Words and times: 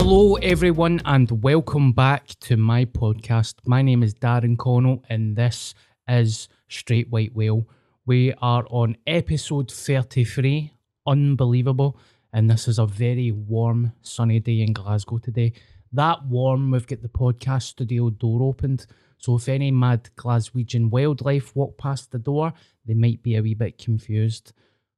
Hello, 0.00 0.36
everyone, 0.36 1.02
and 1.06 1.42
welcome 1.42 1.90
back 1.90 2.28
to 2.38 2.56
my 2.56 2.84
podcast. 2.84 3.54
My 3.66 3.82
name 3.82 4.04
is 4.04 4.14
Darren 4.14 4.56
Connell, 4.56 5.04
and 5.10 5.34
this 5.34 5.74
is 6.06 6.48
Straight 6.68 7.10
White 7.10 7.34
Whale. 7.34 7.66
We 8.06 8.32
are 8.40 8.64
on 8.70 8.96
episode 9.08 9.72
33. 9.72 10.72
Unbelievable. 11.04 11.98
And 12.32 12.48
this 12.48 12.68
is 12.68 12.78
a 12.78 12.86
very 12.86 13.32
warm, 13.32 13.92
sunny 14.00 14.38
day 14.38 14.60
in 14.60 14.72
Glasgow 14.72 15.18
today. 15.18 15.52
That 15.92 16.24
warm, 16.26 16.70
we've 16.70 16.86
got 16.86 17.02
the 17.02 17.08
podcast 17.08 17.64
studio 17.64 18.10
door 18.10 18.44
opened. 18.44 18.86
So 19.18 19.34
if 19.34 19.48
any 19.48 19.72
mad 19.72 20.10
Glaswegian 20.16 20.90
wildlife 20.90 21.56
walk 21.56 21.76
past 21.76 22.12
the 22.12 22.20
door, 22.20 22.52
they 22.86 22.94
might 22.94 23.20
be 23.24 23.34
a 23.34 23.42
wee 23.42 23.54
bit 23.54 23.78
confused. 23.78 24.52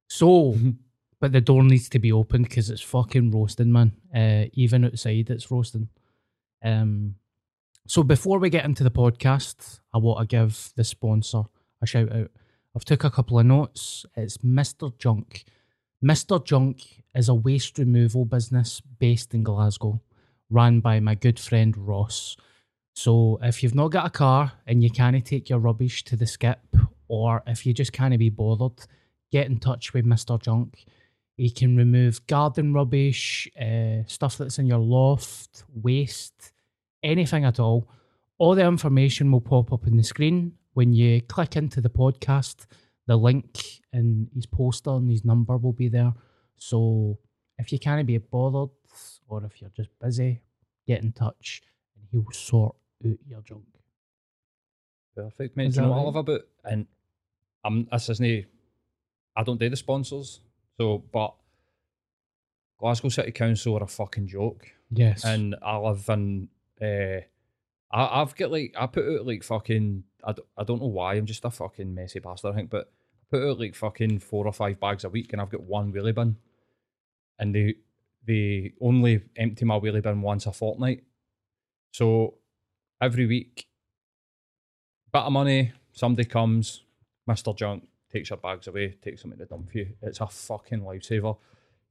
So, 0.07 0.55
but 1.21 1.31
the 1.31 1.39
door 1.39 1.63
needs 1.63 1.87
to 1.89 1.99
be 1.99 2.11
opened 2.11 2.49
because 2.49 2.71
it's 2.71 2.81
fucking 2.81 3.29
roasting, 3.29 3.71
man. 3.71 3.93
Uh, 4.13 4.49
even 4.53 4.83
outside, 4.83 5.29
it's 5.29 5.51
roasting. 5.51 5.87
Um, 6.65 7.15
so 7.87 8.01
before 8.01 8.39
we 8.39 8.49
get 8.49 8.65
into 8.65 8.83
the 8.83 8.91
podcast, 8.91 9.79
I 9.93 9.99
want 9.99 10.19
to 10.19 10.35
give 10.35 10.71
the 10.75 10.83
sponsor 10.83 11.43
a 11.81 11.85
shout 11.85 12.11
out. 12.11 12.31
I've 12.75 12.85
took 12.85 13.03
a 13.03 13.11
couple 13.11 13.37
of 13.37 13.45
notes. 13.45 14.03
It's 14.15 14.39
Mr. 14.39 14.97
Junk. 14.97 15.45
Mr. 16.03 16.43
Junk 16.43 17.03
is 17.13 17.29
a 17.29 17.35
waste 17.35 17.77
removal 17.77 18.25
business 18.25 18.81
based 18.99 19.35
in 19.35 19.43
Glasgow, 19.43 20.01
run 20.49 20.79
by 20.79 20.99
my 20.99 21.13
good 21.13 21.39
friend 21.39 21.77
Ross. 21.77 22.35
So 22.95 23.37
if 23.43 23.61
you've 23.61 23.75
not 23.75 23.91
got 23.91 24.07
a 24.07 24.09
car 24.09 24.53
and 24.65 24.81
you 24.81 24.89
can't 24.89 25.23
take 25.23 25.49
your 25.49 25.59
rubbish 25.59 26.03
to 26.05 26.15
the 26.15 26.25
skip, 26.25 26.61
or 27.07 27.43
if 27.45 27.63
you 27.67 27.73
just 27.73 27.93
can't 27.93 28.17
be 28.17 28.29
bothered, 28.29 28.87
get 29.31 29.45
in 29.45 29.59
touch 29.59 29.93
with 29.93 30.05
Mr. 30.05 30.41
Junk. 30.41 30.83
He 31.41 31.49
can 31.49 31.75
remove 31.75 32.27
garden 32.27 32.71
rubbish, 32.71 33.49
uh, 33.59 34.03
stuff 34.05 34.37
that's 34.37 34.59
in 34.59 34.67
your 34.67 34.77
loft, 34.77 35.63
waste, 35.73 36.51
anything 37.01 37.45
at 37.45 37.59
all. 37.59 37.89
All 38.37 38.53
the 38.53 38.63
information 38.63 39.31
will 39.31 39.41
pop 39.41 39.73
up 39.73 39.87
on 39.87 39.97
the 39.97 40.03
screen 40.03 40.53
when 40.73 40.93
you 40.93 41.19
click 41.23 41.55
into 41.55 41.81
the 41.81 41.89
podcast. 41.89 42.67
The 43.07 43.17
link 43.17 43.59
and 43.91 44.29
his 44.35 44.45
poster 44.45 44.91
and 44.91 45.09
his 45.09 45.25
number 45.25 45.57
will 45.57 45.73
be 45.73 45.89
there. 45.89 46.13
So 46.57 47.17
if 47.57 47.71
you 47.71 47.79
can't 47.79 48.05
be 48.05 48.19
bothered 48.19 48.69
or 49.27 49.43
if 49.43 49.59
you're 49.61 49.71
just 49.75 49.89
busy, 49.99 50.43
get 50.85 51.01
in 51.01 51.11
touch 51.11 51.63
and 51.95 52.05
he'll 52.11 52.31
sort 52.31 52.75
out 53.03 53.17
your 53.27 53.41
junk. 53.41 53.63
Perfect, 55.15 55.57
mate. 55.57 55.69
Is 55.69 55.77
you 55.77 55.81
know 55.81 55.87
that 55.87 55.93
what 55.95 56.01
I 56.01 56.03
love 56.03 56.15
about 56.17 56.41
and 56.65 56.85
I'm 57.65 57.87
this 57.91 58.09
isn't 58.09 58.45
I 59.35 59.41
don't 59.41 59.59
do 59.59 59.69
the 59.69 59.75
sponsors, 59.75 60.41
so 60.81 61.03
but 61.11 61.35
Glasgow 62.79 63.09
City 63.09 63.31
Council 63.31 63.77
are 63.77 63.83
a 63.83 63.87
fucking 63.87 64.25
joke. 64.25 64.65
Yes. 64.89 65.23
And 65.23 65.55
I 65.61 65.77
live 65.77 66.09
in 66.09 66.49
uh 66.81 67.21
I, 67.91 68.21
I've 68.21 68.35
got 68.35 68.51
like 68.51 68.73
I 68.77 68.87
put 68.87 69.07
out 69.07 69.27
like 69.27 69.43
fucking 69.43 70.03
I, 70.23 70.31
d- 70.31 70.41
I 70.57 70.63
don't 70.63 70.81
know 70.81 70.87
why 70.87 71.13
I'm 71.13 71.27
just 71.27 71.45
a 71.45 71.51
fucking 71.51 71.93
messy 71.93 72.19
bastard 72.19 72.53
I 72.53 72.55
think 72.55 72.71
but 72.71 72.91
I 73.21 73.23
put 73.29 73.47
out 73.47 73.59
like 73.59 73.75
fucking 73.75 74.19
four 74.19 74.47
or 74.47 74.53
five 74.53 74.79
bags 74.79 75.03
a 75.03 75.09
week 75.09 75.31
and 75.31 75.41
I've 75.41 75.51
got 75.51 75.61
one 75.61 75.93
wheelie 75.93 76.15
bin 76.15 76.37
and 77.37 77.53
they 77.53 77.75
they 78.25 78.73
only 78.81 79.21
empty 79.35 79.65
my 79.65 79.79
wheelie 79.79 80.01
bin 80.01 80.21
once 80.23 80.47
a 80.47 80.51
fortnight 80.51 81.03
so 81.91 82.35
every 82.99 83.27
week 83.27 83.67
bit 85.13 85.21
of 85.21 85.31
money 85.31 85.73
somebody 85.91 86.27
comes 86.27 86.83
Mr. 87.29 87.55
Junk 87.55 87.87
takes 88.11 88.29
your 88.29 88.37
bags 88.37 88.67
away 88.67 88.89
takes 89.01 89.21
them 89.21 89.31
to 89.31 89.37
the 89.37 89.45
dump 89.45 89.71
for 89.71 89.77
you 89.79 89.87
it's 90.01 90.19
a 90.21 90.27
fucking 90.27 90.81
lifesaver 90.81 91.37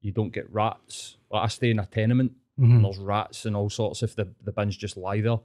you 0.00 0.12
don't 0.12 0.32
get 0.32 0.50
rats 0.52 1.16
like 1.30 1.44
I 1.44 1.48
stay 1.48 1.70
in 1.70 1.78
a 1.78 1.86
tenement 1.86 2.32
Mhm. 2.58 2.74
and 2.76 2.84
there's 2.84 2.98
rats 2.98 3.46
and 3.46 3.56
all 3.56 3.70
sorts 3.70 4.02
if 4.02 4.14
the, 4.14 4.28
the 4.44 4.52
bins 4.52 4.76
just 4.76 4.98
lie 4.98 5.22
there. 5.22 5.38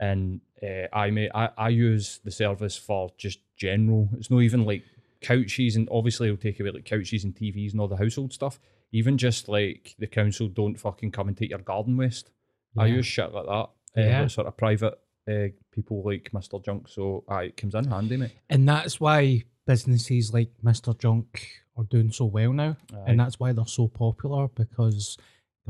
And 0.00 0.40
uh, 0.62 0.86
I 0.90 1.10
may 1.10 1.28
I, 1.34 1.50
I 1.58 1.68
use 1.68 2.20
the 2.24 2.30
service 2.30 2.76
for 2.78 3.10
just 3.18 3.40
general. 3.56 4.08
It's 4.16 4.30
not 4.30 4.40
even 4.40 4.64
like 4.64 4.82
couches 5.20 5.76
and 5.76 5.88
obviously 5.90 6.28
it'll 6.28 6.38
take 6.38 6.58
away 6.60 6.70
like 6.70 6.84
couches 6.86 7.24
and 7.24 7.34
TVs 7.34 7.72
and 7.72 7.80
all 7.80 7.88
the 7.88 7.96
household 7.96 8.32
stuff. 8.32 8.58
Even 8.92 9.18
just 9.18 9.48
like 9.50 9.96
the 9.98 10.06
council 10.06 10.48
don't 10.48 10.76
fucking 10.80 11.10
come 11.10 11.28
and 11.28 11.36
take 11.36 11.50
your 11.50 11.58
garden 11.58 11.96
waste. 11.96 12.30
I 12.78 12.86
use 12.86 13.06
shit 13.06 13.32
like 13.32 13.46
that. 13.46 13.50
Uh, 13.50 13.68
Yeah. 13.96 14.22
with 14.22 14.32
sort 14.32 14.46
of 14.46 14.56
private 14.56 14.98
uh, 15.28 15.48
people 15.72 16.02
like 16.04 16.30
Mr. 16.32 16.64
Junk. 16.64 16.88
So 16.88 17.24
aye, 17.28 17.44
it 17.44 17.56
comes 17.56 17.74
in 17.74 17.84
handy, 17.90 18.16
mate. 18.16 18.32
And 18.48 18.66
that's 18.68 18.98
why 19.00 19.44
businesses 19.66 20.32
like 20.32 20.50
Mr. 20.64 20.98
Junk 20.98 21.48
are 21.76 21.84
doing 21.84 22.10
so 22.10 22.24
well 22.24 22.52
now. 22.52 22.76
And 23.06 23.20
that's 23.20 23.38
why 23.38 23.52
they're 23.52 23.66
so 23.66 23.88
popular 23.88 24.48
because 24.48 25.18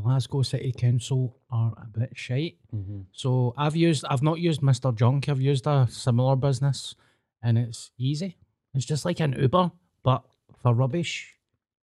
Glasgow 0.00 0.42
City 0.42 0.72
Council 0.72 1.36
are 1.50 1.72
a 1.76 1.98
bit 1.98 2.10
shite. 2.14 2.58
Mm-hmm. 2.74 3.00
So 3.12 3.54
I've 3.56 3.76
used, 3.76 4.04
I've 4.08 4.22
not 4.22 4.38
used 4.38 4.60
Mr. 4.60 4.94
Junk, 4.94 5.28
I've 5.28 5.40
used 5.40 5.66
a 5.66 5.88
similar 5.90 6.36
business 6.36 6.94
and 7.42 7.58
it's 7.58 7.90
easy. 7.98 8.36
It's 8.74 8.84
just 8.84 9.04
like 9.04 9.20
an 9.20 9.34
Uber, 9.38 9.72
but 10.02 10.22
for 10.62 10.74
rubbish, 10.74 11.34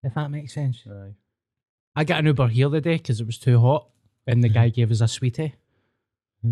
if 0.02 0.14
that 0.14 0.30
makes 0.30 0.54
sense. 0.54 0.82
Aye. 0.86 1.14
I 1.96 2.04
got 2.04 2.20
an 2.20 2.26
Uber 2.26 2.48
here 2.48 2.68
the 2.68 2.80
day 2.80 2.96
because 2.96 3.20
it 3.20 3.26
was 3.26 3.38
too 3.38 3.58
hot 3.60 3.88
and 4.26 4.42
the 4.42 4.48
guy 4.48 4.68
gave 4.70 4.90
us 4.90 5.00
a 5.00 5.08
sweetie. 5.08 5.54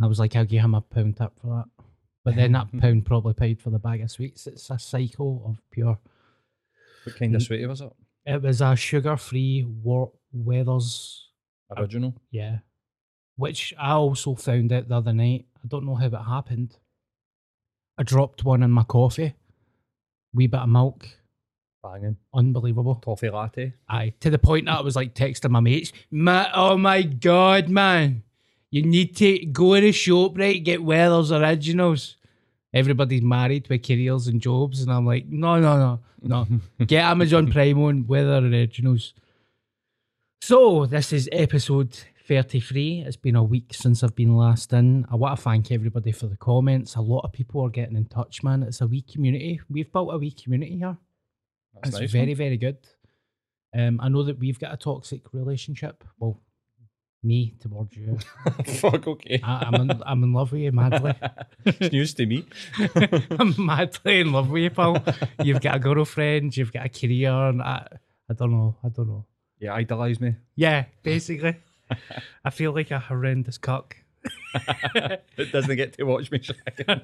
I 0.03 0.07
was 0.07 0.21
like, 0.21 0.37
I'll 0.37 0.45
give 0.45 0.63
him 0.63 0.75
a 0.75 0.81
pound 0.81 1.17
tip 1.17 1.33
for 1.41 1.49
that. 1.49 1.85
But 2.31 2.37
then 2.37 2.53
that 2.53 2.67
mm-hmm. 2.69 2.79
pound 2.79 3.07
probably 3.07 3.35
paid 3.35 3.61
for 3.61 3.71
the 3.71 3.79
bag 3.79 4.03
of 4.03 4.11
sweets. 4.11 4.47
It's 4.47 4.71
a 4.71 4.79
cycle 4.79 5.43
of 5.47 5.61
pure. 5.71 5.99
What 7.05 7.17
kind 7.17 7.35
of 7.35 7.43
sweetie 7.43 7.67
was 7.67 7.81
it? 7.81 7.93
It 8.27 8.43
was 8.43 8.61
a 8.61 8.77
sugar 8.77 9.17
free 9.17 9.65
War- 9.65 10.13
Werther's, 10.33 11.29
Original. 11.77 12.15
yeah. 12.31 12.59
Which 13.37 13.75
I 13.79 13.93
also 13.93 14.35
found 14.35 14.73
out 14.73 14.89
the 14.89 14.97
other 14.97 15.13
night. 15.13 15.47
I 15.65 15.67
don't 15.67 15.87
know 15.87 15.95
how 15.95 16.07
it 16.07 16.15
happened. 16.15 16.77
I 17.99 18.03
dropped 18.03 18.45
one 18.45 18.63
in 18.63 18.71
my 18.71 18.85
coffee 18.85 19.35
Wee 20.33 20.47
bit 20.47 20.61
of 20.61 20.69
milk. 20.69 21.09
Banging. 21.83 22.17
Unbelievable. 22.35 22.97
Toffee 22.97 23.31
latte. 23.31 23.75
Aye. 23.89 24.13
To 24.21 24.31
the 24.31 24.39
point 24.39 24.67
that 24.67 24.79
I 24.79 24.83
was 24.83 24.97
like 24.97 25.15
texting 25.15 25.51
my 25.51 25.61
mates. 25.61 25.93
Ma- 26.11 26.51
oh 26.55 26.77
my 26.77 27.03
god, 27.03 27.69
man. 27.69 28.23
You 28.71 28.83
need 28.83 29.17
to 29.17 29.47
go 29.47 29.75
to 29.75 29.81
the 29.81 29.93
shop, 29.93 30.39
right? 30.39 30.63
Get 30.63 30.83
Weller's 30.85 31.33
Originals. 31.33 32.17
Everybody's 32.73 33.23
married 33.23 33.69
with 33.69 33.87
careers 33.87 34.29
and 34.29 34.41
jobs, 34.41 34.81
and 34.83 34.93
I'm 34.93 35.05
like, 35.05 35.27
no, 35.27 35.59
no, 35.59 35.99
no, 36.23 36.47
no. 36.47 36.61
Get 36.87 37.05
Amazon 37.05 37.51
Prime 37.51 37.83
on 37.83 38.07
Werther 38.07 38.47
Originals. 38.47 39.13
So 40.43 40.87
this 40.87 41.13
is 41.13 41.29
episode 41.33 41.99
33. 42.27 43.05
It's 43.07 43.17
been 43.17 43.35
a 43.35 43.43
week 43.43 43.75
since 43.75 44.05
I've 44.05 44.15
been 44.15 44.37
last 44.37 44.73
in. 44.73 45.05
I 45.11 45.17
want 45.17 45.37
to 45.37 45.43
thank 45.43 45.73
everybody 45.73 46.13
for 46.13 46.29
the 46.29 46.37
comments. 46.37 46.95
A 46.95 47.01
lot 47.01 47.25
of 47.25 47.33
people 47.33 47.61
are 47.63 47.71
getting 47.71 47.97
in 47.97 48.05
touch, 48.05 48.45
man. 48.45 48.63
It's 48.63 48.81
a 48.81 48.87
wee 48.87 49.03
community. 49.03 49.61
We've 49.69 49.93
built 49.93 50.15
a 50.15 50.19
wee 50.19 50.31
community 50.31 50.79
here. 50.79 50.97
That's 51.75 51.89
it's 51.89 52.01
nice, 52.01 52.13
very, 52.13 52.27
man. 52.27 52.37
very 52.37 52.57
good. 52.57 52.79
Um, 53.77 54.01
I 54.01 54.09
know 54.09 54.23
that 54.23 54.39
we've 54.39 54.59
got 54.61 54.73
a 54.73 54.77
toxic 54.77 55.23
relationship. 55.33 56.05
Well, 56.21 56.41
me 57.23 57.55
towards 57.61 57.97
you. 57.97 58.19
Fuck, 58.67 59.07
okay. 59.07 59.41
I, 59.43 59.65
I'm 59.67 59.75
in, 59.75 60.03
I'm 60.05 60.25
in 60.25 60.33
love 60.33 60.53
with 60.53 60.63
you 60.63 60.73
madly. 60.73 61.15
it's 61.65 61.93
news 61.93 62.15
to 62.15 62.27
me. 62.27 62.47
I'm 63.39 63.55
madly 63.59 64.21
in 64.21 64.33
love 64.33 64.51
with 64.51 64.63
you, 64.63 64.71
pal. 64.71 65.03
You've 65.43 65.61
got 65.61 65.77
a 65.77 65.79
girlfriend. 65.79 66.57
You've 66.57 66.73
got 66.73 66.87
a 66.87 66.89
career, 66.89 67.33
and 67.33 67.63
I, 67.63 67.87
I 68.29 68.35
don't 68.35 68.53
know. 68.53 68.77
I 68.83 68.89
don't 68.89 69.09
know. 69.09 69.27
You 69.59 69.71
idolise 69.71 70.21
me. 70.21 70.37
Yeah, 70.57 70.87
basically, 71.03 71.57
I 72.45 72.51
feel 72.51 72.73
like 72.73 72.91
a 72.91 72.99
horrendous 72.99 73.59
cuck. 73.59 73.97
It 74.55 75.53
doesn't 75.53 75.77
get 75.77 75.95
to 75.95 76.05
watch 76.05 76.31
me 76.31 76.39
shagging. 76.39 77.03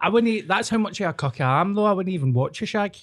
I 0.00 0.08
wouldn't. 0.10 0.46
That's 0.46 0.68
how 0.68 0.78
much 0.78 1.00
of 1.00 1.08
a 1.08 1.12
cuck 1.14 1.40
I 1.40 1.60
am, 1.60 1.74
though. 1.74 1.86
I 1.86 1.92
wouldn't 1.92 2.12
even 2.14 2.34
watch 2.34 2.60
a 2.60 2.66
shag. 2.66 2.96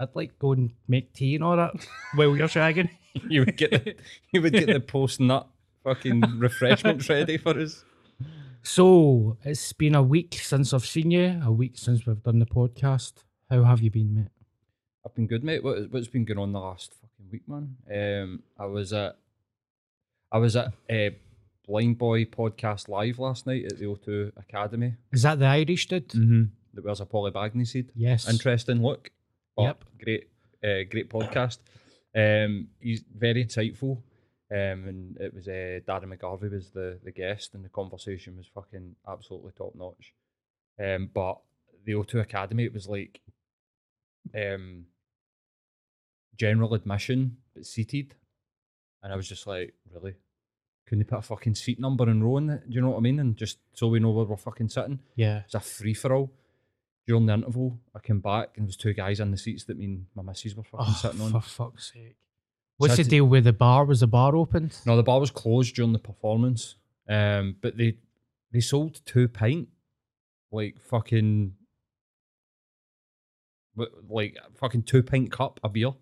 I'd 0.00 0.14
like 0.14 0.38
go 0.38 0.52
and 0.52 0.72
make 0.86 1.12
tea 1.12 1.34
and 1.34 1.44
all 1.44 1.56
that 1.56 1.74
while 2.14 2.36
you're 2.36 2.48
shagging. 2.48 2.88
you 3.28 3.40
would 3.40 3.56
get 3.56 3.70
the, 3.70 3.96
you 4.32 4.40
would 4.40 4.52
get 4.52 4.68
the 4.68 4.80
post 4.80 5.20
nut 5.20 5.48
fucking 5.88 6.20
refreshments 6.38 7.08
ready 7.16 7.38
for 7.38 7.58
us. 7.58 7.84
So 8.62 9.38
it's 9.42 9.72
been 9.72 9.94
a 9.94 10.02
week 10.02 10.34
since 10.34 10.74
I've 10.74 10.84
seen 10.84 11.10
you. 11.10 11.40
A 11.42 11.50
week 11.50 11.78
since 11.78 12.06
we've 12.06 12.22
done 12.22 12.38
the 12.40 12.46
podcast. 12.46 13.24
How 13.48 13.62
have 13.64 13.80
you 13.80 13.90
been, 13.90 14.14
mate? 14.14 14.28
I've 15.06 15.14
been 15.14 15.26
good, 15.26 15.42
mate. 15.42 15.64
What, 15.64 15.90
what's 15.90 16.08
been 16.08 16.26
going 16.26 16.38
on 16.38 16.52
the 16.52 16.60
last 16.60 16.92
fucking 17.00 17.30
week, 17.32 17.48
man? 17.48 17.76
Um, 17.90 18.42
I 18.58 18.66
was 18.66 18.92
at 18.92 19.16
I 20.30 20.36
was 20.38 20.56
at 20.56 20.66
uh, 20.90 21.10
Blindboy 21.66 22.28
podcast 22.28 22.88
live 22.88 23.18
last 23.18 23.46
night 23.46 23.64
at 23.64 23.78
the 23.78 23.86
O2 23.86 24.32
Academy. 24.36 24.94
Is 25.10 25.22
that 25.22 25.38
the 25.38 25.46
Irish 25.46 25.88
dude? 25.88 26.08
Mm-hmm. 26.08 26.42
That 26.74 26.84
wears 26.84 27.00
a 27.00 27.06
Polly 27.06 27.30
Bagney 27.30 27.66
seed. 27.66 27.90
Yes. 27.94 28.28
Interesting 28.28 28.82
look. 28.82 29.10
but 29.56 29.62
Yep. 29.62 29.84
Great, 30.04 30.28
uh, 30.62 30.84
great 30.90 31.08
podcast. 31.08 31.58
Um, 32.14 32.68
he's 32.78 33.02
very 33.16 33.46
insightful. 33.46 34.02
Um, 34.50 34.84
and 34.88 35.16
it 35.20 35.34
was 35.34 35.46
uh, 35.46 35.80
Darren 35.86 36.04
McGarvey 36.16 36.50
was 36.50 36.70
the, 36.70 36.98
the 37.04 37.12
guest, 37.12 37.54
and 37.54 37.64
the 37.64 37.68
conversation 37.68 38.36
was 38.36 38.46
fucking 38.54 38.96
absolutely 39.06 39.52
top 39.56 39.74
notch. 39.74 40.14
Um, 40.82 41.10
but 41.12 41.38
the 41.84 41.92
O2 41.92 42.20
Academy, 42.20 42.64
it 42.64 42.72
was 42.72 42.88
like 42.88 43.20
um, 44.34 44.86
general 46.36 46.74
admission, 46.74 47.36
but 47.54 47.66
seated. 47.66 48.14
And 49.02 49.12
I 49.12 49.16
was 49.16 49.28
just 49.28 49.46
like, 49.46 49.74
really? 49.92 50.14
Couldn't 50.86 51.00
they 51.00 51.10
put 51.10 51.18
a 51.18 51.22
fucking 51.22 51.54
seat 51.54 51.78
number 51.78 52.08
and 52.08 52.24
row 52.24 52.38
in 52.38 52.50
it? 52.50 52.68
Do 52.68 52.74
you 52.74 52.80
know 52.80 52.90
what 52.90 52.96
I 52.98 53.00
mean? 53.00 53.20
And 53.20 53.36
just 53.36 53.58
so 53.74 53.88
we 53.88 54.00
know 54.00 54.10
where 54.10 54.24
we're 54.24 54.36
fucking 54.36 54.70
sitting. 54.70 55.00
Yeah. 55.16 55.42
It's 55.44 55.54
a 55.54 55.60
free 55.60 55.94
for 55.94 56.14
all. 56.14 56.32
During 57.06 57.26
the 57.26 57.34
interval, 57.34 57.78
I 57.94 58.00
came 58.00 58.20
back 58.20 58.50
and 58.56 58.64
there 58.64 58.68
was 58.68 58.76
two 58.76 58.92
guys 58.94 59.20
in 59.20 59.30
the 59.30 59.36
seats 59.38 59.64
that 59.64 59.78
mean 59.78 60.06
my 60.14 60.22
missus 60.22 60.54
were 60.54 60.62
fucking 60.62 60.86
Oh, 60.88 60.92
sitting 61.00 61.20
on. 61.20 61.32
for 61.32 61.40
fuck's 61.40 61.92
sake. 61.92 62.16
What's 62.78 62.96
the 62.96 63.04
deal 63.04 63.24
with 63.24 63.44
the 63.44 63.52
bar? 63.52 63.84
Was 63.84 64.00
the 64.00 64.06
bar 64.06 64.34
opened? 64.34 64.78
No, 64.86 64.96
the 64.96 65.02
bar 65.02 65.20
was 65.20 65.30
closed 65.30 65.74
during 65.74 65.92
the 65.92 65.98
performance. 65.98 66.76
Um, 67.08 67.56
but 67.60 67.76
they 67.76 67.96
they 68.52 68.60
sold 68.60 69.00
two 69.04 69.28
pint, 69.28 69.68
like 70.52 70.80
fucking, 70.80 71.54
like 74.08 74.36
fucking 74.54 74.84
two 74.84 75.02
pint 75.02 75.32
cup 75.32 75.58
of 75.64 75.72
beer. 75.72 75.92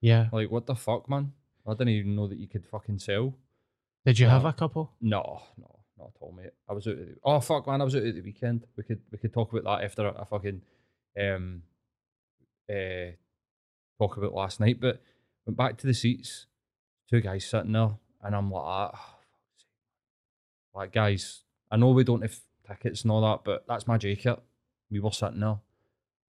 Yeah. 0.00 0.28
Like 0.32 0.50
what 0.50 0.66
the 0.66 0.74
fuck, 0.74 1.08
man? 1.08 1.32
I 1.66 1.72
didn't 1.72 1.90
even 1.90 2.16
know 2.16 2.26
that 2.26 2.38
you 2.38 2.48
could 2.48 2.66
fucking 2.66 2.98
sell. 2.98 3.34
Did 4.04 4.18
you 4.18 4.26
have 4.26 4.44
a 4.44 4.52
couple? 4.52 4.92
No, 5.00 5.40
no, 5.56 5.78
not 5.96 6.08
at 6.08 6.20
all, 6.20 6.32
mate. 6.36 6.50
I 6.68 6.72
was 6.74 6.86
out. 6.86 6.98
At 6.98 7.06
the, 7.06 7.16
oh 7.24 7.40
fuck, 7.40 7.66
man! 7.66 7.80
I 7.80 7.84
was 7.84 7.96
out 7.96 8.02
at 8.02 8.14
the 8.14 8.20
weekend. 8.20 8.64
We 8.76 8.82
could 8.82 9.00
we 9.10 9.18
could 9.18 9.32
talk 9.32 9.52
about 9.52 9.64
that 9.64 9.84
after 9.84 10.08
I 10.08 10.24
fucking 10.24 10.60
um 11.18 11.62
uh 12.68 13.12
talk 13.98 14.16
about 14.16 14.34
last 14.34 14.60
night. 14.60 14.78
But 14.80 15.00
went 15.46 15.56
back 15.56 15.76
to 15.78 15.86
the 15.86 15.94
seats. 15.94 16.46
Two 17.10 17.20
guys 17.20 17.44
sitting 17.44 17.72
there, 17.72 17.90
and 18.22 18.34
I'm 18.34 18.50
like, 18.50 18.64
ah, 18.64 18.90
sake. 18.92 19.66
like 20.74 20.92
guys, 20.92 21.42
I 21.70 21.76
know 21.76 21.90
we 21.90 22.04
don't 22.04 22.22
have 22.22 22.36
tickets 22.66 23.02
and 23.02 23.10
all 23.10 23.20
that, 23.22 23.44
but 23.44 23.64
that's 23.68 23.86
my 23.86 23.98
jacket. 23.98 24.40
We 24.90 25.00
were 25.00 25.12
sitting 25.12 25.40
there, 25.40 25.58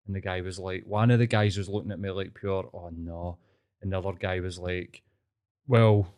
and 0.07 0.15
the 0.15 0.21
guy 0.21 0.41
was 0.41 0.59
like, 0.59 0.85
one 0.87 1.11
of 1.11 1.19
the 1.19 1.27
guys 1.27 1.57
was 1.57 1.69
looking 1.69 1.93
at 1.93 2.01
me 2.01 2.11
like 2.11 2.35
pure, 2.35 2.69
oh 2.75 2.91
no, 2.97 3.39
and 3.81 3.93
the 3.93 3.99
other 3.99 4.13
guy 4.13 4.41
was 4.41 4.59
like, 4.59 5.03
well 5.69 6.09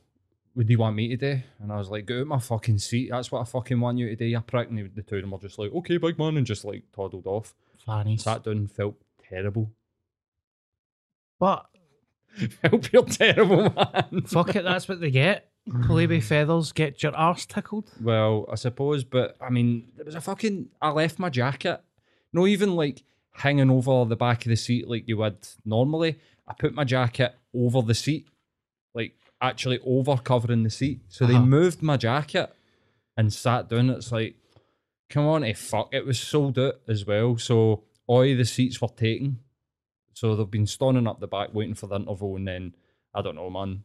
what 0.59 0.67
do 0.67 0.73
you 0.73 0.79
want 0.81 0.97
me 0.97 1.07
to 1.07 1.17
do? 1.17 1.41
And 1.61 1.73
I 1.73 1.77
was 1.77 1.89
like, 1.89 2.07
get 2.07 2.19
out 2.19 2.27
my 2.27 2.41
fucking 2.41 2.79
seat. 2.79 3.11
That's 3.13 3.31
what 3.31 3.43
I 3.43 3.45
fucking 3.45 3.79
want 3.79 3.99
you 3.99 4.09
to 4.09 4.17
do, 4.17 4.25
you 4.25 4.41
prick. 4.41 4.69
And 4.69 4.91
the 4.93 5.03
two 5.03 5.15
of 5.15 5.23
them 5.23 5.31
were 5.31 5.39
just 5.39 5.57
like, 5.57 5.73
okay, 5.73 5.99
big 5.99 6.19
man, 6.19 6.37
and 6.37 6.45
just 6.45 6.65
like 6.65 6.83
toddled 6.93 7.29
off. 7.29 7.55
Fannies. 7.87 8.25
Sat 8.25 8.43
down, 8.43 8.67
felt 8.67 8.97
terrible. 9.29 9.71
But 11.39 11.67
felt 12.63 12.83
pure 12.91 13.05
terrible, 13.05 13.63
man. 13.75 14.23
fuck 14.27 14.55
it, 14.57 14.65
that's 14.65 14.89
what 14.89 15.01
they 15.01 15.11
get. 15.11 15.49
Play 15.87 16.07
with 16.07 16.25
feathers, 16.29 16.73
get 16.73 17.03
your 17.03 17.15
arse 17.15 17.45
tickled. 17.47 17.91
Well, 18.01 18.47
I 18.51 18.55
suppose, 18.55 19.05
but 19.05 19.37
I 19.41 19.51
mean, 19.51 19.89
there 19.97 20.05
was 20.07 20.15
a 20.15 20.21
fucking. 20.21 20.69
I 20.81 20.91
left 20.91 21.19
my 21.19 21.29
jacket, 21.31 21.81
no 22.33 22.47
even 22.47 22.75
like 22.77 23.03
hanging 23.33 23.71
over 23.71 24.05
the 24.05 24.17
back 24.17 24.45
of 24.47 24.51
the 24.51 24.57
seat 24.57 24.89
like 24.89 25.07
you 25.07 25.17
would 25.19 25.37
normally. 25.65 26.19
I 26.47 26.55
put 26.55 26.75
my 26.75 26.85
jacket 26.85 27.35
over 27.55 27.83
the 27.83 27.95
seat, 27.95 28.27
like 28.95 29.15
actually 29.41 29.79
over 29.85 30.17
covering 30.17 30.63
the 30.63 30.71
seat. 30.71 31.01
So 31.09 31.27
they 31.27 31.35
Uh-huh. 31.35 31.45
moved 31.45 31.83
my 31.83 31.97
jacket 31.99 32.51
and 33.17 33.33
sat 33.33 33.69
down. 33.69 33.91
It's 33.91 34.11
like, 34.11 34.37
come 35.11 35.27
on, 35.27 35.45
eh, 35.45 35.53
fuck. 35.53 35.91
It 35.93 36.07
was 36.07 36.19
sold 36.19 36.59
out 36.59 36.81
as 36.89 37.05
well. 37.07 37.37
So 37.37 37.85
all 38.07 38.23
the 38.23 38.45
seats 38.45 38.81
were 38.81 38.89
taken. 38.89 39.41
So 40.19 40.35
they've 40.35 40.51
been 40.51 40.67
stoning 40.67 41.07
up 41.07 41.21
the 41.21 41.29
back 41.29 41.55
waiting 41.55 41.77
for 41.77 41.87
the 41.87 41.95
interval, 41.95 42.35
and 42.35 42.49
then 42.49 42.75
I 43.15 43.23
don't 43.23 43.37
know, 43.37 43.49
man. 43.51 43.85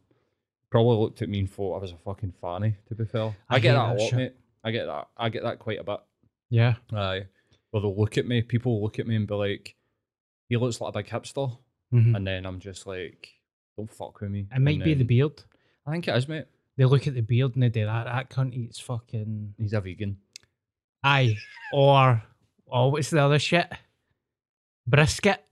Probably 0.68 0.96
looked 0.96 1.22
at 1.22 1.28
me 1.28 1.38
and 1.38 1.48
thought 1.50 1.76
I 1.76 1.80
was 1.82 1.92
a 1.92 1.96
fucking 1.96 2.34
fanny. 2.40 2.74
To 2.88 2.96
be 2.96 3.04
fair, 3.04 3.32
I, 3.48 3.54
I 3.54 3.58
get 3.60 3.68
hate 3.70 3.74
that 3.76 3.96
a 3.96 4.02
lot, 4.02 4.12
mate. 4.14 4.32
I 4.64 4.70
get 4.72 4.86
that. 4.86 5.08
I 5.16 5.28
get 5.28 5.44
that 5.44 5.60
quite 5.60 5.78
a 5.78 5.84
bit. 5.84 6.00
Yeah. 6.50 6.74
Aye. 6.92 7.26
Well, 7.70 7.82
they'll 7.82 7.96
look 7.96 8.18
at 8.18 8.26
me. 8.26 8.42
People 8.42 8.82
look 8.82 8.98
at 8.98 9.06
me 9.06 9.14
and 9.14 9.28
be 9.28 9.34
like, 9.34 9.76
"He 10.48 10.56
looks 10.56 10.80
like 10.80 10.92
a 10.92 10.98
big 10.98 11.06
hipster," 11.06 11.56
Mhm. 11.92 12.16
and 12.16 12.26
then 12.26 12.46
I'm 12.46 12.58
just 12.58 12.84
like, 12.84 13.28
"Don't 13.76 13.88
fuck 13.88 14.20
with 14.20 14.32
me." 14.32 14.48
It 14.52 14.58
might 14.58 14.74
And 14.74 14.82
be 14.84 14.94
the 14.94 15.04
beard. 15.04 15.40
I 15.86 15.92
think 15.92 16.08
it 16.08 16.16
is, 16.16 16.26
mate. 16.26 16.46
They 16.76 16.84
look 16.84 17.06
at 17.06 17.14
the 17.14 17.20
beard 17.20 17.54
and 17.54 17.62
they 17.62 17.68
do 17.68 17.84
that. 17.84 18.06
That 18.06 18.28
cunt 18.30 18.54
eats 18.54 18.80
fucking. 18.80 19.54
He's 19.56 19.72
a 19.72 19.80
vegan. 19.80 20.18
Aye. 21.04 21.36
Or, 21.72 22.24
oh, 22.72 22.88
what's 22.88 23.10
the 23.10 23.22
other 23.22 23.38
shit? 23.38 23.72
Brisket. 24.84 25.43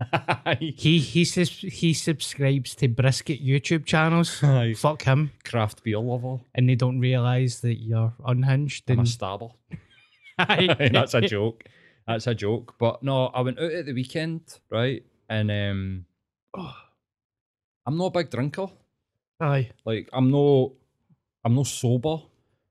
He 0.60 0.98
he 1.00 1.24
says 1.24 1.50
he 1.50 1.92
subscribes 1.92 2.74
to 2.76 2.88
brisket 2.88 3.44
YouTube 3.44 3.84
channels. 3.84 4.40
Aye. 4.42 4.74
Fuck 4.74 5.02
him. 5.02 5.32
Craft 5.44 5.82
beer 5.82 5.98
lover. 5.98 6.38
And 6.54 6.68
they 6.68 6.74
don't 6.76 7.00
realise 7.00 7.60
that 7.60 7.82
you're 7.82 8.14
unhinged. 8.24 8.88
I'm 8.90 8.98
a 8.98 9.00
And 9.00 9.08
stabber. 9.08 9.48
Aye. 10.38 10.90
That's 10.92 11.14
a 11.14 11.20
joke. 11.20 11.64
That's 12.06 12.26
a 12.26 12.34
joke. 12.34 12.74
But 12.78 13.02
no, 13.02 13.26
I 13.26 13.40
went 13.42 13.58
out 13.58 13.72
at 13.72 13.86
the 13.86 13.92
weekend, 13.92 14.42
right? 14.70 15.02
And 15.28 15.50
um, 15.50 16.04
I'm 17.86 17.96
not 17.98 18.06
a 18.06 18.10
big 18.10 18.30
drinker. 18.30 18.68
Aye. 19.40 19.70
Like 19.84 20.08
I'm 20.12 20.30
no, 20.30 20.74
I'm 21.44 21.54
no 21.54 21.64
sober, 21.64 22.18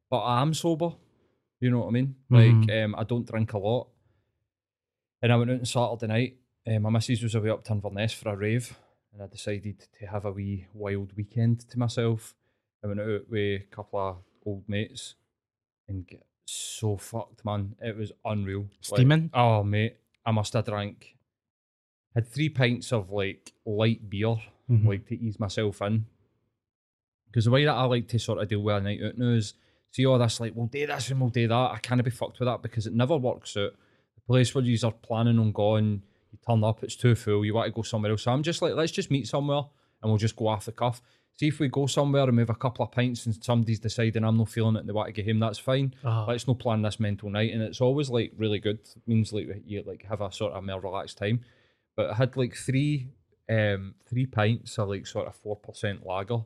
but 0.10 0.20
I 0.20 0.42
am 0.42 0.54
sober. 0.54 0.92
You 1.60 1.72
know 1.72 1.80
what 1.80 1.88
I 1.88 1.92
mean? 1.92 2.16
Mhm. 2.32 2.68
Like 2.70 2.84
um, 2.84 2.96
I 2.98 3.04
don't 3.04 3.30
drink 3.30 3.54
a 3.54 3.58
lot. 3.58 3.90
And 5.22 5.32
I 5.32 5.36
went 5.36 5.52
out 5.52 5.60
on 5.60 5.66
Saturday 5.66 6.08
night. 6.08 6.38
Um, 6.68 6.84
my 6.84 6.90
missus 6.90 7.24
was 7.24 7.36
away 7.36 7.50
up 7.50 7.64
to 7.66 7.72
Inverness 7.74 8.14
for 8.14 8.30
a 8.30 8.36
rave, 8.36 8.78
and 9.14 9.24
I 9.24 9.28
decided 9.28 9.86
to 10.00 10.06
have 10.08 10.26
a 10.26 10.32
wee 10.32 10.68
wild 10.74 11.14
weekend 11.16 11.62
to 11.70 11.80
myself. 11.80 12.36
I 12.84 12.88
went 12.88 13.00
out 13.00 13.30
with 13.30 13.62
a 13.62 13.66
couple 13.72 14.00
of 14.00 14.18
old 14.46 14.64
mates 14.68 15.16
and 15.88 16.06
get 16.06 16.26
so 16.46 16.98
fucked, 16.98 17.46
man. 17.46 17.76
It 17.82 17.96
was 17.98 18.12
unreal. 18.26 18.62
Like, 18.62 19.00
Steaming? 19.00 19.30
oh, 19.34 19.64
mate, 19.64 19.98
I 20.26 20.32
must 20.32 20.54
have 20.54 20.66
drank. 20.66 21.16
Had 22.14 22.28
three 22.28 22.50
pints 22.50 22.92
of 22.92 23.12
like 23.12 23.54
light 23.66 24.10
beer, 24.10 24.36
Mhm. 24.70 24.86
like 24.86 25.08
to 25.08 25.16
ease 25.18 25.40
myself 25.40 25.82
in. 25.84 26.06
Because 27.28 27.46
the 27.46 27.52
way 27.52 27.64
that 27.66 27.74
I 27.74 27.84
like 27.84 28.08
to 28.10 28.20
sort 28.20 28.40
of 28.42 28.48
deal 28.50 28.62
with 28.62 28.76
a 28.76 28.82
night 28.82 29.04
out 29.04 29.18
now 29.18 29.30
is 29.30 29.54
see 29.92 30.06
all 30.06 30.18
this 30.20 30.40
like 30.40 30.54
we'll 30.56 30.68
do 30.68 30.86
this 30.88 31.12
and 31.12 31.22
we'll 31.22 31.30
do 31.30 31.48
that. 31.48 31.72
I 31.72 31.80
can't 31.82 32.04
be 32.04 32.10
fucked 32.10 32.40
with 32.40 32.48
that 32.48 32.62
because 32.62 32.88
it 32.88 32.94
never 32.94 33.16
works 33.18 33.56
out. 33.56 33.74
The 34.16 34.22
place 34.28 34.54
where 34.56 34.64
you 34.64 34.78
are 34.84 34.92
planning 34.92 35.40
on 35.40 35.52
going, 35.52 36.02
You 36.38 36.54
turn 36.56 36.64
up, 36.64 36.84
it's 36.84 36.96
too 36.96 37.16
full. 37.16 37.44
You 37.46 37.54
want 37.54 37.68
to 37.68 37.72
go 37.72 37.82
somewhere 37.82 38.12
else. 38.12 38.24
So 38.24 38.32
I'm 38.32 38.44
just 38.44 38.62
like, 38.62 38.74
let's 38.74 38.92
just 38.92 39.12
meet 39.12 39.28
somewhere 39.28 39.64
and 40.02 40.12
we'll 40.12 40.18
just 40.18 40.36
go 40.36 40.48
off 40.48 40.66
the 40.66 40.72
cuff. 40.72 41.02
See 41.40 41.48
if 41.48 41.60
we 41.60 41.68
go 41.68 41.86
somewhere 41.86 42.24
and 42.24 42.36
we 42.36 42.42
have 42.42 42.50
a 42.50 42.56
couple 42.56 42.84
of 42.84 42.92
pints 42.92 43.26
and 43.26 43.44
somebody's 43.44 43.80
deciding 43.80 44.24
I'm 44.24 44.38
not 44.38 44.50
feeling 44.50 44.76
it 44.76 44.80
and 44.80 44.90
they 44.90 44.94
want 44.94 45.08
to 45.08 45.14
get 45.14 45.28
him, 45.28 45.40
that's 45.40 45.60
fine. 45.60 45.94
Ah. 46.04 46.26
Let's 46.28 46.48
not 46.48 46.60
plan 46.60 46.82
this 46.82 47.00
mental 47.00 47.30
night. 47.30 47.54
And 47.54 47.62
it's 47.62 47.82
always 47.82 48.10
like 48.10 48.32
really 48.38 48.60
good. 48.60 48.80
It 48.80 49.08
means 49.08 49.34
like 49.34 49.48
you 49.66 49.84
like 49.86 50.04
have 50.10 50.22
a 50.22 50.32
sort 50.32 50.54
of 50.54 50.64
more 50.64 50.82
relaxed 50.82 51.18
time. 51.18 51.42
But 51.96 52.10
I 52.12 52.14
had 52.16 52.38
like 52.38 52.56
three 52.56 53.10
um 53.50 53.96
three 54.10 54.26
pints 54.26 54.78
of 54.78 54.90
like 54.90 55.08
sort 55.08 55.28
of 55.28 55.36
four 55.36 55.56
percent 55.56 56.06
lager. 56.06 56.40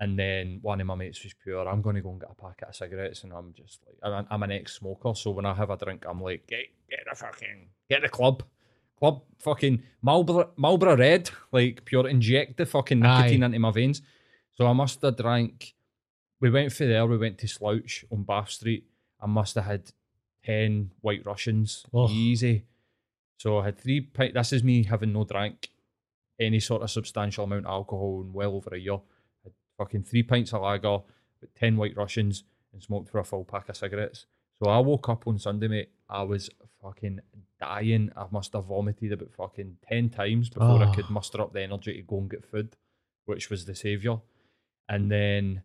And 0.00 0.16
then 0.16 0.60
one 0.62 0.80
of 0.80 0.86
my 0.86 0.94
mates 0.94 1.24
was 1.24 1.34
pure. 1.34 1.68
I'm 1.68 1.82
going 1.82 1.96
to 1.96 2.02
go 2.02 2.10
and 2.10 2.20
get 2.20 2.30
a 2.30 2.34
packet 2.34 2.68
of 2.68 2.76
cigarettes, 2.76 3.24
and 3.24 3.32
I'm 3.32 3.52
just 3.52 3.80
like, 3.84 3.96
I'm, 4.04 4.28
I'm 4.30 4.42
an 4.44 4.52
ex-smoker, 4.52 5.12
so 5.16 5.32
when 5.32 5.44
I 5.44 5.52
have 5.54 5.70
a 5.70 5.76
drink, 5.76 6.04
I'm 6.08 6.22
like, 6.22 6.46
get 6.46 6.66
get 6.88 7.00
the 7.10 7.16
fucking 7.16 7.70
get 7.90 8.02
the 8.02 8.08
club, 8.08 8.44
club 8.98 9.22
fucking 9.38 9.82
Marlboro 10.02 10.50
Marlboro 10.56 10.96
Red, 10.96 11.30
like 11.52 11.84
pure 11.84 12.08
inject 12.08 12.56
the 12.56 12.66
fucking 12.66 13.00
nicotine 13.00 13.42
Aye. 13.42 13.46
into 13.46 13.58
my 13.58 13.70
veins. 13.70 14.02
So 14.54 14.66
I 14.66 14.72
must 14.72 15.00
have 15.02 15.16
drank. 15.16 15.74
We 16.40 16.50
went 16.50 16.72
for 16.72 16.86
there. 16.86 17.06
We 17.06 17.18
went 17.18 17.38
to 17.38 17.46
Slouch 17.48 18.04
on 18.10 18.22
Bath 18.24 18.50
Street. 18.50 18.84
I 19.20 19.26
must 19.26 19.54
have 19.54 19.64
had 19.64 19.90
ten 20.44 20.90
White 21.00 21.24
Russians, 21.26 21.84
Oh. 21.92 22.08
easy. 22.08 22.64
So 23.38 23.58
I 23.58 23.66
had 23.66 23.78
three 23.78 24.00
pints. 24.00 24.34
This 24.34 24.52
is 24.52 24.64
me 24.64 24.84
having 24.84 25.12
no 25.12 25.24
drank 25.24 25.68
any 26.40 26.60
sort 26.60 26.82
of 26.82 26.90
substantial 26.90 27.44
amount 27.44 27.66
of 27.66 27.70
alcohol 27.72 28.22
in 28.24 28.32
well 28.32 28.54
over 28.54 28.74
a 28.74 28.78
year. 28.78 28.98
Had 29.44 29.52
fucking 29.76 30.04
three 30.04 30.22
pints 30.22 30.52
of 30.52 30.62
lager, 30.62 30.98
with 31.40 31.54
ten 31.54 31.76
White 31.76 31.96
Russians, 31.96 32.44
and 32.72 32.82
smoked 32.82 33.10
for 33.10 33.18
a 33.18 33.24
full 33.24 33.44
pack 33.44 33.68
of 33.68 33.76
cigarettes. 33.76 34.26
So 34.62 34.70
I 34.70 34.78
woke 34.80 35.08
up 35.08 35.26
on 35.26 35.38
Sunday, 35.38 35.68
mate. 35.68 35.90
I 36.08 36.22
was 36.22 36.50
fucking 36.82 37.20
dying. 37.60 38.10
I 38.16 38.26
must 38.30 38.52
have 38.52 38.66
vomited 38.66 39.12
about 39.12 39.32
fucking 39.32 39.78
ten 39.88 40.10
times 40.10 40.48
before 40.50 40.82
I 40.82 40.88
Oh. 40.90 40.92
could 40.94 41.10
muster 41.10 41.40
up 41.40 41.52
the 41.52 41.62
energy 41.62 41.94
to 41.94 42.02
go 42.02 42.18
and 42.18 42.30
get 42.30 42.44
food, 42.44 42.76
which 43.24 43.50
was 43.50 43.64
the 43.66 43.74
saviour. 43.74 44.22
And 44.88 45.10
then, 45.10 45.62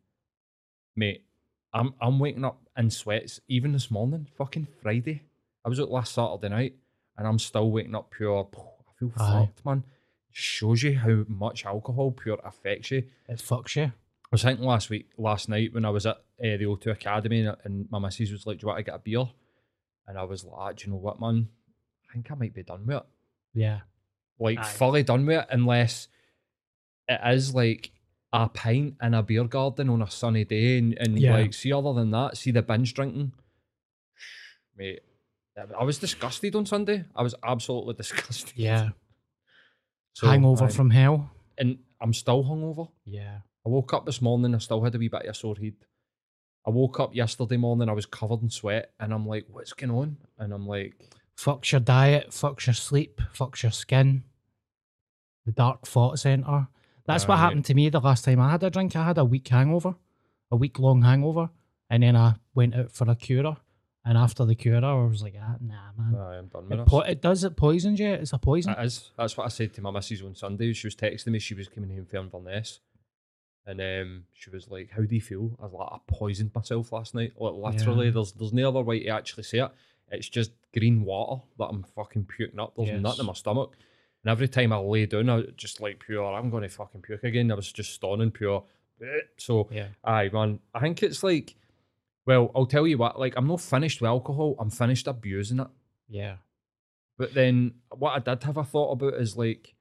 mate, 0.95 1.25
I'm 1.73 1.93
I'm 2.01 2.19
waking 2.19 2.45
up 2.45 2.61
in 2.77 2.89
sweats 2.89 3.39
even 3.47 3.71
this 3.71 3.89
morning, 3.91 4.27
fucking 4.37 4.67
Friday. 4.81 5.23
I 5.65 5.69
was 5.69 5.79
out 5.79 5.91
last 5.91 6.13
Saturday 6.13 6.49
night, 6.49 6.75
and 7.17 7.27
I'm 7.27 7.39
still 7.39 7.71
waking 7.71 7.95
up 7.95 8.11
pure. 8.11 8.49
I 8.55 8.91
feel 8.99 9.11
Aye. 9.17 9.45
fucked, 9.45 9.65
man. 9.65 9.83
Shows 10.31 10.83
you 10.83 10.97
how 10.97 11.23
much 11.27 11.65
alcohol 11.65 12.11
pure 12.11 12.39
affects 12.43 12.91
you. 12.91 13.03
It 13.29 13.37
fucks 13.37 13.75
you. 13.75 13.83
I 13.83 13.91
was 14.31 14.41
thinking 14.43 14.65
last 14.65 14.89
week, 14.89 15.09
last 15.17 15.47
night 15.47 15.73
when 15.73 15.85
I 15.85 15.91
was 15.91 16.05
at 16.07 16.17
uh, 16.17 16.57
the 16.57 16.65
O2 16.65 16.87
Academy, 16.87 17.41
and, 17.45 17.55
and 17.63 17.91
my 17.91 17.99
missus 17.99 18.31
was 18.31 18.45
like, 18.47 18.57
"Do 18.57 18.63
you 18.63 18.67
want 18.69 18.79
to 18.79 18.83
get 18.83 18.95
a 18.95 18.99
beer?" 18.99 19.25
And 20.07 20.17
I 20.17 20.23
was 20.23 20.43
like, 20.43 20.55
"Ah, 20.57 20.71
"Do 20.73 20.85
you 20.85 20.91
know 20.91 20.97
what, 20.99 21.21
man? 21.21 21.49
I 22.13 22.15
think 22.15 22.31
I 22.31 22.35
might 22.35 22.53
be 22.53 22.61
done 22.63 22.85
with 22.85 22.97
it. 22.97 23.03
Yeah. 23.55 23.79
Like 24.39 24.59
Aye. 24.59 24.63
fully 24.63 25.01
done 25.03 25.25
with 25.25 25.39
it, 25.39 25.47
unless 25.49 26.07
it 27.07 27.19
is 27.25 27.55
like 27.55 27.91
a 28.31 28.47
pint 28.49 28.95
in 29.01 29.13
a 29.15 29.23
beer 29.23 29.45
garden 29.45 29.89
on 29.89 30.01
a 30.03 30.09
sunny 30.09 30.43
day, 30.45 30.77
and, 30.77 30.95
and 30.99 31.17
Yeah. 31.19 31.33
like 31.33 31.53
see 31.55 31.73
other 31.73 31.93
than 31.93 32.11
that, 32.11 32.37
see 32.37 32.51
the 32.51 32.61
binge 32.61 32.93
drinking, 32.93 33.31
mate." 34.77 35.01
I 35.79 35.83
was 35.83 35.99
disgusted 35.99 36.55
on 36.55 36.65
Sunday. 36.65 37.05
I 37.15 37.21
was 37.23 37.35
absolutely 37.43 37.93
disgusted. 37.97 38.53
Yeah. 38.55 38.89
So, 40.13 40.27
Hangover 40.27 40.65
aye. 40.65 40.69
from 40.69 40.89
hell. 40.89 41.31
and 41.57 41.77
I'm 42.01 42.13
still 42.13 42.43
hungover. 42.43 42.89
Yeah. 43.05 43.39
I 43.65 43.69
woke 43.69 43.93
up 43.93 44.05
this 44.05 44.21
morning, 44.21 44.53
I 44.53 44.57
still 44.57 44.83
had 44.83 44.93
a 44.95 44.97
wee 44.97 45.07
bit 45.07 45.23
of 45.23 45.29
a 45.29 45.33
sore 45.33 45.55
head. 45.55 45.75
I 46.65 46.69
woke 46.71 46.99
up 46.99 47.13
yesterday 47.15 47.57
morning, 47.57 47.87
I 47.87 47.93
was 47.93 48.05
covered 48.07 48.41
in 48.41 48.49
sweat, 48.49 48.91
and 48.99 49.13
I'm 49.13 49.27
like, 49.27 49.45
what's 49.49 49.73
going 49.73 49.91
on? 49.91 50.17
And 50.39 50.53
I'm 50.53 50.65
like, 50.67 50.95
Fucks 51.37 51.71
your 51.71 51.81
diet, 51.81 52.29
fucks 52.29 52.67
your 52.67 52.73
sleep, 52.73 53.21
fucks 53.33 53.63
your 53.63 53.71
skin. 53.71 54.23
The 55.45 55.51
dark 55.51 55.85
thought 55.87 56.19
center. 56.19 56.67
That's 57.05 57.27
what 57.27 57.35
Aye. 57.35 57.41
happened 57.41 57.65
to 57.65 57.73
me 57.73 57.89
the 57.89 57.99
last 57.99 58.23
time 58.23 58.39
I 58.39 58.49
had 58.51 58.63
a 58.63 58.69
drink. 58.69 58.95
I 58.95 59.03
had 59.05 59.17
a 59.17 59.25
week 59.25 59.47
hangover, 59.49 59.95
a 60.51 60.55
week 60.55 60.79
long 60.79 61.01
hangover, 61.01 61.49
and 61.89 62.03
then 62.03 62.15
I 62.15 62.35
went 62.55 62.75
out 62.75 62.91
for 62.91 63.09
a 63.09 63.15
cure. 63.15 63.57
And 64.05 64.17
after 64.17 64.45
the 64.45 64.55
cure, 64.55 64.83
I 64.83 64.93
was 65.05 65.23
like, 65.23 65.35
ah, 65.41 65.55
nah, 65.61 65.91
man. 65.97 66.15
"Aye, 66.21 66.37
I'm 66.37 66.47
done 66.47 66.69
with 66.69 66.79
It, 66.79 66.85
po- 66.85 66.99
it 67.01 67.21
does, 67.21 67.43
it 67.45 67.55
poisons 67.55 67.99
you. 67.99 68.11
It's 68.13 68.33
a 68.33 68.37
poison. 68.37 68.73
It 68.77 68.83
is. 68.85 69.11
That's 69.17 69.35
what 69.37 69.45
I 69.45 69.49
said 69.49 69.73
to 69.73 69.81
my 69.81 69.91
missus 69.91 70.21
on 70.21 70.35
Sunday. 70.35 70.73
She 70.73 70.87
was 70.87 70.95
texting 70.95 71.27
me, 71.27 71.39
she 71.39 71.53
was 71.55 71.67
coming 71.69 71.89
home 71.89 72.05
from 72.05 72.25
Inverness. 72.25 72.79
And 73.65 73.79
um, 73.79 74.23
she 74.33 74.49
was 74.49 74.69
like, 74.69 74.89
How 74.91 75.03
do 75.03 75.15
you 75.15 75.21
feel? 75.21 75.57
I 75.59 75.63
was 75.63 75.73
like, 75.73 75.87
I 75.89 75.97
poisoned 76.07 76.51
myself 76.53 76.91
last 76.91 77.15
night. 77.15 77.31
Like, 77.37 77.53
literally, 77.75 78.07
Yeah. 78.07 78.11
there's 78.11 78.33
there's 78.33 78.51
no 78.51 78.67
other 78.67 78.81
way 78.81 78.99
to 79.03 79.09
actually 79.09 79.43
say 79.43 79.59
it. 79.59 79.71
It's 80.11 80.29
just 80.29 80.51
green 80.73 81.03
water 81.03 81.41
that 81.57 81.65
I'm 81.65 81.83
fucking 81.95 82.25
puking 82.25 82.59
up. 82.59 82.73
There's 82.75 82.89
Yes. 82.89 83.01
nothing 83.01 83.21
in 83.21 83.25
my 83.27 83.33
stomach. 83.33 83.75
And 84.23 84.31
every 84.31 84.47
time 84.47 84.71
I 84.71 84.77
lay 84.77 85.05
down, 85.05 85.29
I 85.29 85.41
just 85.57 85.81
like 85.81 85.99
pure, 85.99 86.23
I'm 86.33 86.49
going 86.49 86.63
to 86.63 86.69
fucking 86.69 87.01
puke 87.01 87.23
again. 87.23 87.51
I 87.51 87.55
was 87.55 87.71
just 87.71 87.93
stoning 87.93 88.31
pure. 88.31 88.63
So, 89.37 89.67
Yeah. 89.71 89.89
aye, 90.03 90.29
man. 90.31 90.59
I 90.73 90.79
think 90.79 91.03
it's 91.03 91.23
like, 91.23 91.55
well, 92.25 92.51
I'll 92.55 92.65
tell 92.67 92.87
you 92.87 92.97
what, 92.97 93.19
like, 93.19 93.33
I'm 93.35 93.47
not 93.47 93.59
finished 93.59 93.99
with 94.01 94.07
alcohol, 94.07 94.55
I'm 94.59 94.69
finished 94.69 95.07
abusing 95.07 95.59
it. 95.59 95.67
Yeah. 96.07 96.37
But 97.17 97.33
then 97.33 97.73
what 97.89 98.11
I 98.11 98.19
did 98.19 98.43
have 98.43 98.57
a 98.57 98.63
thought 98.63 98.91
about 98.93 99.15
is 99.15 99.35
like, 99.35 99.75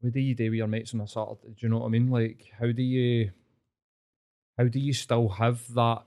what 0.00 0.12
do 0.12 0.20
you 0.20 0.34
do 0.34 0.50
with 0.50 0.58
your 0.58 0.66
mates 0.68 0.94
on 0.94 1.00
a 1.00 1.08
Saturday? 1.08 1.48
Do 1.48 1.54
you 1.60 1.68
know 1.70 1.78
what 1.78 1.86
I 1.86 1.90
mean? 1.90 2.08
Like, 2.10 2.50
how 2.60 2.70
do 2.70 2.82
you, 2.82 3.30
how 4.58 4.64
do 4.68 4.78
you 4.78 4.92
still 4.92 5.28
have 5.30 5.72
that 5.74 6.04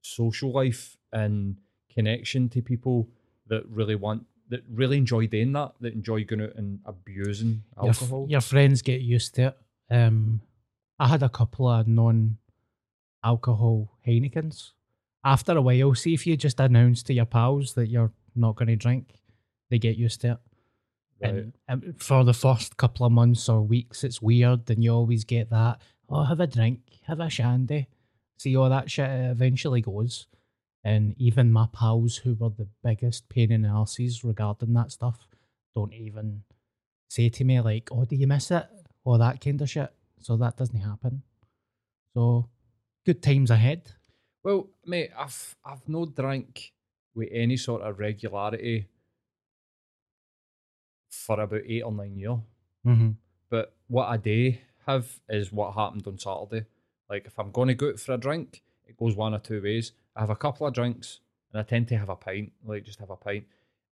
social 0.00 0.50
life 0.52 0.96
and 1.12 1.56
connection 1.92 2.48
to 2.50 2.62
people 2.62 3.08
that 3.48 3.66
really 3.68 3.94
want, 3.94 4.24
that 4.48 4.62
really 4.72 4.96
enjoy 4.96 5.26
doing 5.26 5.52
that, 5.52 5.72
that 5.80 5.92
enjoy 5.94 6.24
going 6.24 6.42
out 6.42 6.54
and 6.56 6.80
abusing 6.84 7.62
Your, 7.76 7.88
alcohol? 7.88 8.26
your 8.28 8.40
friends 8.40 8.82
get 8.82 9.00
used 9.00 9.34
to 9.36 9.48
it. 9.48 9.58
Um, 9.90 10.40
I 10.98 11.08
had 11.08 11.22
a 11.22 11.28
couple 11.28 11.68
of 11.68 11.86
non-alcohol 11.88 12.38
Heinekens. 14.06 14.72
After 15.24 15.56
a 15.56 15.62
while, 15.62 15.94
see 15.94 16.14
if 16.14 16.26
you 16.26 16.36
just 16.36 16.60
announce 16.60 17.02
to 17.04 17.12
your 17.12 17.26
pals 17.26 17.74
that 17.74 17.88
you're 17.88 18.12
not 18.34 18.56
going 18.56 18.68
to 18.68 18.76
drink, 18.76 19.14
they 19.70 19.78
get 19.78 19.96
used 19.96 20.20
to 20.22 20.32
it. 20.32 20.38
Right. 21.22 21.34
And 21.34 21.52
um, 21.68 21.94
for 21.98 22.24
the 22.24 22.34
first 22.34 22.76
couple 22.76 23.06
of 23.06 23.12
months 23.12 23.48
or 23.48 23.62
weeks, 23.62 24.02
it's 24.02 24.20
weird, 24.20 24.68
and 24.70 24.82
you 24.82 24.92
always 24.92 25.24
get 25.24 25.50
that. 25.50 25.80
Oh, 26.08 26.24
have 26.24 26.40
a 26.40 26.46
drink, 26.46 26.80
have 27.06 27.20
a 27.20 27.30
shandy. 27.30 27.86
See 28.38 28.56
all 28.56 28.68
that 28.70 28.90
shit. 28.90 29.08
Eventually 29.08 29.80
goes, 29.80 30.26
and 30.84 31.14
even 31.18 31.52
my 31.52 31.68
pals, 31.72 32.16
who 32.18 32.34
were 32.34 32.50
the 32.50 32.68
biggest 32.82 33.28
pain 33.28 33.52
in 33.52 33.62
the 33.62 33.68
arses 33.68 34.24
regarding 34.24 34.72
that 34.74 34.92
stuff, 34.92 35.28
don't 35.74 35.94
even 35.94 36.42
say 37.08 37.28
to 37.28 37.44
me 37.44 37.60
like, 37.60 37.88
"Oh, 37.92 38.04
do 38.04 38.16
you 38.16 38.26
miss 38.26 38.50
it?" 38.50 38.66
or 39.04 39.18
that 39.18 39.40
kind 39.40 39.60
of 39.60 39.70
shit. 39.70 39.92
So 40.20 40.36
that 40.36 40.56
doesn't 40.56 40.80
happen. 40.80 41.22
So 42.14 42.48
good 43.04 43.22
times 43.22 43.50
ahead. 43.50 43.90
Well, 44.44 44.68
mate, 44.84 45.10
I've 45.18 45.56
I've 45.64 45.88
no 45.88 46.06
drank 46.06 46.72
with 47.14 47.28
any 47.32 47.56
sort 47.56 47.82
of 47.82 47.98
regularity 47.98 48.88
for 51.10 51.40
about 51.40 51.62
eight 51.66 51.82
or 51.82 51.92
nine 51.92 52.16
years. 52.16 52.38
Mm-hmm. 52.86 53.10
But 53.50 53.74
what 53.86 54.08
I 54.08 54.16
do 54.16 54.54
have 54.86 55.20
is 55.28 55.52
what 55.52 55.74
happened 55.74 56.06
on 56.06 56.18
Saturday. 56.18 56.66
Like 57.08 57.26
if 57.26 57.38
I'm 57.38 57.50
going 57.50 57.68
to 57.68 57.74
go 57.74 57.90
out 57.90 58.00
for 58.00 58.12
a 58.14 58.18
drink, 58.18 58.62
it 58.86 58.96
goes 58.96 59.14
one 59.14 59.34
or 59.34 59.38
two 59.38 59.62
ways. 59.62 59.92
I 60.16 60.20
have 60.20 60.30
a 60.30 60.36
couple 60.36 60.66
of 60.66 60.74
drinks, 60.74 61.20
and 61.52 61.60
I 61.60 61.64
tend 61.64 61.88
to 61.88 61.96
have 61.96 62.08
a 62.08 62.16
pint, 62.16 62.52
like 62.64 62.84
just 62.84 62.98
have 63.00 63.10
a 63.10 63.16
pint, 63.16 63.44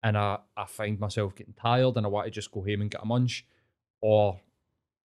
and 0.03 0.17
I 0.17 0.39
I 0.57 0.65
find 0.65 0.99
myself 0.99 1.35
getting 1.35 1.53
tired, 1.53 1.95
and 1.97 2.05
I 2.05 2.09
want 2.09 2.25
to 2.25 2.31
just 2.31 2.51
go 2.51 2.61
home 2.61 2.81
and 2.81 2.91
get 2.91 3.01
a 3.01 3.05
munch, 3.05 3.45
or 4.01 4.39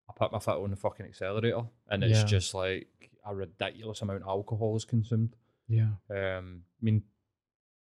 I 0.09 0.13
put 0.15 0.31
my 0.31 0.39
foot 0.39 0.61
on 0.63 0.69
the 0.71 0.75
fucking 0.75 1.05
accelerator, 1.05 1.63
and 1.89 2.03
it's 2.03 2.19
Yeah. 2.19 2.25
just 2.25 2.53
like 2.53 2.87
a 3.25 3.33
ridiculous 3.35 4.01
amount 4.01 4.23
of 4.23 4.27
alcohol 4.27 4.75
is 4.75 4.85
consumed. 4.85 5.35
Yeah. 5.67 5.91
Um, 6.09 6.63
I 6.81 6.83
mean, 6.83 7.03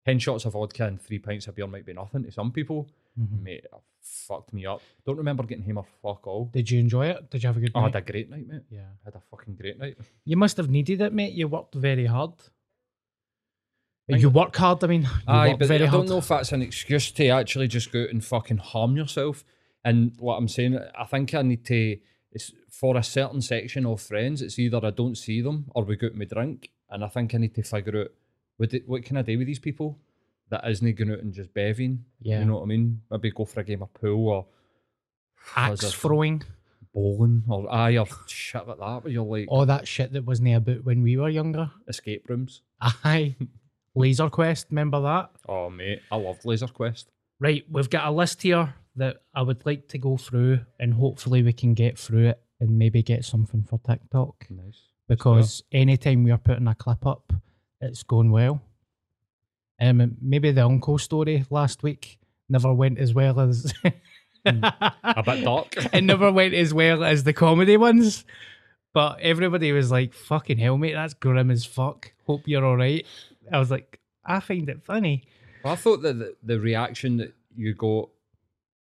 ten 0.05 0.19
shots 0.19 0.45
of 0.45 0.53
vodka 0.53 0.87
and 0.87 1.01
three 1.01 1.19
pints 1.19 1.47
of 1.47 1.55
beer 1.55 1.67
might 1.67 1.87
be 1.87 1.95
nothing 1.95 2.25
to 2.25 2.31
some 2.31 2.53
people. 2.53 2.91
Mhm. 3.19 3.43
Mate, 3.43 3.65
it 3.65 3.71
fucked 4.03 4.53
me 4.53 4.67
up. 4.67 4.83
Don't 5.07 5.17
remember 5.17 5.45
getting 5.45 5.65
home 5.65 5.79
or 5.79 5.85
fuck 6.03 6.27
all. 6.27 6.47
Did 6.47 6.71
you 6.71 6.79
enjoy 6.81 7.07
it? 7.07 7.31
Did 7.31 7.43
you 7.43 7.47
have 7.47 7.57
a 7.57 7.61
good 7.61 7.73
I 7.75 7.81
night? 7.81 7.95
had 7.95 8.03
a 8.03 8.13
great 8.13 8.29
night, 8.29 8.47
mate. 8.47 8.63
yeah. 8.69 8.89
I 9.03 9.05
had 9.07 9.15
a 9.15 9.21
fucking 9.21 9.55
great 9.55 9.79
night. 9.79 9.97
You 10.25 10.37
must 10.37 10.57
have 10.59 10.69
needed 10.69 11.01
it, 11.01 11.13
mate. 11.15 11.33
You 11.33 11.49
worked 11.49 11.75
very 11.75 12.05
hard. 12.07 12.33
You 14.09 14.29
work 14.29 14.55
hard. 14.57 14.85
I 14.85 14.87
mean, 14.87 15.03
you 15.03 15.09
Aye, 15.27 15.49
work 15.51 15.61
but 15.61 15.71
I 15.71 15.79
hard. 15.79 15.91
don't 15.91 16.09
know 16.09 16.19
if 16.19 16.29
that's 16.29 16.53
an 16.53 16.61
excuse 16.63 17.11
to 17.13 17.29
actually 17.29 17.69
just 17.69 17.91
go 17.91 18.03
out 18.03 18.11
and 18.11 18.23
fucking 18.25 18.59
harm 18.59 18.97
yourself. 18.97 19.45
And 19.85 20.13
what 20.19 20.37
I'm 20.37 20.49
saying, 20.49 20.79
I 20.99 21.05
think 21.05 21.35
I 21.35 21.43
need 21.43 21.65
to. 21.67 21.99
It's 22.33 22.53
for 22.69 22.97
a 22.97 23.03
certain 23.03 23.41
section 23.41 23.87
of 23.87 24.01
friends. 24.03 24.43
It's 24.43 24.59
either 24.59 24.85
I 24.85 24.91
don't 24.91 25.17
see 25.17 25.41
them 25.41 25.67
or 25.75 25.85
we 25.85 25.97
go 25.97 26.07
out 26.07 26.13
and 26.13 26.21
we 26.21 26.27
drink. 26.27 26.71
And 26.91 27.05
I 27.05 27.09
think 27.09 27.35
I 27.35 27.39
need 27.39 27.55
to 27.55 27.63
figure 27.63 28.03
out 28.03 28.09
what 28.57 28.73
what 28.87 29.05
can 29.05 29.17
I 29.17 29.23
do 29.23 29.39
with 29.39 29.47
these 29.47 29.59
people 29.59 29.99
that 30.51 30.69
isn't 30.69 30.97
going 30.97 31.13
out 31.13 31.21
and 31.21 31.33
just 31.33 31.55
bevving. 31.55 31.99
Yeah. 32.21 32.41
you 32.41 32.45
know 32.45 32.57
what 32.57 32.65
I 32.65 32.67
mean. 32.67 33.01
Maybe 33.11 33.31
go 33.31 33.45
for 33.45 33.61
a 33.61 33.65
game 33.65 33.83
of 33.83 33.95
pool 33.95 34.29
or 34.29 34.47
Axe 35.57 35.93
throwing, 35.93 36.43
bowling 36.93 37.45
or 37.49 37.71
aye 37.73 37.97
or 37.99 38.07
shit 38.27 38.67
like 38.67 38.79
that. 38.79 39.05
Where 39.05 39.13
you're 39.13 39.25
like 39.25 39.47
all 39.49 39.67
that 39.67 39.87
shit 39.89 40.13
that 40.13 40.25
wasn't 40.25 40.55
about 40.55 40.85
when 40.85 41.03
we 41.03 41.17
were 41.17 41.29
younger. 41.29 41.71
escape 41.89 42.29
rooms. 42.29 42.63
Aye. 42.81 43.37
Laser 43.95 44.29
Quest, 44.29 44.67
remember 44.71 45.01
that? 45.03 45.31
Oh 45.49 45.71
mate, 45.71 46.01
I 46.11 46.17
loved 46.17 46.45
Laser 46.45 46.67
Quest. 46.69 47.09
Right, 47.41 47.65
we've 47.71 47.91
got 47.91 48.07
a 48.07 48.11
list 48.11 48.43
here 48.43 48.75
that 48.97 49.19
I 49.35 49.43
would 49.43 49.65
like 49.67 49.89
to 49.89 49.99
go 49.99 50.17
through, 50.17 50.61
and 50.79 50.95
hopefully 50.95 51.43
we 51.43 51.53
can 51.53 51.75
get 51.75 51.99
through 51.99 52.29
it 52.29 52.41
and 52.61 52.79
maybe 52.79 53.03
get 53.03 53.25
something 53.25 53.65
for 53.65 53.79
TikTok. 53.87 54.47
Nice. 54.51 54.83
Because 55.09 55.63
anytime 55.73 56.23
we 56.25 56.31
are 56.31 56.39
putting 56.39 56.69
a 56.69 56.75
clip 56.75 57.05
up, 57.07 57.33
it's 57.81 58.03
going 58.03 58.31
well. 58.31 58.63
Um, 59.81 60.17
maybe 60.23 60.53
the 60.53 60.65
uncle 60.65 60.99
story 60.99 61.45
last 61.51 61.83
week 61.83 62.19
never 62.49 62.73
went 62.73 62.99
as 62.99 63.13
well 63.13 63.41
as 63.41 63.73
A 64.47 65.23
bit 65.25 65.45
dark. 65.45 65.75
it 65.93 66.05
never 66.05 66.31
went 66.31 66.55
as 66.55 66.73
well 66.75 67.03
as 67.03 67.25
the 67.25 67.33
comedy 67.33 67.77
ones. 67.77 68.25
But 68.93 69.21
everybody 69.21 69.73
was 69.73 69.91
like, 69.91 70.15
fucking 70.15 70.59
hell, 70.59 70.79
mate, 70.79 70.93
that's 70.93 71.15
grim 71.15 71.51
as 71.51 71.65
fuck. 71.65 72.13
Hope 72.27 72.43
you're 72.47 72.65
all 72.65 72.77
right. 72.77 73.05
I 73.53 73.59
was 73.59 73.71
like, 73.71 74.01
I 74.25 74.41
find 74.41 74.69
it 74.69 74.83
funny. 74.85 75.25
I 75.65 75.75
thought 75.77 76.03
that 76.03 76.19
the, 76.19 76.37
the 76.43 76.61
reaction 76.61 77.17
that 77.19 77.35
you 77.57 77.75
got 77.75 78.09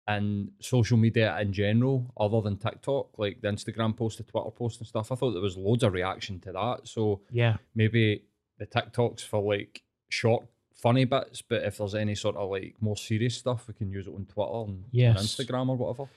in 0.07 0.51
social 0.59 0.97
media 0.97 1.37
in 1.39 1.53
general, 1.53 2.11
other 2.17 2.41
than 2.41 2.57
TikTok, 2.57 3.17
like 3.17 3.41
the 3.41 3.47
Instagram 3.47 3.95
post, 3.95 4.17
the 4.17 4.23
Twitter 4.23 4.49
post 4.51 4.79
and 4.79 4.87
stuff, 4.87 5.11
I 5.11 5.15
thought 5.15 5.31
there 5.31 5.41
was 5.41 5.57
loads 5.57 5.83
of 5.83 5.93
reaction 5.93 6.39
to 6.41 6.51
that. 6.53 6.79
So 6.87 7.21
Yeah. 7.31 7.57
maybe 7.75 8.23
the 8.57 8.65
TikToks 8.65 9.21
for 9.21 9.41
like 9.41 9.83
short, 10.09 10.45
funny 10.73 11.05
bits, 11.05 11.41
but 11.43 11.61
if 11.63 11.77
there's 11.77 11.93
any 11.93 12.15
sort 12.15 12.37
of 12.37 12.49
like 12.49 12.75
more 12.79 12.97
serious 12.97 13.35
stuff, 13.35 13.67
we 13.67 13.73
can 13.75 13.91
use 13.91 14.07
it 14.07 14.13
on 14.15 14.25
Twitter 14.25 14.51
and, 14.63 14.69
and 14.69 14.85
Yes. 14.91 15.21
Instagram 15.35 15.69
or 15.69 15.75
whatever. 15.77 16.09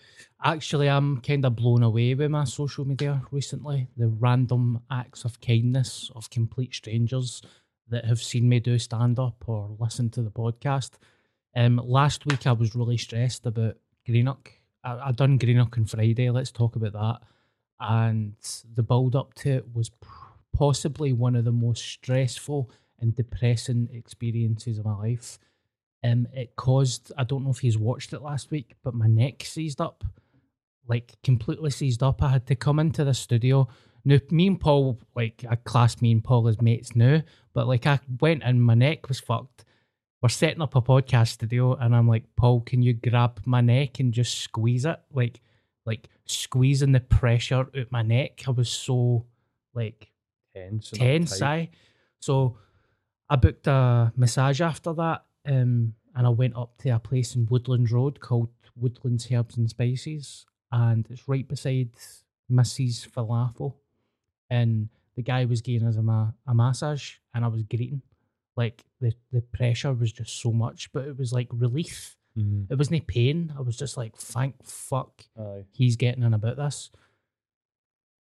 Actually, 0.42 0.88
I'm 0.88 1.20
kind 1.20 1.44
of 1.44 1.54
blown 1.56 1.82
away 1.82 2.14
with 2.14 2.30
my 2.30 2.44
social 2.44 2.84
media 2.86 3.22
recently. 3.30 3.88
The 3.96 4.08
random 4.08 4.80
acts 4.90 5.24
of 5.24 5.40
kindness 5.40 6.10
of 6.14 6.30
complete 6.30 6.74
strangers 6.74 7.42
that 7.88 8.04
have 8.04 8.22
seen 8.22 8.48
me 8.48 8.60
do 8.60 8.78
stand 8.78 9.18
up 9.18 9.44
or 9.46 9.76
listen 9.78 10.10
to 10.10 10.22
the 10.22 10.30
podcast. 10.30 10.92
Um, 11.54 11.80
last 11.84 12.26
week 12.26 12.46
I 12.46 12.52
was 12.52 12.74
really 12.74 12.96
stressed 12.96 13.46
about 13.46 13.76
Greenock. 14.06 14.50
I, 14.84 15.08
I 15.08 15.12
done 15.12 15.38
Greenock 15.38 15.76
on 15.76 15.84
Friday. 15.84 16.30
Let's 16.30 16.50
talk 16.50 16.76
about 16.76 16.92
that. 16.92 17.20
And 17.80 18.34
the 18.74 18.82
build 18.82 19.16
up 19.16 19.34
to 19.34 19.50
it 19.50 19.74
was 19.74 19.90
possibly 20.52 21.12
one 21.12 21.34
of 21.34 21.44
the 21.44 21.52
most 21.52 21.84
stressful 21.84 22.70
and 23.00 23.14
depressing 23.14 23.88
experiences 23.92 24.78
of 24.78 24.84
my 24.84 24.94
life. 24.94 25.38
Um, 26.04 26.26
it 26.32 26.56
caused 26.56 27.12
I 27.16 27.24
don't 27.24 27.44
know 27.44 27.50
if 27.50 27.58
he's 27.58 27.78
watched 27.78 28.12
it 28.12 28.22
last 28.22 28.50
week, 28.50 28.74
but 28.82 28.94
my 28.94 29.06
neck 29.06 29.44
seized 29.44 29.80
up, 29.80 30.04
like 30.88 31.12
completely 31.22 31.70
seized 31.70 32.02
up. 32.02 32.22
I 32.22 32.30
had 32.30 32.46
to 32.46 32.56
come 32.56 32.78
into 32.78 33.04
the 33.04 33.14
studio. 33.14 33.68
Now, 34.04 34.18
me 34.30 34.48
and 34.48 34.60
Paul, 34.60 34.98
like 35.14 35.44
I 35.48 35.56
class 35.56 36.00
me 36.00 36.12
and 36.12 36.24
Paul 36.24 36.48
as 36.48 36.60
mates 36.60 36.96
now, 36.96 37.22
but 37.54 37.68
like 37.68 37.86
I 37.86 38.00
went 38.20 38.42
and 38.44 38.62
my 38.62 38.74
neck 38.74 39.08
was 39.08 39.20
fucked. 39.20 39.64
We're 40.20 40.28
setting 40.28 40.62
up 40.62 40.76
a 40.76 40.82
podcast 40.82 41.28
studio, 41.28 41.74
and 41.74 41.96
I'm 41.96 42.06
like, 42.06 42.24
Paul, 42.36 42.60
can 42.60 42.80
you 42.80 42.94
grab 42.94 43.40
my 43.44 43.60
neck 43.60 43.98
and 43.98 44.14
just 44.14 44.38
squeeze 44.38 44.84
it, 44.84 45.00
like, 45.12 45.40
like 45.84 46.08
squeezing 46.26 46.92
the 46.92 47.00
pressure 47.00 47.56
out 47.56 47.90
my 47.90 48.02
neck. 48.02 48.42
I 48.46 48.50
was 48.50 48.68
so 48.68 49.26
like 49.74 50.12
Tense. 50.54 50.90
tense, 50.90 51.42
aye. 51.42 51.70
So 52.20 52.58
I 53.28 53.36
booked 53.36 53.66
a 53.66 54.12
massage 54.16 54.60
after 54.60 54.92
that, 54.94 55.24
um, 55.46 55.94
and 56.14 56.26
I 56.26 56.28
went 56.28 56.56
up 56.56 56.76
to 56.78 56.90
a 56.90 56.98
place 56.98 57.34
in 57.34 57.46
Woodland 57.46 57.90
Road 57.90 58.20
called 58.20 58.50
Woodlands 58.76 59.28
Herbs 59.32 59.56
and 59.56 59.68
Spices, 59.68 60.46
and 60.70 61.06
it's 61.10 61.28
right 61.28 61.46
beside 61.46 61.90
Mrs. 62.50 63.08
Falafel. 63.08 63.74
And 64.52 64.88
the 65.16 65.22
guy 65.22 65.44
was 65.46 65.60
giving 65.62 65.88
us 65.88 65.96
a, 65.96 66.02
ma- 66.02 66.32
a 66.46 66.54
massage, 66.54 67.06
and 67.34 67.44
I 67.44 67.48
was 67.48 67.62
greeting. 67.62 68.02
Like 68.54 68.84
the, 69.00 69.12
the 69.32 69.40
pressure 69.40 69.92
was 69.94 70.12
just 70.12 70.40
so 70.42 70.52
much, 70.52 70.92
but 70.92 71.06
it 71.08 71.16
was 71.18 71.32
like 71.32 71.48
relief. 71.52 72.16
Mhm. 72.36 72.66
It 72.70 72.76
wasn't 72.78 73.00
a 73.00 73.04
pain. 73.04 73.52
I 73.56 73.62
was 73.62 73.76
just 73.78 73.96
like, 73.96 74.14
thank 74.16 74.54
fuck 74.64 75.12
Aye. 75.38 75.64
he's 75.72 75.96
getting 75.96 76.22
in 76.22 76.34
about 76.34 76.56
this. 76.56 76.90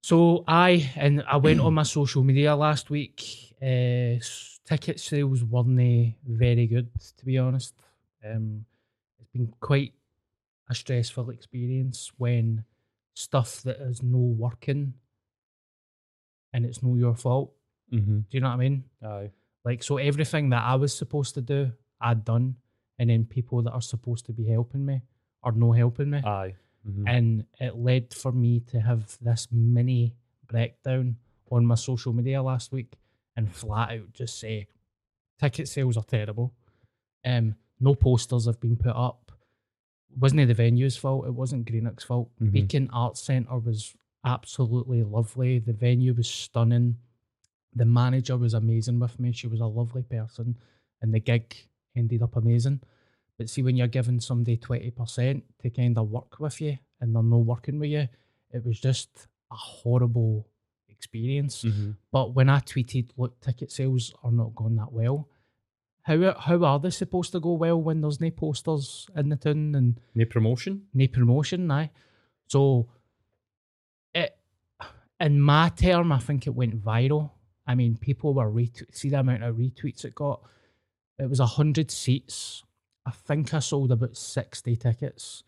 So 0.03 0.43
I 0.47 0.89
and 0.95 1.23
I 1.27 1.37
went 1.37 1.59
on 1.59 1.73
my 1.73 1.83
social 1.83 2.23
media 2.23 2.55
last 2.55 2.89
week. 2.89 3.21
Uh, 3.61 4.19
ticket 4.65 4.99
sales 4.99 5.43
weren't 5.43 6.15
very 6.25 6.65
good, 6.67 6.89
to 7.17 7.25
be 7.25 7.37
honest. 7.37 7.73
Um, 8.25 8.65
it's 9.19 9.29
been 9.33 9.53
quite 9.59 9.93
a 10.69 10.75
stressful 10.75 11.29
experience 11.29 12.11
when 12.17 12.63
stuff 13.13 13.61
that 13.63 13.77
is 13.81 14.01
no 14.01 14.17
working 14.17 14.93
and 16.53 16.65
it's 16.65 16.81
no 16.83 16.95
your 16.95 17.15
fault. 17.15 17.53
Mm-hmm. 17.91 18.19
Do 18.19 18.25
you 18.31 18.39
know 18.41 18.47
what 18.49 18.53
I 18.53 18.57
mean? 18.57 18.83
Aye. 19.03 19.31
Like 19.65 19.83
so, 19.83 19.97
everything 19.97 20.49
that 20.49 20.63
I 20.63 20.75
was 20.75 20.95
supposed 20.95 21.33
to 21.35 21.41
do, 21.41 21.71
I'd 21.99 22.25
done, 22.25 22.55
and 22.99 23.09
then 23.09 23.25
people 23.25 23.61
that 23.63 23.71
are 23.71 23.81
supposed 23.81 24.25
to 24.27 24.33
be 24.33 24.45
helping 24.45 24.85
me 24.85 25.01
are 25.43 25.51
no 25.51 25.71
helping 25.71 26.09
me 26.11 26.19
Aye. 26.23 26.55
Mhm. 26.87 27.03
and 27.07 27.45
it 27.59 27.75
led 27.75 28.13
for 28.13 28.31
me 28.31 28.59
to 28.67 28.79
have 28.79 29.17
this 29.21 29.47
mini 29.51 30.15
breakdown 30.47 31.17
on 31.51 31.65
my 31.65 31.75
social 31.75 32.13
media 32.13 32.41
last 32.43 32.71
week 32.71 32.95
and 33.35 33.51
flat 33.53 33.91
out 33.91 34.13
just 34.13 34.39
say 34.39 34.67
ticket 35.39 35.67
sales 35.67 35.97
are 35.97 36.03
terrible 36.03 36.53
um 37.25 37.55
no 37.79 37.95
posters 37.95 38.45
have 38.45 38.59
been 38.59 38.75
put 38.75 38.95
up 38.95 39.31
wasn't 40.19 40.39
it 40.39 40.45
the 40.47 40.53
venue's 40.53 40.95
fault 40.97 41.25
it 41.25 41.33
wasn't 41.33 41.65
greenock's 41.65 42.03
fault 42.03 42.29
Mhm. 42.39 42.51
beacon 42.51 42.89
arts 42.93 43.21
centre 43.21 43.57
was 43.59 43.95
absolutely 44.25 45.03
lovely 45.03 45.59
the 45.59 45.73
venue 45.73 46.13
was 46.13 46.29
stunning 46.29 46.95
the 47.73 47.85
manager 47.85 48.37
was 48.37 48.53
amazing 48.53 48.99
with 48.99 49.19
me 49.19 49.31
she 49.31 49.47
was 49.47 49.59
a 49.61 49.65
lovely 49.65 50.03
person 50.03 50.57
and 51.01 51.13
the 51.13 51.19
gig 51.19 51.55
ended 51.95 52.21
up 52.21 52.35
amazing 52.35 52.79
but 53.37 53.49
see, 53.49 53.63
when 53.63 53.75
you're 53.75 53.87
giving 53.87 54.19
somebody 54.19 54.55
20% 54.55 55.41
to 55.63 55.69
kind 55.71 55.97
of 55.97 56.11
work 56.11 56.39
with 56.39 56.61
you 56.61 56.77
and 56.99 57.15
they're 57.15 57.23
not 57.23 57.37
working 57.37 57.79
with 57.79 57.89
you, 57.89 58.07
it 58.51 58.63
was 58.63 58.79
just 58.79 59.09
a 59.51 59.55
horrible 59.55 60.47
experience. 60.89 61.63
Mhm. 61.63 61.95
But 62.11 62.35
when 62.35 62.49
I 62.49 62.59
tweeted, 62.59 63.09
look, 63.17 63.39
ticket 63.39 63.71
sales 63.71 64.13
are 64.23 64.31
not 64.31 64.53
going 64.53 64.75
that 64.75 64.91
well, 64.93 65.27
how, 66.03 66.33
how 66.37 66.63
are 66.63 66.79
they 66.79 66.91
supposed 66.91 67.31
to 67.31 67.39
go 67.39 67.53
well 67.53 67.81
when 67.81 68.01
there's 68.01 68.21
no 68.21 68.29
posters 68.29 69.07
in 69.15 69.29
the 69.29 69.37
town 69.37 69.73
and 69.73 69.99
No 70.13 70.25
promotion. 70.25 70.83
no 70.93 71.07
promotion? 71.07 71.71
Aye. 71.71 71.89
So, 72.47 72.89
in 75.21 75.39
my 75.39 75.69
term, 75.69 76.11
I 76.11 76.19
think 76.19 76.47
it 76.47 76.55
went 76.55 76.83
viral. 76.83 77.31
I 77.65 77.75
mean, 77.75 77.95
people 77.97 78.33
were 78.33 78.51
retweet. 78.51 78.93
See 78.93 79.09
the 79.09 79.19
amount 79.19 79.43
of 79.43 79.55
retweets 79.55 80.03
it 80.03 80.15
got. 80.15 80.41
It 81.19 81.29
was 81.29 81.39
a 81.39 81.45
hundred 81.45 81.91
seats. 81.91 82.63
I 83.05 83.11
think 83.11 83.53
I 83.53 83.59
sold 83.59 83.91
about 83.91 84.17
sixty 84.17 84.75
tickets. 84.75 85.43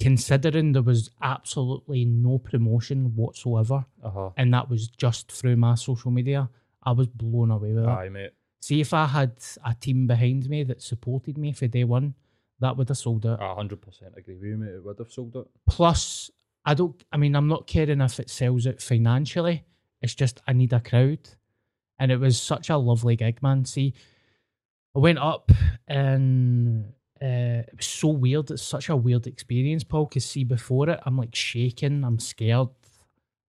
Considering 0.00 0.72
there 0.72 0.82
was 0.82 1.10
absolutely 1.20 2.06
no 2.06 2.38
promotion 2.38 3.14
whatsoever, 3.14 3.84
Uh 4.02 4.10
huh. 4.10 4.30
and 4.38 4.52
that 4.54 4.70
was 4.70 4.88
just 4.88 5.30
through 5.30 5.56
my 5.56 5.74
social 5.74 6.10
media, 6.10 6.48
I 6.82 6.92
was 6.92 7.06
blown 7.08 7.50
away 7.50 7.74
with 7.74 7.84
it. 7.84 7.88
Aye, 7.88 8.08
mate. 8.08 8.30
See, 8.62 8.80
if 8.80 8.94
I 8.94 9.06
had 9.06 9.32
a 9.64 9.74
team 9.74 10.06
behind 10.06 10.48
me 10.48 10.64
that 10.64 10.80
supported 10.82 11.36
me 11.36 11.52
for 11.52 11.66
day 11.66 11.84
one, 11.84 12.14
that 12.60 12.76
would 12.78 12.88
have 12.88 12.96
sold 12.96 13.26
it. 13.26 13.38
Hundred 13.40 13.82
percent 13.82 14.14
agree 14.16 14.36
with 14.36 14.44
you, 14.44 14.56
mate. 14.56 14.72
It 14.74 14.84
would 14.84 14.98
have 14.98 15.12
sold 15.12 15.36
it. 15.36 15.46
Plus, 15.66 16.30
I 16.64 16.74
don't. 16.74 17.02
I 17.12 17.16
mean, 17.16 17.34
I'm 17.34 17.48
not 17.48 17.66
caring 17.66 18.00
if 18.00 18.20
it 18.20 18.30
sells 18.30 18.66
out 18.66 18.80
financially. 18.82 19.64
It's 20.02 20.14
just 20.14 20.40
I 20.46 20.52
need 20.52 20.72
a 20.72 20.80
crowd, 20.80 21.20
and 21.98 22.10
it 22.12 22.18
was 22.20 22.40
such 22.40 22.70
a 22.70 22.76
lovely 22.76 23.16
gig, 23.16 23.42
man. 23.42 23.64
See, 23.64 23.94
I 24.94 24.98
went 24.98 25.18
up 25.18 25.50
and 25.88 26.86
uh, 27.22 27.64
it 27.66 27.76
was 27.76 27.86
so 27.86 28.08
weird. 28.08 28.50
It's 28.50 28.62
such 28.62 28.88
a 28.88 28.96
weird 28.96 29.26
experience, 29.26 29.84
Paul. 29.84 30.06
Cause 30.06 30.24
see, 30.24 30.44
before 30.44 30.88
it, 30.90 31.00
I'm 31.04 31.16
like 31.16 31.34
shaking. 31.34 32.04
I'm 32.04 32.18
scared. 32.18 32.68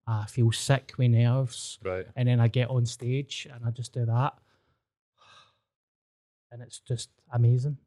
I 0.06 0.26
feel 0.26 0.50
sick 0.50 0.92
with 0.98 1.10
nerves, 1.12 1.78
Right. 1.84 2.06
and 2.16 2.26
then 2.28 2.40
I 2.40 2.48
get 2.48 2.68
on 2.68 2.84
stage 2.84 3.46
and 3.52 3.64
I 3.64 3.70
just 3.70 3.92
do 3.92 4.04
that, 4.06 4.34
and 6.50 6.62
it's 6.62 6.80
just 6.80 7.10
amazing. 7.32 7.78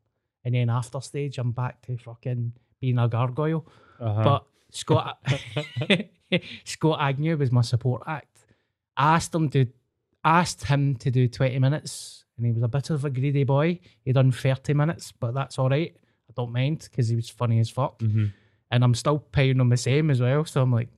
And 0.45 0.55
then 0.55 0.69
after 0.69 0.99
stage, 1.01 1.38
I'm 1.38 1.51
back 1.51 1.81
to 1.83 1.97
fucking 1.97 2.53
being 2.81 2.97
a 2.97 3.07
gargoyle. 3.07 3.65
Uh-huh. 3.99 4.23
But 4.23 4.45
Scott 4.73 5.17
Scott 6.65 6.99
Agnew 7.01 7.38
was 7.38 7.51
my 7.51 7.62
support 7.62 8.03
act. 8.07 8.45
I 8.97 9.15
asked 9.15 9.33
him 9.33 9.49
to 9.49 9.65
asked 10.25 10.63
him 10.65 10.95
to 10.95 11.12
do 11.12 11.27
20 11.27 11.59
minutes 11.59 12.25
and 12.38 12.45
he 12.45 12.51
was 12.51 12.63
a 12.63 12.67
bit 12.67 12.89
of 12.89 13.05
a 13.05 13.09
greedy 13.09 13.43
boy. 13.43 13.79
He 14.03 14.12
done 14.13 14.31
30 14.31 14.73
minutes, 14.73 15.12
but 15.12 15.33
that's 15.33 15.59
all 15.59 15.69
right. 15.69 15.95
I 16.29 16.33
don't 16.36 16.51
mind 16.51 16.88
because 16.89 17.07
he 17.09 17.15
was 17.15 17.29
funny 17.29 17.59
as 17.59 17.69
fuck. 17.69 17.99
Mhm. 17.99 18.31
And 18.71 18.83
I'm 18.83 18.95
still 18.95 19.19
paying 19.19 19.59
him 19.59 19.69
the 19.69 19.77
same 19.77 20.09
as 20.09 20.19
well. 20.21 20.45
So 20.45 20.62
I'm 20.62 20.71
like, 20.71 20.89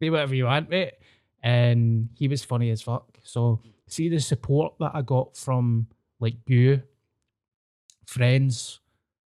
do 0.00 0.10
whatever 0.12 0.34
you 0.34 0.44
want, 0.44 0.70
mate. 0.70 0.94
And 1.42 2.08
he 2.14 2.28
was 2.28 2.42
funny 2.44 2.70
as 2.70 2.80
fuck. 2.80 3.18
So 3.22 3.60
see 3.88 4.08
the 4.08 4.20
support 4.20 4.74
that 4.78 4.92
I 4.94 5.02
got 5.02 5.36
from 5.36 5.88
like 6.20 6.36
you, 6.46 6.82
friends, 8.06 8.80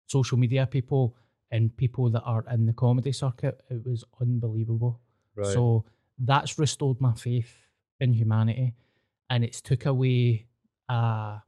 social 0.08 0.38
media 0.38 0.68
people, 0.68 1.16
and 1.52 1.76
people 1.76 2.10
that 2.12 2.22
are 2.24 2.46
in 2.52 2.66
the 2.66 2.74
comedy 2.74 3.12
circuit, 3.12 3.62
it 3.70 3.86
was 3.86 4.04
unbelievable. 4.22 5.02
right. 5.36 5.48
So 5.54 5.86
that's 6.20 6.60
restored 6.60 7.00
my 7.02 7.14
faith 7.14 7.56
in 8.00 8.14
humanity, 8.14 8.74
and 9.30 9.44
it's 9.44 9.62
took 9.62 9.86
away 9.86 10.46
uh, 10.90 11.40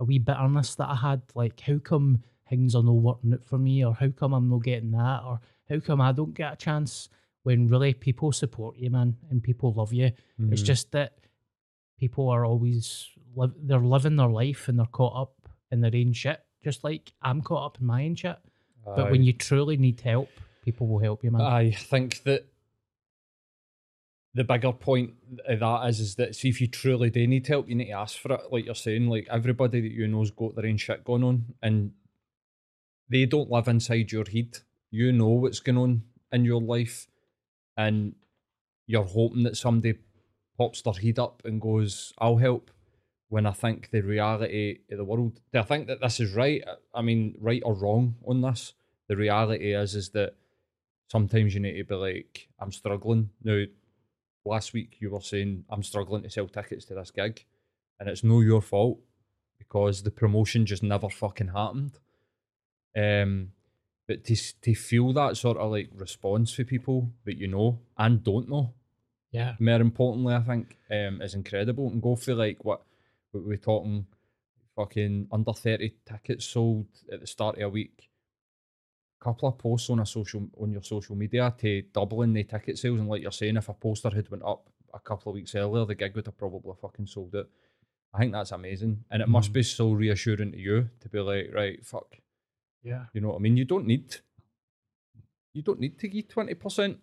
a 0.00 0.04
wee 0.04 0.18
bitterness 0.18 0.74
that 0.76 0.88
I 0.88 0.94
had. 0.96 1.22
Like, 1.34 1.60
how 1.60 1.78
come, 1.78 2.22
things 2.48 2.74
are 2.74 2.82
not 2.82 2.92
working 2.92 3.32
out 3.34 3.44
for 3.44 3.58
me, 3.58 3.84
or 3.84 3.94
how 3.94 4.08
come 4.08 4.32
I'm 4.34 4.48
not 4.50 4.62
getting 4.64 4.90
that, 4.92 5.22
or 5.24 5.40
how 5.68 5.80
come 5.80 6.00
I 6.00 6.12
don't 6.12 6.34
get 6.34 6.52
a 6.54 6.56
chance 6.56 7.08
when 7.42 7.68
really 7.68 7.94
people 7.94 8.32
support 8.32 8.76
you, 8.76 8.90
man, 8.90 9.16
and 9.30 9.42
people 9.42 9.72
love 9.72 9.92
you. 9.92 10.10
It's 10.50 10.62
Mhm. 10.62 10.66
just 10.66 10.92
that 10.92 11.14
people 11.98 12.28
are 12.28 12.44
always 12.44 13.08
live, 13.34 13.54
they're 13.56 13.80
living 13.80 14.16
their 14.16 14.28
life 14.28 14.68
and 14.68 14.78
they're 14.78 14.86
caught 14.86 15.16
up 15.16 15.48
in 15.70 15.80
their 15.80 15.94
own 15.94 16.12
shit, 16.12 16.40
just 16.62 16.84
like 16.84 17.12
I'm 17.22 17.40
caught 17.42 17.64
up 17.66 17.80
in 17.80 17.86
my 17.86 18.04
own 18.04 18.14
shit. 18.14 18.36
But 18.96 19.10
when 19.10 19.22
you 19.22 19.32
truly 19.32 19.76
need 19.76 20.00
help, 20.00 20.30
people 20.64 20.86
will 20.86 20.98
help 20.98 21.24
you, 21.24 21.30
man. 21.30 21.40
I 21.40 21.70
think 21.70 22.22
that 22.24 22.46
the 24.34 24.44
bigger 24.44 24.72
point 24.72 25.14
of 25.46 25.60
that 25.60 25.88
is 25.88 26.00
is 26.00 26.14
that 26.16 26.36
see 26.36 26.48
if 26.48 26.60
you 26.60 26.68
truly 26.68 27.10
do 27.10 27.26
need 27.26 27.46
help, 27.46 27.68
you 27.68 27.74
need 27.74 27.86
to 27.86 27.92
ask 27.92 28.18
for 28.18 28.32
it. 28.34 28.40
Like 28.52 28.66
you're 28.66 28.74
saying, 28.74 29.08
like 29.08 29.26
everybody 29.30 29.80
that 29.80 29.90
you 29.90 30.06
know's 30.06 30.30
got 30.30 30.54
their 30.54 30.66
own 30.66 30.76
shit 30.76 31.04
going 31.04 31.24
on, 31.24 31.54
and 31.62 31.92
they 33.08 33.26
don't 33.26 33.50
live 33.50 33.68
inside 33.68 34.12
your 34.12 34.26
head. 34.30 34.58
You 34.90 35.12
know 35.12 35.28
what's 35.28 35.60
going 35.60 35.78
on 35.78 36.02
in 36.30 36.44
your 36.44 36.60
life, 36.60 37.08
and 37.76 38.14
you're 38.86 39.04
hoping 39.04 39.42
that 39.44 39.56
somebody 39.56 39.98
pops 40.56 40.82
their 40.82 40.92
head 40.92 41.18
up 41.18 41.42
and 41.44 41.60
goes, 41.60 42.12
"I'll 42.18 42.36
help." 42.36 42.70
When 43.30 43.44
I 43.44 43.52
think 43.52 43.90
the 43.90 44.00
reality 44.00 44.78
of 44.90 44.96
the 44.96 45.04
world, 45.04 45.40
do 45.52 45.58
I 45.58 45.62
think 45.62 45.86
that 45.88 46.00
this 46.00 46.18
is 46.18 46.32
right? 46.32 46.64
I 46.94 47.02
mean, 47.02 47.34
right 47.38 47.60
or 47.62 47.74
wrong 47.74 48.16
on 48.26 48.40
this? 48.40 48.72
The 49.08 49.16
reality 49.16 49.74
is, 49.74 49.94
is 49.94 50.10
that 50.10 50.34
sometimes 51.08 51.54
you 51.54 51.60
need 51.60 51.76
to 51.78 51.84
be 51.84 51.94
like, 51.94 52.48
I'm 52.60 52.72
struggling. 52.72 53.30
Now, 53.42 53.64
last 54.44 54.72
week 54.72 54.96
you 55.00 55.10
were 55.10 55.20
saying, 55.20 55.64
I'm 55.70 55.82
struggling 55.82 56.22
to 56.22 56.30
sell 56.30 56.48
tickets 56.48 56.84
to 56.86 56.94
this 56.94 57.10
gig, 57.10 57.44
and 57.98 58.08
it's 58.08 58.24
no 58.24 58.40
your 58.40 58.62
fault 58.62 58.98
because 59.58 60.02
the 60.02 60.10
promotion 60.10 60.66
just 60.66 60.82
never 60.82 61.08
fucking 61.08 61.48
happened. 61.48 61.98
Um, 62.96 63.52
but 64.06 64.24
to, 64.24 64.36
to 64.62 64.74
feel 64.74 65.12
that 65.12 65.36
sort 65.36 65.58
of 65.58 65.70
like 65.70 65.90
response 65.94 66.52
for 66.52 66.64
people 66.64 67.12
that 67.24 67.36
you 67.36 67.48
know 67.48 67.80
and 67.96 68.24
don't 68.24 68.48
know, 68.48 68.72
yeah. 69.30 69.54
more 69.58 69.80
importantly, 69.80 70.34
I 70.34 70.40
think, 70.40 70.76
um, 70.90 71.20
is 71.20 71.34
incredible. 71.34 71.88
And 71.88 72.00
go 72.00 72.16
for 72.16 72.34
like 72.34 72.64
what, 72.64 72.82
what 73.32 73.44
we're 73.44 73.56
talking, 73.58 74.06
fucking 74.76 75.28
under 75.30 75.52
30 75.52 75.92
tickets 76.08 76.46
sold 76.46 76.86
at 77.12 77.20
the 77.20 77.26
start 77.26 77.56
of 77.56 77.62
a 77.62 77.68
week. 77.68 78.08
Couple 79.20 79.48
of 79.48 79.58
posts 79.58 79.90
on 79.90 79.98
a 79.98 80.06
social 80.06 80.48
on 80.60 80.70
your 80.70 80.82
social 80.82 81.16
media 81.16 81.52
to 81.58 81.82
doubling 81.92 82.32
the 82.32 82.44
ticket 82.44 82.78
sales, 82.78 83.00
and 83.00 83.08
like 83.08 83.20
you're 83.22 83.32
saying, 83.32 83.56
if 83.56 83.68
a 83.68 83.74
poster 83.74 84.10
had 84.10 84.30
went 84.30 84.44
up 84.44 84.70
a 84.94 85.00
couple 85.00 85.30
of 85.30 85.34
weeks 85.34 85.56
earlier, 85.56 85.84
the 85.84 85.94
gig 85.96 86.14
would 86.14 86.26
have 86.26 86.38
probably 86.38 86.72
fucking 86.80 87.06
sold 87.06 87.34
it. 87.34 87.48
I 88.14 88.18
think 88.18 88.32
that's 88.32 88.52
amazing, 88.52 89.04
and 89.10 89.20
it 89.20 89.28
must 89.28 89.50
Mhm. 89.50 89.54
be 89.54 89.62
so 89.64 89.92
reassuring 89.92 90.52
to 90.52 90.58
you 90.58 90.88
to 91.00 91.08
be 91.08 91.18
like, 91.18 91.52
right, 91.52 91.84
fuck, 91.84 92.16
Yeah. 92.84 93.06
you 93.12 93.20
know 93.20 93.28
what 93.30 93.36
I 93.36 93.38
mean? 93.40 93.56
You 93.56 93.64
don't 93.64 93.86
need, 93.86 94.16
you 95.52 95.62
don't 95.62 95.80
need 95.80 95.98
to 95.98 96.08
give 96.08 96.28
twenty 96.28 96.54
percent 96.54 97.00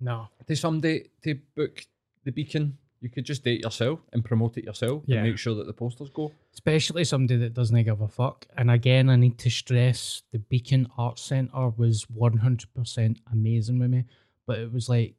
No. 0.00 0.28
to 0.46 0.56
somebody 0.56 1.10
to 1.22 1.34
book 1.54 1.86
the 2.24 2.32
beacon. 2.32 2.78
You 3.02 3.10
could 3.10 3.24
just 3.26 3.42
date 3.44 3.60
yourself 3.62 3.98
and 4.12 4.24
promote 4.24 4.56
it 4.56 4.64
yourself 4.64 5.02
Yeah. 5.06 5.16
and 5.18 5.28
make 5.28 5.36
sure 5.38 5.54
that 5.56 5.66
the 5.66 5.72
posters 5.72 6.08
go. 6.08 6.32
Especially 6.54 7.04
somebody 7.04 7.36
that 7.40 7.52
doesn't 7.52 7.82
give 7.84 8.00
a 8.00 8.08
fuck. 8.08 8.46
And 8.56 8.70
again, 8.70 9.10
I 9.10 9.16
need 9.16 9.38
to 9.38 9.50
stress 9.50 10.22
the 10.32 10.38
Beacon 10.38 10.86
Arts 10.96 11.20
Centre 11.22 11.68
was 11.76 12.06
100% 12.06 13.18
amazing 13.32 13.78
with 13.80 13.90
me. 13.90 14.04
But 14.46 14.60
it 14.60 14.72
was 14.72 14.88
like, 14.88 15.16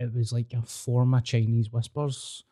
it 0.00 0.12
was 0.14 0.32
like 0.32 0.52
a 0.54 0.62
form 0.62 1.14
of 1.14 1.22
Chinese 1.24 1.70
whispers. 1.70 2.44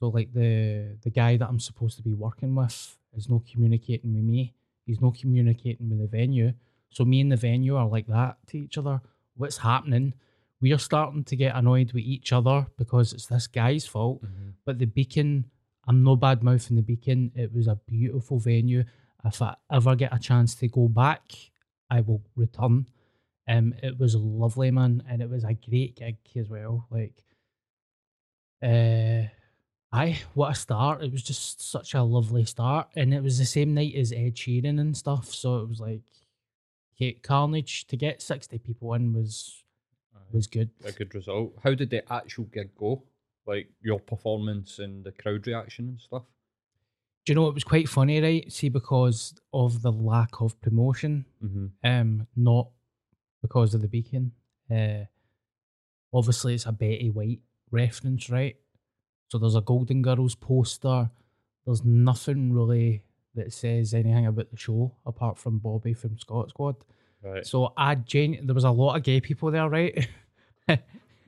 So 0.00 0.08
like 0.08 0.32
the 0.34 0.98
the 1.02 1.10
guy 1.10 1.38
that 1.38 1.48
I'm 1.48 1.58
supposed 1.60 1.96
to 1.96 2.02
be 2.02 2.12
working 2.12 2.54
with 2.54 2.98
is 3.14 3.28
not 3.30 3.46
communicating 3.50 4.12
with 4.14 4.24
me. 4.24 4.52
He's 4.84 5.00
not 5.00 5.14
communicating 5.18 5.88
with 5.88 5.98
the 6.00 6.06
venue. 6.06 6.52
So 6.90 7.04
me 7.06 7.20
and 7.22 7.32
the 7.32 7.36
venue 7.36 7.76
are 7.76 7.88
like 7.88 8.06
that 8.08 8.36
to 8.48 8.58
each 8.58 8.76
other. 8.78 9.00
What's 9.36 9.58
happening? 9.58 10.12
We 10.60 10.72
are 10.72 10.78
starting 10.78 11.24
to 11.24 11.36
get 11.36 11.54
annoyed 11.54 11.92
with 11.92 12.04
each 12.04 12.32
other 12.32 12.66
because 12.78 13.12
it's 13.12 13.26
this 13.26 13.46
guy's 13.46 13.86
fault. 13.86 14.22
But 14.64 14.78
the 14.78 14.86
Beacon, 14.86 15.50
I'm 15.86 16.02
no 16.02 16.16
bad 16.16 16.42
mouthing 16.42 16.76
the 16.76 16.82
Beacon. 16.82 17.30
It 17.34 17.52
was 17.52 17.66
a 17.66 17.78
beautiful 17.86 18.38
venue. 18.38 18.84
If 19.24 19.42
I 19.42 19.54
ever 19.70 19.94
get 19.96 20.14
a 20.14 20.18
chance 20.18 20.54
to 20.56 20.68
go 20.68 20.88
back, 20.88 21.22
I 21.90 22.00
will 22.00 22.22
return. 22.36 22.86
Um, 23.48 23.74
it 23.82 23.98
was 23.98 24.16
lovely, 24.16 24.70
man, 24.70 25.02
and 25.08 25.22
it 25.22 25.30
was 25.30 25.44
a 25.44 25.54
great 25.54 25.96
gig 25.96 26.16
as 26.36 26.48
well. 26.48 26.86
Like, 26.90 27.22
uh, 28.62 29.28
I 29.92 30.18
what 30.34 30.52
a 30.52 30.54
start! 30.54 31.04
It 31.04 31.12
was 31.12 31.22
just 31.22 31.62
such 31.62 31.94
a 31.94 32.02
lovely 32.02 32.44
start, 32.44 32.88
and 32.96 33.14
it 33.14 33.22
was 33.22 33.38
the 33.38 33.44
same 33.44 33.74
night 33.74 33.94
as 33.94 34.10
Ed 34.12 34.34
Sheeran 34.34 34.80
and 34.80 34.96
stuff. 34.96 35.32
So 35.32 35.58
it 35.58 35.68
was 35.68 35.80
like, 35.80 36.02
Carnage 37.22 37.86
to 37.86 37.96
get 37.96 38.22
sixty 38.22 38.58
people 38.58 38.94
in 38.94 39.12
was 39.12 39.62
was 40.32 40.46
good. 40.46 40.70
A 40.84 40.92
good 40.92 41.14
result. 41.14 41.54
How 41.62 41.74
did 41.74 41.90
the 41.90 42.10
actual 42.12 42.44
gig 42.44 42.70
go? 42.76 43.02
Like 43.46 43.68
your 43.80 44.00
performance 44.00 44.78
and 44.78 45.04
the 45.04 45.12
crowd 45.12 45.46
reaction 45.46 45.88
and 45.88 46.00
stuff? 46.00 46.22
Do 47.24 47.32
you 47.32 47.34
know 47.34 47.48
it 47.48 47.54
was 47.54 47.64
quite 47.64 47.88
funny, 47.88 48.20
right? 48.20 48.52
See, 48.52 48.68
because 48.68 49.34
of 49.52 49.82
the 49.82 49.92
lack 49.92 50.40
of 50.40 50.60
promotion, 50.60 51.26
Mm-hmm. 51.44 51.66
um, 51.88 52.26
not 52.36 52.68
because 53.42 53.74
of 53.74 53.82
the 53.82 53.88
beacon. 53.88 54.32
Uh, 54.70 55.04
obviously, 56.12 56.54
it's 56.54 56.66
a 56.66 56.72
Betty 56.72 57.10
White 57.10 57.40
reference, 57.70 58.30
right? 58.30 58.56
So 59.28 59.38
there's 59.38 59.56
a 59.56 59.60
Golden 59.60 60.02
Girls 60.02 60.34
poster. 60.34 61.10
There's 61.64 61.84
nothing 61.84 62.52
really 62.52 63.02
that 63.34 63.52
says 63.52 63.92
anything 63.92 64.26
about 64.26 64.50
the 64.50 64.56
show 64.56 64.94
apart 65.04 65.36
from 65.38 65.58
Bobby 65.58 65.94
from 65.94 66.18
Scot 66.18 66.50
Squad. 66.50 66.76
Right. 67.26 67.46
So 67.46 67.72
I 67.76 67.96
gen- 67.96 68.40
there 68.44 68.54
was 68.54 68.64
a 68.64 68.70
lot 68.70 68.96
of 68.96 69.02
gay 69.02 69.20
people 69.20 69.50
there, 69.50 69.68
right? 69.68 70.08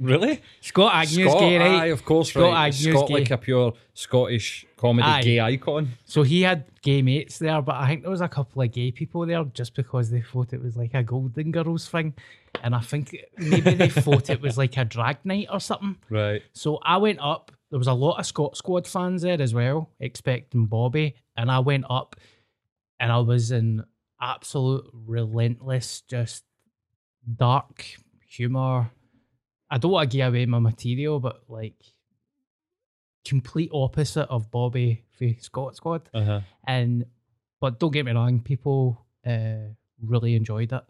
Really? 0.00 0.40
Scott 0.60 0.94
Agnew's 0.94 1.30
Scott, 1.30 1.40
gay, 1.40 1.58
right? 1.58 1.80
aye, 1.82 1.86
of 1.86 2.04
course, 2.04 2.30
Scott 2.30 2.52
right. 2.52 2.66
Agnew's 2.68 2.96
Scott, 2.96 3.08
gay. 3.08 3.14
like 3.14 3.30
a 3.32 3.36
pure 3.36 3.72
Scottish 3.94 4.66
comedy 4.76 5.08
Aye. 5.08 5.22
gay 5.22 5.40
icon. 5.40 5.88
So 6.04 6.22
he 6.22 6.42
had 6.42 6.66
gay 6.82 7.02
mates 7.02 7.38
there, 7.38 7.60
but 7.62 7.74
I 7.74 7.88
think 7.88 8.02
there 8.02 8.10
was 8.10 8.20
a 8.20 8.28
couple 8.28 8.62
of 8.62 8.70
gay 8.70 8.92
people 8.92 9.26
there 9.26 9.42
just 9.44 9.74
because 9.74 10.10
they 10.10 10.20
thought 10.20 10.52
it 10.52 10.62
was 10.62 10.76
like 10.76 10.94
a 10.94 11.02
Golden 11.02 11.50
Girls 11.50 11.88
thing. 11.88 12.14
And 12.62 12.74
I 12.74 12.80
think 12.80 13.16
maybe 13.36 13.74
they 13.74 13.88
thought 13.88 14.30
it 14.30 14.40
was 14.40 14.56
like 14.56 14.76
a 14.76 14.84
drag 14.84 15.18
night 15.24 15.48
or 15.50 15.58
something. 15.58 15.96
Right. 16.08 16.42
So 16.52 16.78
I 16.82 16.98
went 16.98 17.18
up. 17.20 17.50
There 17.70 17.78
was 17.78 17.88
a 17.88 17.92
lot 17.92 18.18
of 18.18 18.26
Scot 18.26 18.56
Squad 18.56 18.86
fans 18.86 19.22
there 19.22 19.40
as 19.42 19.52
well, 19.52 19.90
expecting 19.98 20.66
Bobby. 20.66 21.16
And 21.36 21.50
I 21.50 21.58
went 21.58 21.86
up 21.90 22.14
and 23.00 23.10
I 23.10 23.18
was 23.18 23.50
in 23.50 23.82
absolute 24.20 24.90
relentless, 24.92 26.02
just 26.02 26.44
dark 27.36 27.84
humor. 28.28 28.90
I 29.70 29.78
don't 29.78 29.92
want 29.92 30.10
to 30.10 30.16
give 30.16 30.28
away 30.28 30.46
my 30.46 30.58
material, 30.58 31.20
but 31.20 31.42
like 31.48 31.76
complete 33.24 33.70
opposite 33.72 34.28
of 34.30 34.50
Bobby 34.50 35.04
for 35.18 35.28
Scot 35.40 35.76
Squad. 35.76 36.08
Uh-huh. 36.14 36.40
And 36.66 37.04
but 37.60 37.78
don't 37.78 37.92
get 37.92 38.06
me 38.06 38.12
wrong, 38.12 38.40
people 38.40 39.04
uh, 39.26 39.72
really 40.00 40.34
enjoyed 40.34 40.72
it, 40.72 40.84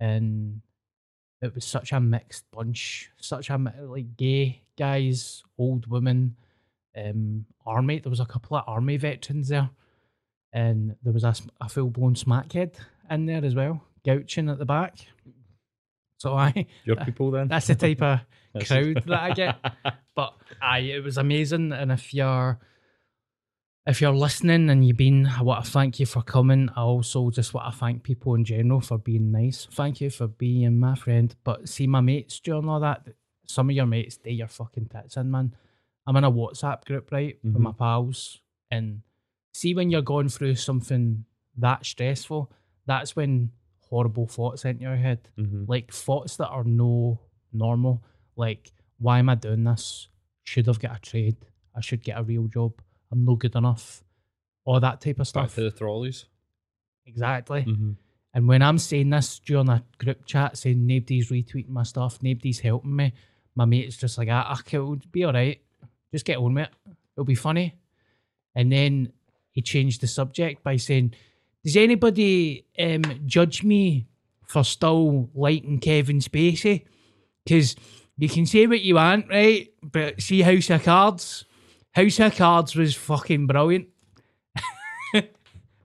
and 0.00 0.60
it 1.40 1.54
was 1.54 1.64
such 1.64 1.92
a 1.92 2.00
mixed 2.00 2.50
bunch, 2.50 3.10
such 3.18 3.48
a 3.48 3.56
like 3.82 4.16
gay 4.16 4.62
guys, 4.76 5.42
old 5.56 5.86
women, 5.86 6.36
um, 6.96 7.46
army. 7.64 7.98
There 8.00 8.10
was 8.10 8.20
a 8.20 8.26
couple 8.26 8.56
of 8.56 8.64
army 8.66 8.96
veterans 8.96 9.48
there, 9.48 9.70
and 10.52 10.96
there 11.02 11.12
was 11.12 11.24
a 11.24 11.68
full 11.68 11.90
blown 11.90 12.14
smackhead 12.14 12.74
in 13.10 13.26
there 13.26 13.44
as 13.44 13.54
well, 13.54 13.82
gouching 14.04 14.48
at 14.48 14.58
the 14.58 14.64
back. 14.64 14.98
So 16.18 16.34
I 16.34 16.66
Your 16.84 16.96
people 16.96 17.30
then? 17.30 17.48
that's 17.48 17.68
the 17.68 17.74
type 17.74 18.02
of 18.02 18.20
crowd 18.66 19.02
that 19.06 19.22
I 19.22 19.32
get. 19.32 19.56
But 20.14 20.34
aye, 20.60 20.78
it 20.80 21.04
was 21.04 21.16
amazing. 21.16 21.72
And 21.72 21.90
if 21.92 22.12
you're 22.12 22.58
if 23.86 24.00
you're 24.00 24.12
listening 24.12 24.68
and 24.68 24.86
you've 24.86 24.96
been, 24.96 25.26
I 25.26 25.42
want 25.42 25.64
to 25.64 25.70
thank 25.70 25.98
you 25.98 26.06
for 26.06 26.22
coming. 26.22 26.68
I 26.76 26.82
also 26.82 27.30
just 27.30 27.54
want 27.54 27.72
to 27.72 27.78
thank 27.78 28.02
people 28.02 28.34
in 28.34 28.44
general 28.44 28.80
for 28.80 28.98
being 28.98 29.32
nice. 29.32 29.66
Thank 29.72 30.00
you 30.00 30.10
for 30.10 30.28
being 30.28 30.78
my 30.78 30.94
friend. 30.94 31.34
But 31.42 31.68
see 31.68 31.86
my 31.86 32.00
mates 32.00 32.38
during 32.40 32.68
all 32.68 32.80
that, 32.80 33.06
some 33.46 33.70
of 33.70 33.76
your 33.76 33.86
mates 33.86 34.18
they 34.18 34.32
your 34.32 34.48
fucking 34.48 34.88
tits 34.88 35.16
in, 35.16 35.30
man. 35.30 35.54
I'm 36.06 36.16
in 36.16 36.24
a 36.24 36.30
WhatsApp 36.30 36.84
group, 36.84 37.10
right, 37.12 37.38
with 37.42 37.56
my 37.56 37.70
mm-hmm. 37.70 37.78
pals. 37.78 38.40
And 38.70 39.02
see 39.52 39.74
when 39.74 39.90
you're 39.90 40.02
going 40.02 40.28
through 40.28 40.54
something 40.56 41.24
that 41.58 41.84
stressful, 41.84 42.50
that's 42.86 43.14
when 43.16 43.50
horrible 43.88 44.26
thoughts 44.26 44.64
enter 44.64 44.82
your 44.82 44.96
head. 44.96 45.28
Mhm. 45.38 45.68
like 45.68 45.92
thoughts 45.92 46.36
that 46.36 46.48
are 46.48 46.64
no 46.64 47.20
normal. 47.52 48.04
Like 48.36 48.72
why 48.98 49.18
am 49.18 49.28
i 49.28 49.34
doing 49.34 49.64
this? 49.64 50.08
Should 50.44 50.66
have 50.66 50.78
got 50.78 50.96
a 50.96 51.00
trade. 51.00 51.36
I 51.74 51.80
should 51.80 52.02
get 52.02 52.18
a 52.18 52.22
real 52.22 52.46
job. 52.48 52.72
I'm 53.10 53.24
no 53.24 53.34
good 53.36 53.56
enough. 53.56 54.04
All 54.64 54.78
that 54.80 55.00
type 55.00 55.14
of 55.16 55.18
Back 55.18 55.26
stuff. 55.26 55.54
to 55.56 55.62
the 55.62 55.70
trolleys. 55.70 56.26
exactly. 57.06 57.62
Mm-hmm. 57.62 57.92
and 58.34 58.46
when 58.46 58.62
i'm 58.62 58.78
saying 58.78 59.10
this 59.10 59.40
during 59.40 59.68
a 59.68 59.82
group 59.98 60.24
chat 60.24 60.56
saying 60.56 60.86
nobody's 60.86 61.30
retweeting 61.30 61.70
my 61.70 61.82
stuff 61.82 62.22
nobody's 62.22 62.60
helping 62.60 62.94
me 62.94 63.12
my 63.56 63.64
mate's 63.64 63.96
just 63.96 64.16
like 64.18 64.28
ah, 64.30 64.44
ah, 64.48 64.62
it'll 64.70 64.96
be 65.10 65.24
all 65.24 65.32
right. 65.32 65.60
Just 66.12 66.24
get 66.24 66.38
on 66.38 66.54
with 66.54 66.64
it. 66.68 66.70
It'll 67.16 67.24
be 67.24 67.34
funny. 67.34 67.74
And 68.54 68.70
then 68.70 69.12
he 69.52 69.62
changed 69.62 70.00
the 70.00 70.06
subject 70.06 70.62
by 70.62 70.76
saying 70.76 71.14
Does 71.64 71.76
anybody 71.76 72.66
um, 72.78 73.02
judge 73.26 73.62
me 73.62 74.06
for 74.46 74.64
still 74.64 75.30
liking 75.34 75.78
Kevin 75.80 76.18
Spacey? 76.18 76.84
Because 77.44 77.76
you 78.16 78.28
can 78.28 78.46
say 78.46 78.66
what 78.66 78.80
you 78.80 78.96
want, 78.96 79.28
right? 79.28 79.68
But 79.82 80.20
see 80.20 80.42
House 80.42 80.70
of 80.70 80.82
Cards. 80.82 81.44
House 81.92 82.20
of 82.20 82.36
Cards 82.36 82.76
was 82.76 82.94
fucking 82.94 83.46
brilliant. 83.46 83.88
and 85.14 85.28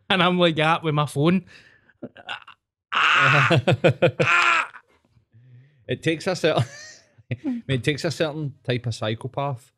I'm 0.09 0.37
like 0.37 0.57
that 0.57 0.83
with 0.83 0.93
my 0.93 1.05
phone. 1.05 1.45
it 5.87 6.03
takes 6.03 6.27
a 6.27 6.35
certain 6.35 6.65
I 7.31 7.35
mean, 7.43 7.63
it 7.67 7.83
takes 7.83 8.05
a 8.05 8.11
certain 8.11 8.53
type 8.63 8.85
of 8.85 8.95
psychopath 8.95 9.71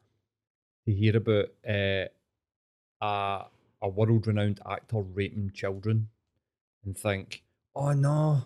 to 0.85 0.93
hear 0.93 1.17
about 1.17 1.45
uh, 1.67 2.05
a 3.01 3.45
a 3.81 3.89
world 3.89 4.27
renowned 4.27 4.59
actor 4.69 5.01
raping 5.01 5.51
children 5.53 6.09
and 6.85 6.97
think, 6.97 7.43
oh 7.75 7.93
no, 7.93 8.43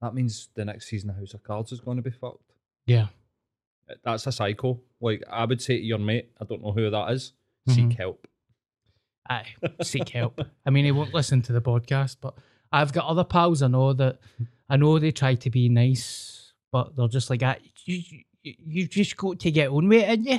that 0.00 0.14
means 0.14 0.48
the 0.54 0.64
next 0.64 0.88
season 0.88 1.10
of 1.10 1.16
House 1.16 1.34
of 1.34 1.42
Cards 1.42 1.72
is 1.72 1.80
going 1.80 1.96
to 1.96 2.02
be 2.02 2.10
fucked. 2.10 2.52
Yeah. 2.86 3.06
That's 4.04 4.26
a 4.26 4.32
psycho. 4.32 4.80
Like 5.00 5.22
I 5.30 5.44
would 5.44 5.62
say 5.62 5.78
to 5.78 5.84
your 5.84 5.98
mate, 5.98 6.30
I 6.40 6.44
don't 6.44 6.62
know 6.62 6.72
who 6.72 6.90
that 6.90 7.12
is. 7.12 7.32
Seek 7.68 7.94
help. 7.94 8.26
Aye, 9.28 9.54
seek 9.82 10.08
help. 10.10 10.40
I 10.64 10.70
mean, 10.70 10.84
he 10.84 10.92
won't 10.92 11.14
listen 11.14 11.42
to 11.42 11.52
the 11.52 11.60
podcast, 11.60 12.16
but 12.20 12.34
I've 12.70 12.92
got 12.92 13.06
other 13.06 13.24
pals 13.24 13.62
I 13.62 13.66
know 13.68 13.92
that 13.92 14.20
I 14.68 14.76
know 14.76 14.98
they 14.98 15.10
try 15.10 15.34
to 15.34 15.50
be 15.50 15.68
nice, 15.68 16.52
but 16.70 16.94
they're 16.96 17.08
just 17.08 17.28
like, 17.30 17.42
ah, 17.42 17.56
you, 17.84 18.02
you, 18.42 18.54
you 18.64 18.86
just 18.86 19.16
got 19.16 19.40
to 19.40 19.50
get 19.50 19.70
on 19.70 19.88
with 19.88 20.02
it, 20.02 20.08
ain't 20.08 20.28
you? 20.28 20.38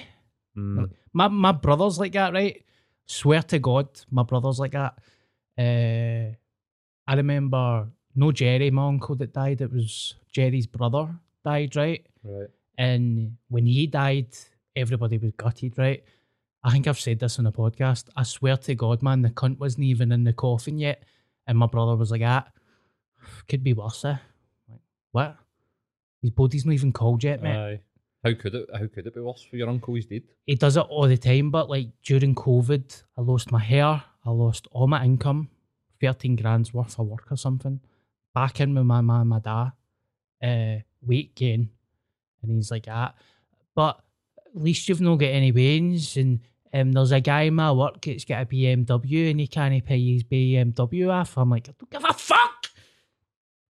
Mm. 0.57 0.89
My 1.13 1.27
my 1.27 1.51
brother's 1.51 1.99
like 1.99 2.13
that, 2.13 2.33
right? 2.33 2.63
Swear 3.07 3.41
to 3.43 3.59
God, 3.59 3.87
my 4.11 4.23
brother's 4.23 4.59
like 4.59 4.73
that. 4.73 4.99
Uh, 5.57 6.35
I 7.09 7.15
remember 7.15 7.87
no 8.15 8.31
Jerry, 8.31 8.69
my 8.69 8.87
uncle 8.87 9.15
that 9.15 9.33
died. 9.33 9.61
It 9.61 9.71
was 9.71 10.15
Jerry's 10.31 10.67
brother 10.67 11.09
died, 11.43 11.75
right? 11.75 12.05
Right. 12.23 12.49
And 12.77 13.37
when 13.47 13.65
he 13.65 13.87
died, 13.87 14.35
everybody 14.75 15.17
was 15.17 15.31
gutted, 15.37 15.77
right? 15.77 16.03
I 16.63 16.71
think 16.71 16.87
I've 16.87 16.99
said 16.99 17.19
this 17.19 17.39
on 17.39 17.45
the 17.45 17.51
podcast. 17.51 18.09
I 18.15 18.23
swear 18.23 18.57
to 18.57 18.75
God, 18.75 19.01
man, 19.01 19.21
the 19.21 19.29
cunt 19.29 19.57
wasn't 19.57 19.85
even 19.85 20.11
in 20.11 20.23
the 20.23 20.33
coffin 20.33 20.77
yet. 20.77 21.03
And 21.47 21.57
my 21.57 21.67
brother 21.67 21.95
was 21.95 22.11
like, 22.11 22.23
ah, 22.25 22.45
could 23.47 23.63
be 23.63 23.73
worse, 23.73 24.03
eh? 24.03 24.17
Like, 24.69 24.81
what? 25.11 25.37
His 26.21 26.31
body's 26.31 26.65
not 26.65 26.73
even 26.73 26.91
cold 26.91 27.23
yet, 27.23 27.41
mate. 27.41 27.55
Aye. 27.55 27.79
How 28.23 28.33
could 28.33 28.55
it? 28.55 28.67
How 28.73 28.87
could 28.87 29.07
it 29.07 29.13
be 29.13 29.21
worse 29.21 29.43
for 29.43 29.57
your 29.57 29.69
uncle? 29.69 29.93
He's 29.93 30.05
dead. 30.05 30.23
he 30.45 30.55
does 30.55 30.75
it 30.77 30.81
all 30.81 31.07
the 31.07 31.17
time, 31.17 31.51
but 31.51 31.69
like 31.69 31.89
during 32.03 32.35
COVID, 32.35 33.03
I 33.17 33.21
lost 33.21 33.51
my 33.51 33.59
hair, 33.59 34.03
I 34.25 34.29
lost 34.29 34.67
all 34.71 34.87
my 34.87 35.03
income, 35.05 35.49
13 36.01 36.35
grand's 36.35 36.73
worth 36.73 36.99
of 36.99 37.07
work 37.07 37.31
or 37.31 37.37
something. 37.37 37.79
Back 38.33 38.59
in 38.59 38.75
with 38.75 38.85
my 38.85 39.01
mum 39.01 39.21
and 39.21 39.29
my 39.29 39.39
dad, 39.39 39.71
uh, 40.43 40.81
weight 41.01 41.35
gain. 41.35 41.69
And 42.41 42.51
he's 42.51 42.71
like, 42.71 42.85
ah, 42.89 43.13
but 43.75 43.99
at 44.55 44.61
least 44.61 44.89
you've 44.89 45.01
not 45.01 45.15
got 45.15 45.27
any 45.27 45.51
veins. 45.51 46.17
And 46.17 46.39
um, 46.73 46.91
there's 46.91 47.11
a 47.11 47.19
guy 47.19 47.43
in 47.43 47.55
my 47.55 47.71
work 47.71 48.01
that's 48.01 48.25
got 48.25 48.43
a 48.43 48.45
BMW 48.45 49.31
and 49.31 49.39
he 49.39 49.47
can't 49.47 49.85
pay 49.85 50.13
his 50.13 50.23
BMW 50.23 51.11
off. 51.11 51.37
I'm 51.37 51.49
like, 51.49 51.69
I 51.69 51.73
don't 51.77 51.89
give 51.89 52.09
a 52.09 52.13
fuck. 52.13 52.67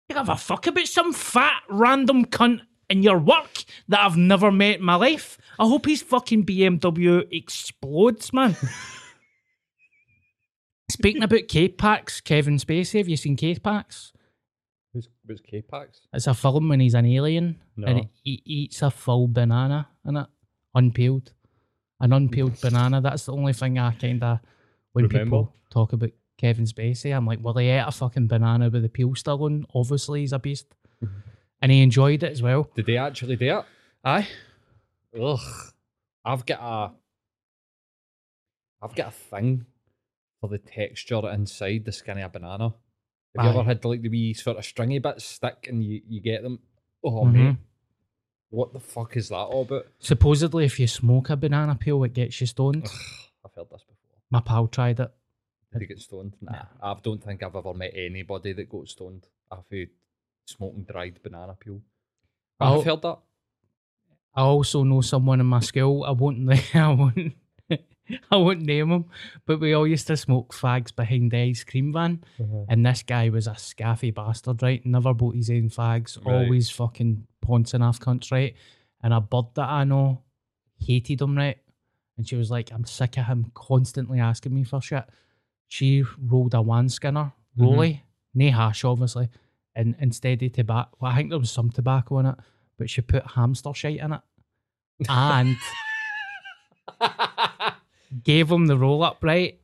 I 0.10 0.14
don't 0.14 0.26
give 0.26 0.30
a 0.30 0.38
fuck 0.38 0.68
about 0.68 0.88
some 0.88 1.14
fat 1.14 1.62
random 1.70 2.26
cunt 2.26 2.62
in 2.90 3.04
your 3.04 3.18
work 3.18 3.64
that 3.88 4.00
I've 4.00 4.18
never 4.18 4.52
met 4.52 4.80
in 4.80 4.86
my 4.86 4.96
life. 4.96 5.38
I 5.60 5.66
hope 5.66 5.86
his 5.86 6.02
fucking 6.02 6.46
BMW 6.46 7.26
explodes, 7.32 8.32
man. 8.34 8.56
Speaking 10.90 11.24
about 11.24 11.48
K-Pax, 11.48 12.22
Kevin 12.22 12.58
Spacey, 12.58 13.00
have 13.00 13.10
you 13.10 13.18
seen 13.18 13.36
K-Pax? 13.36 14.14
Who's 14.94 15.10
who's 15.28 15.42
K-Pax? 15.42 16.02
It's 16.14 16.28
a 16.28 16.34
film 16.34 16.70
when 16.70 16.80
he's 16.80 16.94
an 16.94 17.06
alien 17.06 17.60
and 17.86 18.08
he 18.24 18.42
eats 18.46 18.82
a 18.82 18.90
full 18.90 19.28
banana 19.28 19.90
in 20.06 20.16
it, 20.16 20.28
unpeeled. 20.74 21.34
An 22.00 22.14
unpeeled 22.14 22.62
banana. 22.62 23.02
That's 23.02 23.26
the 23.26 23.34
only 23.34 23.54
thing 23.54 23.78
I 23.78 23.92
kind 23.92 24.24
of, 24.24 24.40
when 24.94 25.08
Remember? 25.08 25.26
people 25.26 25.54
talk 25.70 25.92
about 25.92 26.12
Kevin 26.38 26.66
Spacey, 26.66 27.16
I'm 27.16 27.26
like, 27.26 27.40
well, 27.42 27.56
he 27.56 27.68
ate 27.68 27.84
a 27.86 27.92
fucking 27.92 28.28
banana 28.28 28.70
with 28.70 28.84
the 28.84 28.90
peel 28.90 29.16
still 29.16 29.44
on. 29.44 29.66
Obviously, 29.74 30.22
he's 30.22 30.34
a 30.34 30.40
beast. 30.40 30.68
Mm-hmm. 31.04 31.27
And 31.62 31.72
he 31.72 31.82
enjoyed 31.82 32.24
it 32.24 32.32
as 32.32 32.42
well. 32.42 32.70
Did 32.76 32.86
they 32.86 32.98
actually 32.98 33.36
do 33.36 33.60
it? 33.60 33.66
Aye. 34.04 34.28
Ugh. 35.20 35.40
I've 36.26 36.46
got 36.46 36.60
a 36.62 36.92
I've 38.82 38.96
got 38.96 39.08
a 39.08 39.12
thing 39.12 39.66
for 40.40 40.50
the 40.50 40.58
texture 40.60 41.28
inside 41.30 41.86
the 41.86 41.92
skin 41.92 42.18
of 42.20 42.26
a 42.26 42.30
banana. 42.40 42.74
Have 43.36 43.46
you 43.46 43.52
ever 43.52 43.64
had 43.64 43.84
like 43.86 44.02
the 44.02 44.10
wee 44.10 44.34
sort 44.34 44.58
of 44.58 44.66
stringy 44.66 45.00
bits 45.00 45.26
stick 45.26 45.68
and 45.70 45.84
you, 45.84 46.02
you 46.08 46.22
get 46.22 46.44
them? 46.44 46.60
Oh 47.04 47.24
Mhm. 47.26 47.34
mate. 47.34 47.56
What 48.50 48.74
the 48.74 48.80
fuck 48.80 49.18
is 49.18 49.30
that 49.30 49.36
all 49.36 49.64
about? 49.64 49.88
Supposedly, 50.00 50.66
if 50.66 50.80
you 50.80 50.88
smoke 50.88 51.30
a 51.30 51.36
banana 51.36 51.76
peel, 51.76 52.04
it 52.04 52.14
gets 52.14 52.40
you 52.40 52.48
stoned. 52.48 52.84
I've 52.86 53.54
heard 53.56 53.70
this 53.70 53.84
before. 53.84 54.18
My 54.32 54.40
pal 54.40 54.68
tried 54.68 55.00
it. 55.00 55.12
Did 55.74 55.82
you 55.82 55.88
get 55.88 56.00
stoned? 56.00 56.34
Nah. 56.42 56.64
I 56.82 56.96
don't 57.04 57.22
think 57.24 57.44
I've 57.44 57.56
ever 57.56 57.74
met 57.74 57.92
anybody 57.94 58.54
that 58.54 58.70
got 58.70 58.88
stoned 58.88 59.26
after 59.52 59.86
smoking 60.48 60.84
dried 60.84 61.22
banana 61.22 61.56
peel. 61.60 61.82
Oh. 62.60 62.80
I've 62.80 62.86
heard 62.86 63.02
that. 63.04 63.20
I 64.34 64.42
also 64.42 64.84
know 64.84 65.02
someone 65.02 65.40
in 65.40 65.46
my 65.46 65.60
school. 65.60 66.04
I 66.04 66.12
won't. 66.12 66.50
I 66.76 66.88
won't. 66.90 67.34
I 68.32 68.38
won't 68.38 68.62
name 68.62 68.90
him, 68.90 69.06
but 69.46 69.60
we 69.60 69.74
all 69.74 69.86
used 69.86 70.08
to 70.08 70.16
smoke 70.16 70.54
fags 70.54 70.96
behind 70.96 71.32
the 71.32 71.40
ice 71.40 71.66
cream 71.66 71.92
van, 71.92 72.24
uh-huh. 72.42 72.64
and 72.70 72.86
this 72.86 73.04
guy 73.04 73.28
was 73.28 73.48
a 73.48 73.58
scaffy 73.58 74.12
bastard, 74.12 74.64
right? 74.64 74.86
Never 74.86 75.14
bought 75.14 75.36
his 75.36 75.50
own 75.50 75.70
fags, 75.70 76.18
Right. 76.24 76.34
always 76.34 76.70
fucking 76.70 77.28
pouncing 77.42 77.82
off 77.82 78.00
cunts, 78.00 78.32
right? 78.32 78.56
And 79.04 79.14
a 79.14 79.20
bird 79.20 79.48
that 79.56 79.68
I 79.68 79.84
know 79.84 80.22
hated 80.80 81.22
him, 81.22 81.36
right? 81.36 81.58
And 82.18 82.26
she 82.26 82.38
was 82.38 82.50
like, 82.50 82.72
"I'm 82.72 82.86
sick 82.86 83.18
of 83.18 83.26
him 83.26 83.52
constantly 83.54 84.22
asking 84.22 84.54
me 84.54 84.64
for 84.64 84.82
shit." 84.82 85.04
She 85.68 86.06
rolled 86.18 86.54
a 86.54 86.62
one 86.62 86.88
skinner, 86.88 87.34
mm-hmm. 87.58 87.64
rolly, 87.64 88.04
no 88.34 88.52
hash, 88.52 88.86
obviously, 88.86 89.30
and 89.78 89.96
instead 90.02 90.44
of 90.44 90.52
tobacco, 90.52 90.98
well, 91.00 91.14
I 91.14 91.16
think 91.16 91.30
there 91.30 91.40
was 91.40 91.52
some 91.52 91.70
tobacco 91.70 92.20
in 92.20 92.26
it, 92.26 92.36
but 92.78 92.90
she 92.90 93.00
put 93.00 93.26
hamster 93.26 93.74
shite 93.74 94.02
in 94.02 94.12
it, 94.12 94.22
and 95.08 95.56
gave 98.24 98.50
him 98.50 98.66
the 98.66 98.78
roll 98.78 99.04
up, 99.04 99.20
right? 99.22 99.60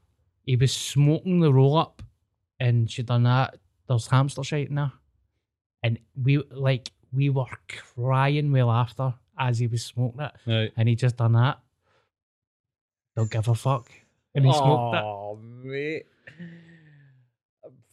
He 0.45 0.55
was 0.55 0.71
smoking 0.71 1.39
the 1.39 1.51
roll 1.51 1.77
up 1.77 2.03
and 2.59 2.91
she 2.91 3.01
done 3.01 3.23
that. 3.23 3.57
There's 3.87 4.07
hamster 4.07 4.43
shite 4.43 4.69
in 4.69 4.75
there. 4.75 4.91
And 5.81 5.97
we 6.21 6.43
like 6.51 6.91
we 7.11 7.29
were 7.29 7.45
crying 7.95 8.51
with 8.51 8.63
laughter 8.63 9.13
as 9.39 9.59
he 9.59 9.67
was 9.67 9.83
smoking 9.83 10.21
it. 10.21 10.31
Right. 10.45 10.71
And 10.77 10.89
he 10.89 10.95
just 10.95 11.17
done 11.17 11.31
that. 11.33 11.59
Don't 13.15 13.31
give 13.31 13.47
a 13.47 13.55
fuck. 13.55 13.89
And 14.35 14.45
he 14.45 14.51
smoked 14.51 14.95
it. 14.95 15.03
Oh, 15.03 15.39
mate. 15.41 16.05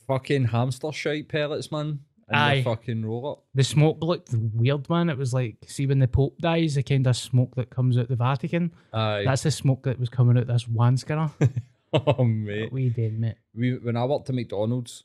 Fucking 0.06 0.46
hamster 0.46 0.92
shite 0.92 1.28
pellets, 1.28 1.70
man. 1.70 2.00
And 2.30 2.38
Aye. 2.40 2.56
the 2.58 2.62
fucking 2.62 3.04
roll 3.04 3.28
up. 3.32 3.44
The 3.54 3.64
smoke 3.64 3.98
looked 4.02 4.32
weird, 4.32 4.88
man. 4.88 5.10
It 5.10 5.18
was 5.18 5.34
like, 5.34 5.56
see, 5.66 5.86
when 5.86 5.98
the 5.98 6.06
Pope 6.06 6.38
dies, 6.38 6.76
the 6.76 6.82
kind 6.84 7.06
of 7.06 7.16
smoke 7.16 7.56
that 7.56 7.70
comes 7.70 7.98
out 7.98 8.08
the 8.08 8.14
Vatican. 8.16 8.72
Aye. 8.92 9.24
That's 9.26 9.42
the 9.42 9.50
smoke 9.50 9.82
that 9.82 9.98
was 9.98 10.08
coming 10.08 10.38
out 10.38 10.46
this 10.46 10.68
one 10.68 10.96
skinner. 10.96 11.30
oh, 11.92 12.22
mate. 12.24 12.62
What 12.64 12.72
we 12.72 12.88
did, 12.88 13.18
mate. 13.18 13.34
we 13.54 13.76
when 13.78 13.96
I 13.96 14.04
worked 14.04 14.28
at 14.28 14.34
McDonald's, 14.36 15.02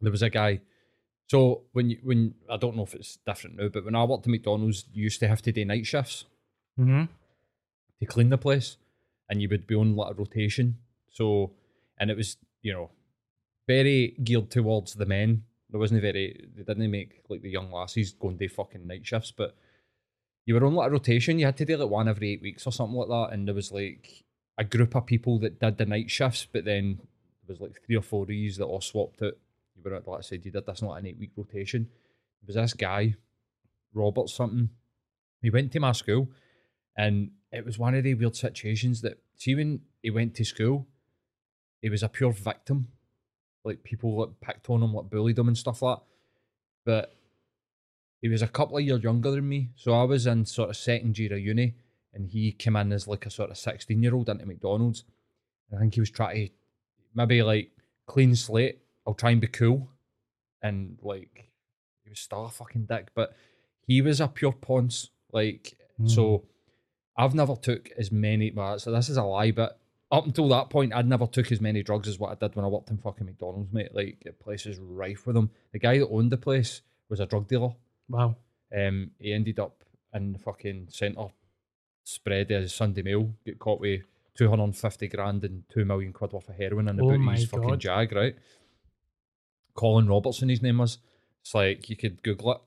there 0.00 0.12
was 0.12 0.22
a 0.22 0.30
guy. 0.30 0.60
So 1.28 1.62
when 1.72 1.90
you 1.90 1.98
when 2.02 2.34
I 2.50 2.56
don't 2.56 2.76
know 2.76 2.84
if 2.84 2.94
it's 2.94 3.18
different 3.26 3.56
now, 3.56 3.68
but 3.68 3.84
when 3.84 3.94
I 3.94 4.04
worked 4.04 4.26
at 4.26 4.30
McDonald's, 4.30 4.84
you 4.92 5.04
used 5.04 5.20
to 5.20 5.28
have 5.28 5.42
to 5.42 5.52
do 5.52 5.64
night 5.64 5.86
shifts 5.86 6.24
Mm-hmm. 6.78 7.04
to 8.00 8.06
clean 8.06 8.28
the 8.28 8.38
place, 8.38 8.76
and 9.28 9.42
you 9.42 9.48
would 9.48 9.66
be 9.66 9.74
on 9.74 9.96
like 9.96 10.12
a 10.12 10.14
rotation. 10.14 10.76
So, 11.10 11.50
and 11.98 12.10
it 12.10 12.16
was 12.16 12.36
you 12.62 12.72
know 12.72 12.90
very 13.66 14.14
geared 14.22 14.50
towards 14.50 14.94
the 14.94 15.04
men. 15.06 15.42
There 15.70 15.80
wasn't 15.80 16.02
very 16.02 16.48
they 16.56 16.62
didn't 16.62 16.90
make 16.90 17.22
like 17.28 17.42
the 17.42 17.50
young 17.50 17.70
lassies 17.70 18.12
go 18.12 18.28
and 18.28 18.38
do 18.38 18.48
fucking 18.48 18.86
night 18.86 19.06
shifts, 19.06 19.32
but 19.36 19.54
you 20.46 20.54
were 20.54 20.64
on 20.64 20.74
like 20.74 20.88
a 20.88 20.92
rotation. 20.92 21.38
You 21.38 21.46
had 21.46 21.58
to 21.58 21.66
do 21.66 21.76
like 21.76 21.90
one 21.90 22.08
every 22.08 22.32
eight 22.32 22.42
weeks 22.42 22.66
or 22.66 22.72
something 22.72 22.96
like 22.96 23.08
that, 23.08 23.34
and 23.34 23.46
there 23.46 23.54
was 23.54 23.70
like 23.70 24.24
a 24.56 24.64
group 24.64 24.96
of 24.96 25.06
people 25.06 25.38
that 25.40 25.60
did 25.60 25.76
the 25.76 25.86
night 25.86 26.10
shifts, 26.10 26.46
but 26.50 26.64
then 26.64 26.98
there 27.46 27.54
was 27.54 27.60
like 27.60 27.82
three 27.84 27.96
or 27.96 28.02
four 28.02 28.22
of 28.22 28.28
that 28.28 28.64
all 28.64 28.80
swapped 28.80 29.22
out. 29.22 29.34
You 29.76 29.82
were 29.84 29.90
like 29.90 30.18
I 30.18 30.22
said, 30.22 30.44
you 30.44 30.50
did 30.50 30.66
that's 30.66 30.82
not 30.82 30.94
an 30.94 31.06
eight 31.06 31.18
week 31.18 31.32
rotation. 31.36 31.88
There 32.40 32.46
was 32.46 32.56
this 32.56 32.74
guy, 32.74 33.14
Robert 33.92 34.28
something. 34.28 34.70
He 35.42 35.50
went 35.50 35.70
to 35.72 35.80
my 35.80 35.92
school, 35.92 36.28
and 36.96 37.30
it 37.52 37.64
was 37.64 37.78
one 37.78 37.94
of 37.94 38.04
the 38.04 38.14
weird 38.14 38.34
situations 38.34 39.02
that 39.02 39.18
see 39.36 39.54
when 39.54 39.80
he 40.02 40.10
went 40.10 40.34
to 40.36 40.44
school, 40.44 40.86
he 41.80 41.88
was 41.88 42.02
a 42.02 42.08
pure 42.08 42.32
victim. 42.32 42.88
Like 43.68 43.84
people 43.84 44.18
like 44.18 44.40
picked 44.40 44.68
on 44.70 44.82
him, 44.82 44.94
like 44.94 45.10
bullied 45.10 45.38
him 45.38 45.48
and 45.48 45.56
stuff 45.56 45.82
like 45.82 45.98
that. 45.98 46.04
But 46.84 47.14
he 48.20 48.28
was 48.28 48.42
a 48.42 48.48
couple 48.48 48.78
of 48.78 48.84
years 48.84 49.02
younger 49.02 49.30
than 49.30 49.48
me. 49.48 49.70
So 49.76 49.92
I 49.92 50.02
was 50.04 50.26
in 50.26 50.44
sort 50.44 50.70
of 50.70 50.76
second 50.76 51.18
year 51.18 51.34
of 51.34 51.40
uni 51.40 51.74
and 52.12 52.26
he 52.26 52.52
came 52.52 52.76
in 52.76 52.92
as 52.92 53.06
like 53.06 53.26
a 53.26 53.30
sort 53.30 53.50
of 53.50 53.58
16 53.58 54.02
year 54.02 54.14
old 54.14 54.28
into 54.28 54.46
McDonald's. 54.46 55.04
And 55.70 55.78
I 55.78 55.80
think 55.80 55.94
he 55.94 56.00
was 56.00 56.10
trying 56.10 56.48
to 56.48 56.52
maybe 57.14 57.42
like 57.42 57.70
clean 58.06 58.34
slate. 58.34 58.78
I'll 59.06 59.14
try 59.14 59.30
and 59.30 59.40
be 59.40 59.46
cool, 59.46 59.88
and 60.62 60.98
like 61.02 61.50
he 62.04 62.10
was 62.10 62.18
still 62.18 62.44
a 62.44 62.50
fucking 62.50 62.86
dick, 62.86 63.08
but 63.14 63.34
he 63.86 64.02
was 64.02 64.20
a 64.20 64.28
pure 64.28 64.52
ponce. 64.52 65.10
Like 65.32 65.78
so, 66.06 66.38
hmm. 66.38 66.46
I've 67.16 67.34
never 67.34 67.56
took 67.56 67.90
as 67.96 68.12
many. 68.12 68.50
Well, 68.50 68.78
so 68.78 68.90
this 68.90 69.08
is 69.08 69.16
a 69.16 69.22
lie, 69.22 69.50
but 69.50 69.80
up 70.10 70.24
until 70.26 70.48
that 70.48 70.70
point, 70.70 70.94
I'd 70.94 71.06
never 71.08 71.26
took 71.26 71.52
as 71.52 71.60
many 71.60 71.82
drugs 71.82 72.08
as 72.08 72.18
what 72.18 72.30
I 72.30 72.34
did 72.34 72.56
when 72.56 72.64
I 72.64 72.68
worked 72.68 72.90
in 72.90 72.96
fucking 72.98 73.26
McDonald's, 73.26 73.72
mate. 73.72 73.94
Like 73.94 74.22
the 74.24 74.32
place 74.32 74.64
is 74.66 74.78
rife 74.78 75.26
with 75.26 75.34
them. 75.34 75.50
The 75.72 75.78
guy 75.78 75.98
that 75.98 76.08
owned 76.08 76.32
the 76.32 76.36
place 76.38 76.80
was 77.08 77.20
a 77.20 77.26
drug 77.26 77.46
dealer. 77.48 77.74
Wow. 78.08 78.36
Um, 78.76 79.10
he 79.18 79.32
ended 79.32 79.58
up 79.58 79.84
in 80.14 80.32
the 80.32 80.38
fucking 80.38 80.86
centre 80.90 81.28
spread 82.04 82.50
as 82.50 82.72
Sunday 82.74 83.02
Mail, 83.02 83.34
get 83.44 83.58
caught 83.58 83.80
with 83.80 84.02
250 84.36 85.08
grand 85.08 85.44
and 85.44 85.64
2 85.72 85.84
million 85.84 86.12
quid 86.12 86.32
worth 86.32 86.48
of 86.48 86.54
heroin 86.56 86.88
in 86.88 86.96
the 86.96 87.02
Oh 87.02 87.08
boot 87.10 87.28
of 87.28 87.34
his 87.34 87.44
fucking 87.46 87.68
God. 87.68 87.80
jag, 87.80 88.12
right? 88.14 88.36
Colin 89.74 90.08
Robertson, 90.08 90.48
his 90.48 90.62
name 90.62 90.78
was. 90.78 90.98
It's 91.42 91.54
like 91.54 91.88
you 91.88 91.96
could 91.96 92.22
Google 92.22 92.52
it. 92.52 92.58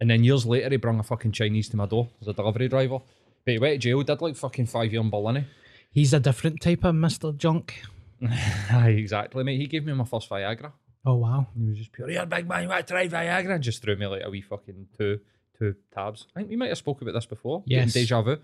And 0.00 0.10
then 0.10 0.24
years 0.24 0.44
later, 0.44 0.68
he 0.70 0.76
brought 0.76 0.98
a 1.00 1.02
fucking 1.02 1.32
Chinese 1.32 1.68
to 1.70 1.76
my 1.76 1.86
door 1.86 2.08
as 2.20 2.28
a 2.28 2.32
delivery 2.32 2.68
driver. 2.68 2.98
But 3.44 3.52
he 3.52 3.58
went 3.58 3.74
to 3.74 3.78
jail, 3.78 4.02
did 4.02 4.20
like 4.20 4.36
fucking 4.36 4.66
five 4.66 4.92
year 4.92 5.00
in 5.00 5.10
Berlin. 5.10 5.46
He's 5.94 6.12
a 6.12 6.20
different 6.20 6.60
type 6.60 6.84
of 6.84 6.94
Mr. 6.94 7.34
Junk. 7.36 7.82
Aye, 8.70 8.96
exactly, 8.98 9.44
mate. 9.44 9.58
He 9.58 9.66
gave 9.66 9.86
me 9.86 9.92
my 9.94 10.04
first 10.04 10.28
Viagra. 10.28 10.72
Oh, 11.06 11.14
wow. 11.14 11.46
He 11.56 11.64
was 11.68 11.78
just 11.78 11.92
pure, 11.92 12.08
a 12.20 12.26
big 12.26 12.48
man, 12.48 12.64
you 12.64 12.68
want 12.68 12.86
to 12.86 12.92
try 12.92 13.06
Viagra? 13.08 13.54
And 13.54 13.62
just 13.62 13.80
threw 13.80 13.94
me 13.94 14.06
like 14.06 14.22
a 14.24 14.30
wee 14.30 14.40
fucking 14.42 14.88
two 14.98 15.20
two 15.56 15.76
tabs. 15.94 16.26
I 16.34 16.40
think 16.40 16.50
we 16.50 16.56
might 16.56 16.70
have 16.70 16.78
spoke 16.78 17.00
about 17.00 17.12
this 17.14 17.26
before. 17.26 17.62
Yes. 17.66 17.92
Deja 17.92 18.22
vu. 18.22 18.38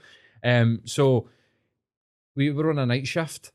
Um, 0.45 0.81
so 0.85 1.29
we 2.37 2.51
were 2.53 2.71
on 2.71 2.79
a 2.79 2.87
night 2.87 3.09
shift 3.09 3.51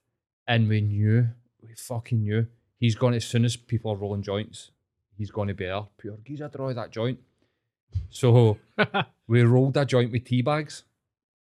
and 0.45 0.67
we 0.67 0.81
knew, 0.81 1.29
we 1.63 1.73
fucking 1.73 2.21
knew, 2.21 2.47
he's 2.77 2.95
going, 2.95 3.13
as 3.13 3.23
soon 3.23 3.45
as 3.45 3.55
people 3.55 3.91
are 3.93 3.95
rolling 3.95 4.23
joints, 4.23 4.71
he's 5.17 5.31
going 5.31 5.47
to 5.47 5.53
be 5.53 5.65
there. 5.65 5.83
Pure, 5.97 6.17
geezer, 6.25 6.49
draw 6.49 6.73
that 6.73 6.91
joint. 6.91 7.19
So 8.09 8.57
we 9.27 9.43
rolled 9.43 9.77
a 9.77 9.85
joint 9.85 10.11
with 10.11 10.25
tea 10.25 10.41
bags, 10.41 10.83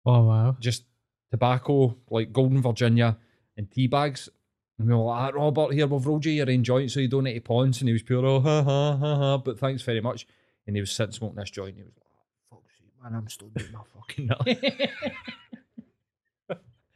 Oh, 0.05 0.23
wow. 0.23 0.55
just 0.59 0.83
tobacco, 1.31 1.97
like 2.09 2.33
Golden 2.33 2.61
Virginia 2.61 3.17
and 3.57 3.69
tea 3.69 3.87
bags. 3.87 4.29
And 4.77 4.87
we 4.87 4.95
were 4.95 5.01
like, 5.01 5.33
ah, 5.33 5.37
Robert, 5.37 5.73
here, 5.73 5.87
we've 5.87 6.05
rolled 6.05 6.25
you 6.25 6.31
your 6.31 6.49
own 6.49 6.63
joint 6.63 6.91
so 6.91 6.99
you 6.99 7.09
don't 7.09 7.25
need 7.25 7.33
to 7.33 7.41
paunce. 7.41 7.81
And 7.81 7.89
he 7.89 7.93
was 7.93 8.03
pure, 8.03 8.25
oh, 8.25 8.39
ha, 8.39 8.63
ha, 8.63 8.95
ha, 8.95 9.15
ha, 9.15 9.37
but 9.37 9.59
thanks 9.59 9.81
very 9.81 10.01
much. 10.01 10.25
And 10.65 10.75
he 10.75 10.81
was 10.81 10.91
sitting 10.91 11.11
smoking 11.11 11.35
this 11.35 11.49
joint. 11.49 11.75
He 11.75 11.83
was 11.83 11.91
like, 11.97 12.53
oh, 12.53 12.61
man, 13.03 13.15
I'm 13.17 13.27
still 13.27 13.49
doing 13.49 13.71
my 13.73 13.81
fucking 13.93 14.27
nut. 14.27 14.47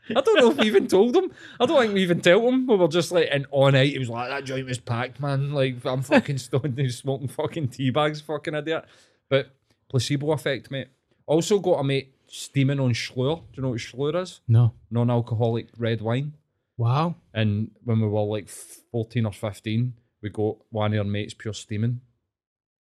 I 0.10 0.20
don't 0.20 0.40
know 0.40 0.52
if 0.52 0.58
we 0.58 0.68
even 0.68 0.88
told 0.88 1.16
him. 1.16 1.32
I 1.60 1.66
don't 1.66 1.80
think 1.80 1.94
we 1.94 2.02
even 2.02 2.20
told 2.20 2.54
him. 2.54 2.68
We 2.68 2.76
were 2.76 2.90
just 2.90 3.12
like, 3.12 3.30
and 3.32 3.46
all 3.52 3.72
night, 3.72 3.92
he 3.92 4.00
was 4.00 4.10
like, 4.10 4.30
that 4.30 4.44
joint 4.44 4.66
was 4.66 4.80
packed, 4.80 5.20
man. 5.20 5.54
Like, 5.54 5.86
I'm 5.86 6.02
fucking 6.02 6.40
stoned. 6.40 6.78
He's 6.78 6.98
smoking 6.98 7.30
fucking 7.30 7.70
tea 7.70 7.90
bags, 7.90 8.20
fucking 8.20 8.54
idiot. 8.54 8.86
But 9.30 9.52
placebo 9.90 10.34
effect, 10.34 10.72
mate. 10.72 10.90
Also 11.26 11.60
got 11.60 11.80
a 11.80 11.84
mate 11.84 12.13
steaming 12.34 12.80
on 12.80 12.94
Shloer. 12.94 13.38
Do 13.38 13.44
you 13.54 13.64
know 13.64 13.70
what 13.70 13.80
Shloer 13.80 14.22
is? 14.22 14.42
No. 14.48 14.74
Non 14.90 15.10
alcoholic 15.12 15.68
red 15.78 16.02
wine. 16.02 16.34
Wow. 16.78 17.16
And 17.34 17.70
when 17.84 18.02
we 18.02 18.08
were 18.08 18.22
like 18.24 18.50
14 18.50 19.26
or 19.28 19.32
15, 19.34 19.94
we 20.22 20.30
got 20.30 20.58
one 20.72 20.94
of 20.94 21.00
our 21.00 21.04
mates 21.04 21.36
pure 21.36 21.54
steaming, 21.54 22.02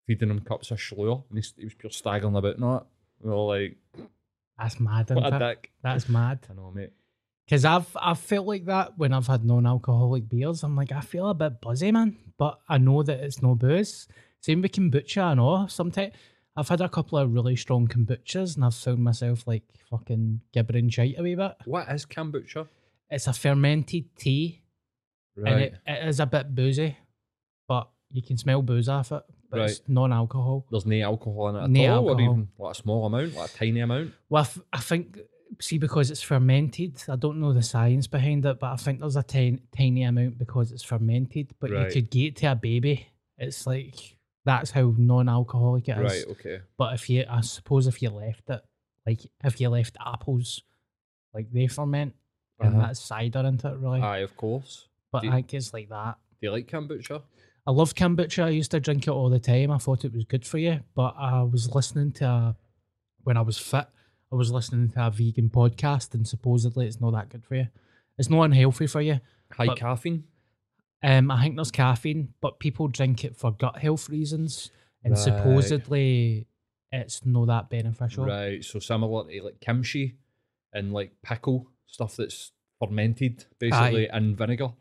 feeding 0.07 0.29
him 0.29 0.39
cups 0.39 0.71
of 0.71 0.79
Shloer. 0.79 1.23
And 1.29 1.37
he, 1.37 1.45
he 1.57 1.65
was 1.65 1.75
pure 1.75 1.91
staggering 1.91 2.35
about 2.35 2.57
that. 2.57 2.85
We 3.21 3.29
were 3.29 3.35
like, 3.37 3.77
That's 4.57 4.79
mad, 4.79 5.09
what 5.11 5.19
isn't 5.23 5.33
a 5.33 5.35
it? 5.35 5.49
dick. 5.49 5.71
That's 5.83 6.09
mad. 6.09 6.39
I 6.49 6.53
know, 6.55 6.71
mate. 6.73 6.91
Because 7.45 7.65
I've 7.65 7.95
I've 7.99 8.19
felt 8.19 8.47
like 8.47 8.65
that 8.65 8.97
when 8.97 9.13
I've 9.13 9.27
had 9.27 9.45
non-alcoholic 9.45 10.29
beers. 10.29 10.63
I'm 10.63 10.75
like, 10.75 10.91
I 10.91 11.01
feel 11.01 11.29
a 11.29 11.33
bit 11.33 11.61
buzzy, 11.61 11.91
man. 11.91 12.17
But 12.37 12.59
I 12.67 12.77
know 12.79 13.03
that 13.03 13.19
it's 13.19 13.41
no 13.41 13.53
booze. 13.53 14.07
Same 14.39 14.61
with 14.61 14.71
kombucha, 14.71 15.21
I 15.23 15.33
know. 15.35 15.67
Sometimes 15.67 16.13
I've 16.55 16.69
had 16.69 16.81
a 16.81 16.89
couple 16.89 17.17
of 17.17 17.33
really 17.33 17.55
strong 17.55 17.87
kombuchas 17.87 18.55
and 18.55 18.63
I've 18.65 18.75
found 18.75 18.99
myself 18.99 19.47
like 19.47 19.63
fucking 19.89 20.41
gibbering 20.53 20.89
shite 20.89 21.15
a 21.17 21.23
wee 21.23 21.35
bit. 21.35 21.53
What 21.65 21.89
is 21.89 22.05
kombucha? 22.05 22.67
It's 23.09 23.27
a 23.27 23.33
fermented 23.33 24.15
tea 24.15 24.61
and 25.35 25.61
it, 25.61 25.73
it 25.87 26.07
is 26.07 26.19
a 26.19 26.25
bit 26.27 26.53
boozy, 26.53 26.95
but 27.67 27.89
you 28.11 28.21
can 28.21 28.37
smell 28.37 28.61
booze 28.61 28.87
off 28.89 29.11
it. 29.11 29.23
But 29.49 29.61
it's 29.61 29.79
Right. 29.81 29.89
non-alcohol. 29.89 30.65
There's 30.71 30.85
no 30.85 30.99
alcohol 31.01 31.49
in 31.49 31.55
it 31.55 31.63
at 31.63 31.69
No 31.69 31.79
all, 31.81 31.87
or 31.87 32.11
alcohol. 32.11 32.21
even 32.21 32.47
like 32.57 32.71
a 32.71 32.75
small 32.75 33.05
amount, 33.05 33.35
like 33.35 33.49
a 33.49 33.57
tiny 33.57 33.79
amount. 33.81 34.13
Well, 34.29 34.47
I, 34.71 34.79
think, 34.79 35.19
see, 35.59 35.77
because 35.77 36.09
it's 36.11 36.21
fermented, 36.23 37.01
I 37.07 37.15
don't 37.15 37.39
know 37.39 37.53
the 37.53 37.61
science 37.61 38.07
behind 38.07 38.45
it, 38.45 38.59
but 38.59 38.71
I 38.73 38.75
think 38.77 38.99
there's 38.99 39.15
a 39.15 39.21
tiny, 39.23 39.59
tiny 39.75 40.03
amount 40.03 40.37
because 40.39 40.71
it's 40.71 40.81
fermented. 40.83 41.53
But 41.59 41.69
Right. 41.71 41.87
you 41.87 42.01
could 42.01 42.09
get 42.11 42.21
it 42.27 42.35
to 42.37 42.51
a 42.51 42.55
baby. 42.55 43.07
It's 43.37 43.67
like 43.67 44.17
that's 44.45 44.71
how 44.71 44.93
non-alcoholic 44.97 45.88
it 45.89 45.97
is. 45.97 46.12
Right, 46.12 46.25
okay. 46.32 46.60
But 46.77 46.93
if 46.95 47.10
you, 47.10 47.25
I 47.29 47.41
suppose, 47.41 47.88
if 47.88 48.01
you 48.01 48.10
left 48.10 48.49
it, 48.49 48.62
like 49.06 49.21
if 49.43 49.60
you 49.62 49.69
left 49.69 49.95
apples, 50.06 50.62
like 51.34 51.51
they 51.51 51.67
ferment, 51.67 52.13
and 52.60 52.75
Uh-huh. 52.75 52.88
that's 52.88 52.99
cider 53.01 53.39
into 53.39 53.67
it, 53.69 53.77
really. 53.77 54.01
Aye, 54.01 54.19
of 54.19 54.36
course. 54.38 54.88
but 55.12 55.21
do 55.23 55.29
I 55.29 55.36
think 55.36 55.53
it's 55.53 55.73
like 55.73 55.89
that. 55.89 56.17
Do 56.41 56.47
you 56.47 56.51
like 56.51 56.67
kombucha? 56.67 57.21
I 57.65 57.71
love 57.71 57.93
kombucha. 57.95 58.43
I 58.45 58.49
used 58.49 58.71
to 58.71 58.79
drink 58.79 59.08
it 59.08 59.12
all 59.12 59.29
the 59.29 59.39
time. 59.39 59.71
I 59.71 59.77
thought 59.77 60.03
it 60.06 60.13
was 60.13 60.25
good 60.25 60.45
for 60.45 60.58
you, 60.58 60.82
but 60.95 61.15
I 61.17 61.43
was 61.43 61.73
listening 61.73 62.12
to 62.13 62.25
a, 62.25 62.56
when 63.23 63.38
I 63.38 63.41
was 63.41 63.58
fit. 63.58 63.88
I 64.32 64.36
was 64.36 64.51
listening 64.51 64.89
to 64.91 65.08
a 65.08 65.12
vegan 65.12 65.49
podcast, 65.49 66.13
and 66.15 66.27
supposedly 66.27 66.88
it's 66.88 66.99
not 66.99 67.12
that 67.12 67.29
good 67.29 67.45
for 67.45 67.56
you. 67.56 67.67
It's 68.17 68.29
not 68.29 68.43
unhealthy 68.43 68.88
for 68.88 69.01
you. 69.01 69.19
High 69.53 69.67
But- 69.67 69.77
caffeine? 69.77 70.23
Um, 71.03 71.29
I 71.29 71.43
think 71.43 71.55
there's 71.57 71.71
caffeine, 71.71 72.33
but 72.41 72.59
people 72.59 72.87
drink 72.87 73.25
it 73.25 73.35
for 73.35 73.51
gut 73.51 73.77
health 73.77 74.09
reasons, 74.09 74.71
and 75.03 75.13
Right. 75.13 75.19
supposedly 75.21 76.47
it's 76.91 77.25
not 77.25 77.47
that 77.47 77.69
beneficial. 77.69 78.25
Right, 78.25 78.63
so 78.63 78.79
similar 78.79 79.29
to 79.29 79.43
like 79.43 79.59
kimchi 79.59 80.15
and 80.71 80.93
like 80.93 81.11
pickle 81.21 81.67
stuff 81.87 82.15
that's 82.17 82.51
fermented 82.79 83.45
basically 83.59 84.07
in 84.11 84.35
vinegar. 84.35 84.73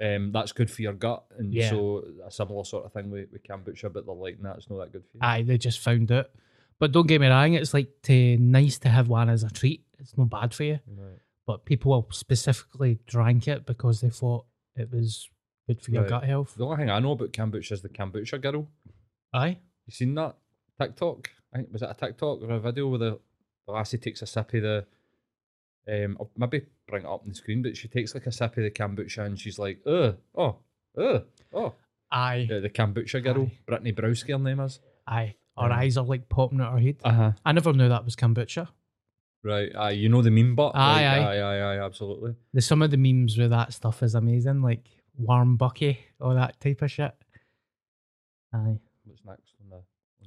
Um, 0.00 0.30
that's 0.32 0.52
good 0.52 0.70
for 0.70 0.82
your 0.82 0.92
gut, 0.94 1.24
and 1.38 1.52
Yeah. 1.52 1.70
so 1.70 2.04
a 2.24 2.30
similar 2.30 2.64
sort 2.64 2.84
of 2.86 2.92
thing 2.92 3.10
with, 3.10 3.30
with 3.32 3.42
kombucha, 3.42 3.92
but 3.92 4.06
they're 4.06 4.14
like, 4.14 4.40
nah, 4.40 4.52
it's 4.54 4.70
not 4.70 4.78
that 4.78 4.92
good 4.92 5.04
for 5.04 5.16
you. 5.16 5.20
Aye, 5.22 5.42
they 5.42 5.58
just 5.58 5.80
found 5.80 6.10
it. 6.10 6.30
But 6.78 6.92
don't 6.92 7.08
get 7.08 7.20
me 7.20 7.26
wrong, 7.26 7.54
it's 7.54 7.74
like 7.74 7.90
to, 8.04 8.36
nice 8.38 8.78
to 8.80 8.88
have 8.88 9.08
one 9.08 9.28
as 9.28 9.42
a 9.42 9.50
treat. 9.50 9.84
It's 9.98 10.16
not 10.16 10.30
bad 10.30 10.54
for 10.54 10.62
you. 10.62 10.78
Right. 10.86 11.18
But 11.46 11.64
people 11.64 12.06
specifically 12.12 13.00
drank 13.06 13.48
it 13.48 13.66
because 13.66 14.00
they 14.00 14.10
thought 14.10 14.46
it 14.76 14.92
was 14.92 15.28
good 15.68 15.80
for 15.80 15.90
your 15.92 16.02
Right. 16.02 16.08
gut 16.10 16.24
health. 16.24 16.54
The 16.56 16.64
only 16.64 16.78
thing 16.78 16.90
I 16.90 16.98
know 16.98 17.12
about 17.12 17.32
kombucha 17.32 17.72
is 17.72 17.82
the 17.82 17.88
kombucha 17.88 18.40
girl. 18.40 18.66
Aye. 19.32 19.58
You 19.86 19.92
seen 19.92 20.14
that 20.16 20.36
TikTok? 20.80 21.30
I 21.52 21.58
think 21.58 21.72
was 21.72 21.82
it 21.82 21.90
a 21.90 21.94
TikTok 21.94 22.42
or 22.42 22.50
a 22.50 22.58
video 22.60 22.88
where 22.88 22.98
the, 22.98 23.18
the 23.66 23.72
lassie 23.72 23.98
takes 23.98 24.22
a 24.22 24.26
sip 24.26 24.52
of 24.54 24.62
the 24.62 24.86
um 25.88 26.16
I'll 26.20 26.30
maybe 26.36 26.66
bring 26.86 27.04
it 27.04 27.08
up 27.08 27.22
on 27.22 27.28
the 27.28 27.34
screen, 27.34 27.62
but 27.62 27.76
she 27.76 27.88
takes 27.88 28.14
like 28.14 28.26
a 28.26 28.32
sip 28.32 28.56
of 28.56 28.64
the 28.64 28.70
kombucha 28.70 29.24
and 29.24 29.38
she's 29.38 29.58
like, 29.58 29.80
uh, 29.86 30.12
oh, 30.34 30.56
uh, 30.98 31.20
oh. 31.54 31.74
Aye. 32.10 32.46
The, 32.48 32.60
the 32.60 32.70
kombucha 32.70 33.22
girl, 33.22 33.42
Aye. 33.42 33.58
Brittany 33.66 33.92
Broski, 33.92 34.32
her 34.32 34.38
name 34.38 34.60
is. 34.60 34.80
Aye. 35.06 35.34
Our 35.56 35.68
Yeah. 35.68 35.76
eyes 35.76 35.96
are 35.98 36.04
like 36.04 36.28
popping 36.28 36.60
out 36.60 36.72
our 36.72 36.78
head. 36.78 36.96
Uh-huh. 37.04 37.32
I 37.44 37.52
never 37.52 37.72
knew 37.72 37.88
that 37.88 38.04
was 38.04 38.16
kombucha. 38.16 38.68
Right. 39.44 39.74
Aye, 39.76 39.90
you 39.92 40.08
know 40.08 40.20
the 40.22 40.30
meme 40.30 40.54
bot? 40.56 40.74
Aye, 40.74 41.04
aye. 41.06 41.18
aye, 41.18 41.40
aye, 41.40 41.60
aye, 41.76 41.84
absolutely. 41.84 42.34
The 42.54 42.60
some 42.60 42.82
of 42.82 42.90
the 42.90 42.96
memes 42.96 43.36
with 43.38 43.50
that 43.50 43.72
stuff 43.72 44.02
is 44.02 44.14
amazing, 44.14 44.62
like 44.62 44.88
warm 45.18 45.56
bucky, 45.56 45.98
all 46.20 46.34
that 46.34 46.58
type 46.60 46.82
of 46.82 46.90
shit. 46.90 47.14
Aye. 48.52 48.78
What's 49.04 49.24
next 49.24 49.54
on 49.60 49.70
the 49.70 49.82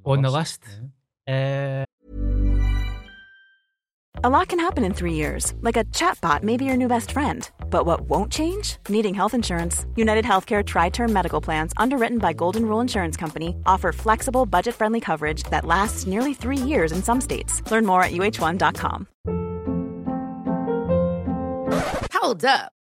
On 0.09 0.21
the 0.21 0.29
list? 0.31 0.61
Yeah. 1.27 1.83
Uh, 1.83 1.85
A 4.23 4.29
lot 4.29 4.49
can 4.49 4.59
happen 4.59 4.83
in 4.83 4.93
three 4.93 5.13
years, 5.13 5.53
like 5.61 5.77
a 5.77 5.83
chatbot 5.85 6.43
may 6.43 6.57
be 6.57 6.65
your 6.65 6.77
new 6.77 6.87
best 6.87 7.11
friend. 7.11 7.49
But 7.71 7.85
what 7.85 8.01
won't 8.01 8.31
change? 8.31 8.77
Needing 8.89 9.13
health 9.15 9.33
insurance. 9.33 9.85
United 9.95 10.25
Healthcare 10.25 10.63
Tri 10.65 10.89
Term 10.89 11.11
Medical 11.13 11.41
Plans, 11.41 11.73
underwritten 11.77 12.17
by 12.19 12.33
Golden 12.33 12.65
Rule 12.65 12.81
Insurance 12.81 13.17
Company, 13.17 13.55
offer 13.65 13.91
flexible, 13.91 14.45
budget 14.45 14.75
friendly 14.75 14.99
coverage 14.99 15.43
that 15.43 15.65
lasts 15.65 16.05
nearly 16.05 16.33
three 16.33 16.57
years 16.57 16.91
in 16.91 17.01
some 17.01 17.21
states. 17.21 17.63
Learn 17.71 17.85
more 17.85 18.03
at 18.03 18.11
uh1.com. 18.11 19.07
Hold 22.13 22.45
up. 22.45 22.71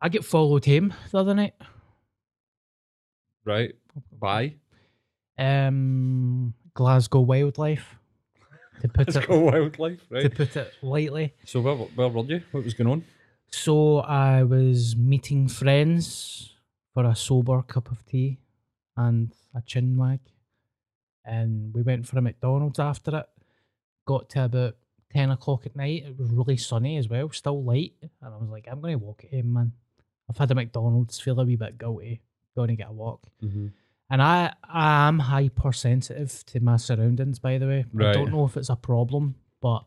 I 0.00 0.08
get 0.08 0.24
followed 0.24 0.64
home 0.64 0.94
the 1.10 1.18
other 1.18 1.34
night. 1.34 1.54
Right. 3.44 3.74
Bye. 4.12 4.56
Um, 5.38 6.54
Glasgow 6.74 7.20
wildlife. 7.20 7.96
To 8.82 8.88
put 8.88 9.08
it 9.16 9.26
go 9.26 9.40
wildlife. 9.40 10.08
to 10.08 10.30
put 10.30 10.56
it 10.56 10.72
lightly. 10.82 11.34
So 11.44 11.60
where, 11.60 11.74
where 11.74 12.08
were 12.08 12.24
you? 12.24 12.42
What 12.52 12.64
was 12.64 12.74
going 12.74 12.90
on? 12.90 13.04
So 13.50 13.98
I 13.98 14.42
was 14.42 14.94
meeting 14.96 15.48
friends 15.48 16.54
for 16.94 17.04
a 17.04 17.16
sober 17.16 17.62
cup 17.62 17.90
of 17.90 18.04
tea 18.06 18.38
and 18.96 19.32
a 19.54 19.62
chin 19.62 19.96
wag. 19.96 20.20
And 21.24 21.74
we 21.74 21.82
went 21.82 22.06
for 22.06 22.18
a 22.18 22.22
McDonald's 22.22 22.78
after 22.78 23.16
it. 23.18 23.26
Got 24.06 24.28
to 24.30 24.44
about 24.44 24.76
10 25.12 25.30
o'clock 25.30 25.66
at 25.66 25.76
night. 25.76 26.04
It 26.06 26.18
was 26.18 26.30
really 26.30 26.56
sunny 26.56 26.98
as 26.98 27.08
well, 27.08 27.30
still 27.30 27.62
light. 27.64 27.94
And 28.02 28.34
I 28.34 28.36
was 28.36 28.48
like, 28.48 28.68
I'm 28.70 28.80
going 28.80 28.98
to 28.98 29.04
walk 29.04 29.24
it 29.24 29.32
in, 29.36 29.52
man. 29.52 29.72
I've 30.28 30.36
had 30.38 30.50
a 30.50 30.54
McDonald's, 30.54 31.18
feel 31.18 31.40
a 31.40 31.44
wee 31.44 31.56
bit 31.56 31.78
guilty, 31.78 32.20
going 32.56 32.68
to 32.68 32.76
get 32.76 32.88
a 32.90 32.92
walk. 32.92 33.26
Mm-hmm. 33.42 33.68
And 34.10 34.22
I, 34.22 34.52
I 34.64 35.08
am 35.08 35.18
hypersensitive 35.18 36.44
to 36.46 36.60
my 36.60 36.76
surroundings, 36.76 37.38
by 37.38 37.58
the 37.58 37.66
way. 37.66 37.84
I 38.08 38.12
don't 38.12 38.30
know 38.32 38.44
if 38.46 38.56
it's 38.56 38.70
a 38.70 38.76
problem, 38.76 39.34
but 39.60 39.84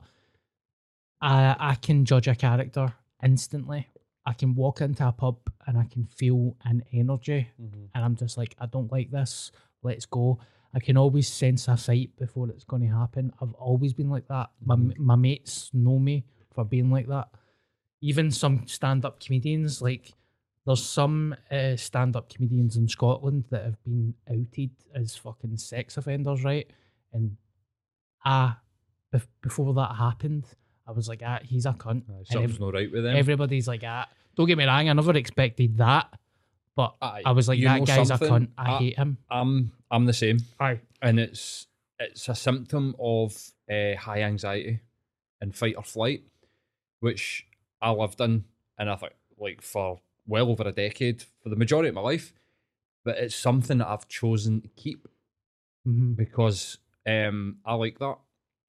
I 1.21 1.55
I 1.59 1.75
can 1.75 2.05
judge 2.05 2.27
a 2.27 2.35
character 2.35 2.93
instantly. 3.23 3.87
I 4.25 4.33
can 4.33 4.53
walk 4.53 4.81
into 4.81 5.07
a 5.07 5.11
pub 5.11 5.37
and 5.65 5.77
I 5.77 5.85
can 5.85 6.05
feel 6.05 6.55
an 6.65 6.83
energy, 6.93 7.47
Mm-hmm. 7.61 7.85
and 7.95 8.05
I'm 8.05 8.15
just 8.15 8.37
like, 8.37 8.55
I 8.59 8.67
don't 8.67 8.91
like 8.91 9.09
this. 9.11 9.51
Let's 9.83 10.05
go. 10.05 10.39
I 10.73 10.79
can 10.79 10.95
always 10.95 11.27
sense 11.27 11.67
a 11.67 11.75
fight 11.75 12.11
before 12.17 12.49
it's 12.49 12.63
going 12.63 12.83
to 12.83 12.87
happen. 12.95 13.33
I've 13.41 13.53
always 13.53 13.93
been 13.93 14.09
like 14.09 14.27
that. 14.27 14.51
My 14.63 14.75
my 14.97 15.15
mates 15.15 15.69
know 15.73 15.99
me 15.99 16.25
for 16.53 16.63
being 16.63 16.91
like 16.91 17.07
that. 17.07 17.29
Even 18.01 18.31
some 18.31 18.67
stand 18.67 19.03
up 19.05 19.19
comedians, 19.19 19.81
like 19.81 20.13
there's 20.65 20.83
some 20.83 21.35
uh, 21.49 21.75
stand 21.75 22.15
up 22.15 22.29
comedians 22.29 22.77
in 22.77 22.87
Scotland 22.87 23.45
that 23.49 23.63
have 23.65 23.83
been 23.83 24.13
outed 24.29 24.71
as 24.93 25.15
fucking 25.15 25.57
sex 25.57 25.97
offenders, 25.97 26.43
right? 26.43 26.67
And 27.13 27.37
ah, 28.25 28.59
bef- 29.13 29.27
before 29.41 29.73
that 29.73 29.95
happened, 29.95 30.45
I 30.87 30.91
was 30.91 31.07
like, 31.09 31.21
ah, 31.25 31.39
he's 31.43 31.65
a 31.65 31.73
cunt. 31.73 32.03
Uh, 32.09 32.23
something's 32.25 32.53
ev- 32.55 32.59
not 32.59 32.73
right 32.73 32.91
with 32.91 33.05
him. 33.05 33.15
Everybody's 33.15 33.67
like, 33.67 33.83
ah, 33.85 34.07
don't 34.35 34.47
get 34.47 34.57
me 34.57 34.65
wrong, 34.65 34.87
I 34.89 34.93
never 34.93 35.15
expected 35.17 35.77
that. 35.77 36.13
But 36.75 36.95
Aye, 37.01 37.23
I 37.25 37.31
was 37.31 37.47
like, 37.49 37.61
that 37.63 37.85
guy's 37.85 38.07
something? 38.07 38.27
a 38.27 38.31
cunt. 38.31 38.47
I 38.57 38.71
I- 38.73 38.77
hate 38.77 38.97
him. 38.97 39.17
I'm 39.29 39.71
I'm 39.89 40.05
the 40.05 40.13
same. 40.13 40.39
Aye. 40.59 40.79
and 41.01 41.19
it's 41.19 41.67
it's 41.99 42.29
a 42.29 42.35
symptom 42.35 42.95
of 42.99 43.35
uh, 43.69 43.95
high 43.97 44.21
anxiety 44.21 44.79
and 45.41 45.53
fight 45.55 45.75
or 45.75 45.83
flight, 45.83 46.23
which 47.01 47.45
I 47.81 47.91
lived 47.91 48.21
in, 48.21 48.45
and 48.77 48.89
I 48.89 48.95
think 48.95 49.13
like 49.37 49.61
for 49.61 49.99
well 50.27 50.49
over 50.49 50.63
a 50.67 50.71
decade, 50.71 51.23
for 51.41 51.49
the 51.49 51.55
majority 51.55 51.89
of 51.89 51.95
my 51.95 52.01
life. 52.01 52.33
But 53.03 53.17
it's 53.17 53.35
something 53.35 53.79
that 53.79 53.87
I've 53.87 54.07
chosen 54.07 54.61
to 54.61 54.67
keep 54.69 55.07
hmm 55.85 56.13
because 56.13 56.77
um 57.07 57.57
I 57.65 57.73
like 57.73 57.97
that. 57.99 58.17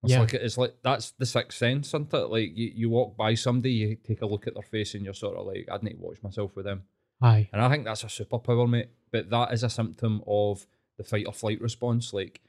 It's 0.03 0.13
Yeah. 0.13 0.21
like 0.21 0.35
it's 0.35 0.59
like 0.59 0.75
that's 0.83 1.11
the 1.13 1.27
sixth 1.27 1.59
sense, 1.59 1.89
isn't 1.89 2.13
it? 2.15 2.17
Like 2.31 2.57
you, 2.57 2.73
you 2.75 2.91
walk 2.91 3.17
by 3.17 3.35
somebody, 3.35 3.73
you 3.73 3.97
take 3.97 4.23
a 4.23 4.27
look 4.27 4.47
at 4.47 4.55
their 4.55 4.63
face, 4.63 4.95
and 4.95 5.05
you're 5.05 5.15
sort 5.15 5.37
of 5.37 5.47
like, 5.47 5.69
I'd 5.71 5.83
need 5.83 5.95
to 5.99 6.01
watch 6.01 6.23
myself 6.23 6.57
with 6.57 6.65
them. 6.65 6.85
Aye. 7.21 7.49
And 7.53 7.63
I 7.63 7.69
think 7.69 7.85
that's 7.85 8.03
a 8.03 8.07
superpower, 8.09 8.69
mate. 8.69 8.89
But 9.13 9.31
that 9.31 9.53
is 9.53 9.63
a 9.63 9.69
symptom 9.71 10.23
of 10.27 10.67
the 10.97 11.05
fight 11.05 11.27
or 11.27 11.33
flight 11.33 11.61
response. 11.61 12.13
Like 12.13 12.41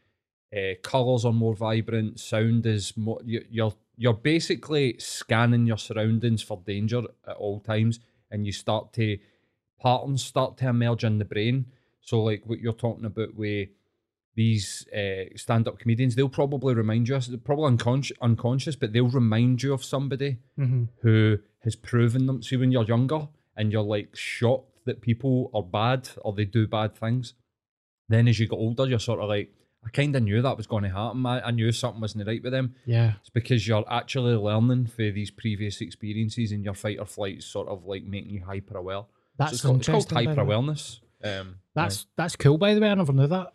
uh, 0.55 0.75
colors 0.81 1.25
are 1.25 1.33
more 1.33 1.53
vibrant, 1.53 2.19
sound 2.19 2.65
is 2.65 2.95
more. 2.97 3.19
You, 3.25 3.43
you're 3.49 3.73
you're 3.97 4.13
basically 4.13 4.95
scanning 4.97 5.67
your 5.67 5.77
surroundings 5.77 6.41
for 6.41 6.61
danger 6.65 7.03
at 7.27 7.35
all 7.35 7.59
times, 7.59 7.99
and 8.33 8.45
you 8.45 8.51
start 8.51 8.91
to 8.93 9.17
patterns 9.81 10.23
start 10.23 10.57
to 10.57 10.67
emerge 10.67 11.03
in 11.03 11.19
the 11.19 11.25
brain. 11.25 11.67
So, 12.01 12.21
like 12.21 12.43
what 12.45 12.59
you're 12.59 12.73
talking 12.73 13.05
about 13.05 13.35
with 13.35 13.69
these 14.35 14.87
uh, 14.89 15.25
stand-up 15.35 15.77
comedians, 15.77 16.15
they'll 16.15 16.27
probably 16.27 16.73
remind 16.73 17.07
you. 17.07 17.19
Probably 17.45 17.67
unconscious, 17.67 18.17
unconscious, 18.21 18.75
but 18.75 18.91
they'll 18.91 19.07
remind 19.07 19.63
you 19.63 19.73
of 19.73 19.83
somebody 19.83 20.39
hmm 20.57 20.85
who 21.01 21.37
has 21.59 21.75
proven 21.75 22.25
them. 22.25 22.41
See, 22.41 22.57
when 22.57 22.71
you're 22.71 22.83
younger 22.83 23.29
and 23.55 23.71
you're 23.71 23.83
like 23.83 24.15
shocked 24.15 24.85
that 24.85 25.01
people 25.01 25.49
are 25.53 25.63
bad 25.63 26.09
or 26.23 26.33
they 26.33 26.45
do 26.45 26.67
bad 26.67 26.95
things, 26.95 27.35
then 28.09 28.27
as 28.27 28.39
you 28.39 28.47
get 28.47 28.57
older, 28.57 28.85
you're 28.85 28.99
sort 28.99 29.21
of 29.21 29.29
like, 29.29 29.53
I 29.85 29.89
kind 29.89 30.15
of 30.15 30.23
knew 30.23 30.41
that 30.41 30.57
was 30.57 30.67
going 30.67 30.83
to 30.83 30.89
happen. 30.89 31.25
I, 31.25 31.41
I 31.41 31.51
knew 31.51 31.71
something 31.71 32.01
wasn't 32.01 32.25
right 32.27 32.41
with 32.41 32.53
them. 32.53 32.75
Yeah. 32.85 33.13
It's 33.19 33.29
because 33.29 33.67
you're 33.67 33.83
actually 33.91 34.33
learning 34.35 34.87
for 34.87 35.11
these 35.11 35.29
previous 35.31 35.81
experiences 35.81 36.51
and 36.51 36.63
your 36.63 36.73
fight 36.73 36.99
or 36.99 37.05
flight 37.05 37.39
is 37.39 37.45
sort 37.45 37.67
of 37.67 37.85
like 37.85 38.03
making 38.03 38.31
you 38.31 38.43
hyper 38.45 38.77
aware. 38.77 39.03
That's 39.37 39.53
it's, 39.53 39.61
called, 39.61 39.85
called 39.85 39.87
interesting, 39.89 40.15
by 40.15 40.21
the 40.23 40.29
hyper 40.29 40.41
awareness. 40.41 41.01
Um, 41.23 41.55
That's 41.73 42.05
that's 42.17 42.35
cool, 42.35 42.57
by 42.57 42.73
the 42.73 42.81
way. 42.81 42.89
I 42.89 42.95
never 42.95 43.13
knew 43.13 43.27
that. 43.27 43.53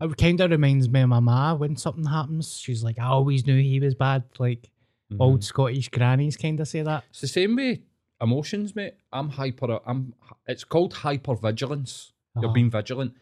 It 0.00 0.16
kind 0.16 0.40
of 0.40 0.50
reminds 0.50 0.88
me 0.88 1.00
of 1.00 1.08
my 1.08 1.20
ma 1.20 1.54
when 1.54 1.76
something 1.76 2.06
happens. 2.06 2.56
She's 2.58 2.82
like, 2.82 2.98
I 2.98 3.06
always 3.06 3.46
knew 3.46 3.60
he 3.60 3.78
was 3.80 3.94
bad. 3.94 4.24
Like 4.38 4.70
aye. 5.12 5.16
old 5.20 5.44
Scottish 5.44 5.88
grannies 5.90 6.36
kind 6.36 6.58
of 6.60 6.66
say 6.68 6.82
that. 6.82 7.04
It's 7.10 7.20
the 7.20 7.28
same 7.28 7.56
way 7.56 7.82
emotions, 8.20 8.74
mate. 8.74 8.94
I'm 9.12 9.28
hyper. 9.30 9.80
I'm. 9.84 10.14
It's 10.46 10.64
called 10.64 10.92
hyper 10.94 11.34
vigilance. 11.34 12.12
You're 12.36 12.46
Uh-huh. 12.46 12.54
being 12.54 12.70
vigilant, 12.70 13.12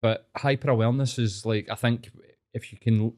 but 0.00 0.28
hyper 0.36 0.70
awareness 0.70 1.18
is 1.18 1.44
like 1.44 1.68
I 1.70 1.74
think 1.74 2.10
if 2.54 2.72
you 2.72 2.78
can 2.78 3.12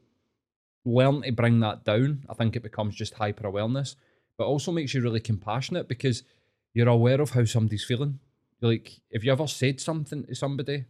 learn 0.85 1.22
to 1.22 1.33
bring 1.33 1.61
that 1.61 1.85
down, 1.85 2.24
I 2.28 2.35
think 2.35 2.57
it 2.57 2.62
becomes 2.62 2.95
just 2.95 3.14
hyper 3.14 3.47
awareness. 3.47 3.97
But 4.39 4.47
also 4.47 4.72
makes 4.72 4.95
you 4.95 5.03
really 5.03 5.20
compassionate 5.20 5.87
because 5.89 6.22
you're 6.72 6.89
aware 6.89 7.20
of 7.20 7.31
how 7.31 7.45
somebody's 7.45 7.85
feeling. 7.85 8.18
Like 8.61 9.01
if 9.11 9.24
you 9.24 9.33
ever 9.33 9.47
said 9.47 9.81
something 9.81 10.24
to 10.24 10.35
somebody, 10.35 10.87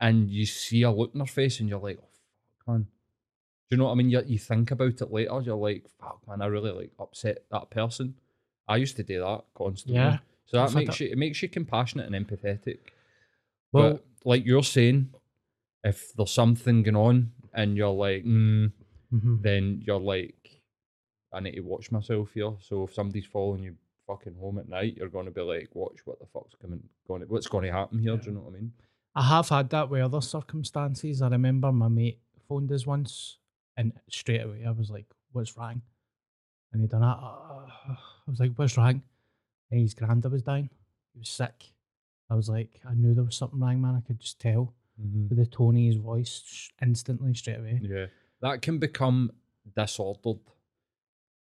and 0.00 0.30
you 0.30 0.46
see 0.46 0.82
a 0.82 0.90
look 0.90 1.12
in 1.12 1.18
their 1.18 1.26
face, 1.26 1.60
and 1.60 1.68
you're 1.68 1.78
like, 1.78 1.98
"Oh 2.00 2.08
fuck, 2.64 2.68
man." 2.68 2.86
Do 3.68 3.76
you 3.76 3.78
know 3.78 3.84
what 3.84 3.92
I 3.92 3.94
mean? 3.96 4.10
You, 4.10 4.22
you 4.26 4.38
think 4.38 4.70
about 4.70 5.00
it 5.00 5.12
later. 5.12 5.40
You're 5.42 5.56
like, 5.56 5.84
"Fuck, 6.00 6.22
man, 6.26 6.42
I 6.42 6.46
really 6.46 6.72
like 6.72 6.92
upset 6.98 7.44
that 7.50 7.70
person." 7.70 8.14
I 8.66 8.76
used 8.76 8.96
to 8.96 9.02
do 9.02 9.20
that 9.20 9.44
constantly. 9.54 10.00
Yeah. 10.00 10.18
So 10.46 10.56
that 10.56 10.68
I've 10.68 10.74
makes 10.74 11.00
you 11.00 11.08
it 11.10 11.18
makes 11.18 11.42
you 11.42 11.48
compassionate 11.48 12.12
and 12.12 12.26
empathetic. 12.26 12.78
Well, 13.72 13.92
but 13.92 14.04
like 14.24 14.44
you're 14.44 14.62
saying, 14.62 15.10
if 15.84 16.12
there's 16.14 16.32
something 16.32 16.82
going 16.82 16.96
on 16.96 17.32
and 17.54 17.76
you're 17.76 17.88
like, 17.88 18.24
mm, 18.24 18.72
mhm. 19.12 19.42
then 19.42 19.82
you're 19.84 20.00
like, 20.00 20.36
I 21.32 21.40
need 21.40 21.54
to 21.54 21.60
watch 21.60 21.90
myself 21.90 22.30
here. 22.34 22.52
So 22.60 22.84
if 22.84 22.94
somebody's 22.94 23.26
following 23.26 23.62
you 23.62 23.76
fucking 24.06 24.34
home 24.38 24.58
at 24.58 24.68
night, 24.68 24.96
you're 24.96 25.08
going 25.08 25.26
to 25.26 25.30
be 25.30 25.40
like, 25.40 25.68
watch 25.74 26.00
what 26.04 26.18
the 26.18 26.26
fuck's 26.26 26.54
coming, 26.60 26.82
going, 27.06 27.22
to, 27.22 27.26
what's 27.28 27.46
going 27.46 27.64
to 27.64 27.72
happen 27.72 27.98
here? 27.98 28.16
Do 28.16 28.30
you 28.30 28.36
know 28.36 28.40
what 28.40 28.54
I 28.54 28.60
mean? 28.60 28.72
I 29.14 29.22
have 29.24 29.48
had 29.48 29.70
that 29.70 29.90
with 29.90 30.02
other 30.02 30.20
circumstances. 30.20 31.22
I 31.22 31.28
remember 31.28 31.72
my 31.72 31.88
mate 31.88 32.20
phoned 32.48 32.70
us 32.72 32.86
once, 32.86 33.38
and 33.76 33.92
straight 34.08 34.42
away 34.42 34.64
I 34.66 34.70
was 34.70 34.90
like, 34.90 35.06
"What's 35.32 35.56
wrong?" 35.56 35.82
And 36.72 36.80
he 36.80 36.86
done 36.86 37.00
that. 37.00 37.18
"Uh," 37.20 37.66
I 37.88 37.96
was 38.30 38.38
like, 38.38 38.52
"What's 38.54 38.76
wrong?" 38.76 39.02
And 39.70 39.80
his 39.80 39.94
granda 39.94 40.30
was 40.30 40.42
dying. 40.42 40.70
He 41.12 41.18
was 41.18 41.28
sick. 41.28 41.72
I 42.30 42.34
was 42.36 42.48
like, 42.48 42.80
I 42.88 42.94
knew 42.94 43.12
there 43.12 43.24
was 43.24 43.36
something 43.36 43.58
wrong, 43.58 43.80
man. 43.80 43.96
I 43.96 44.06
could 44.06 44.20
just 44.20 44.40
tell 44.40 44.74
mm-hmm. 45.00 45.28
with 45.28 45.38
the 45.38 45.46
tone 45.46 45.76
of 45.76 45.82
his 45.82 45.96
voice 45.96 46.70
instantly, 46.80 47.34
straight 47.34 47.58
away. 47.58 47.80
Yeah. 47.82 48.06
That 48.40 48.62
can 48.62 48.78
become 48.78 49.32
disordered, 49.76 50.38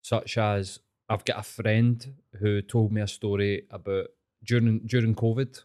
such 0.03 0.37
as 0.39 0.81
I've 1.09 1.25
got 1.25 1.39
a 1.39 1.43
friend 1.43 2.15
who 2.39 2.63
told 2.63 2.93
me 2.93 3.01
a 3.01 3.09
story 3.09 3.65
about 3.71 4.09
during 4.45 4.81
during 4.81 5.15
COVID. 5.15 5.63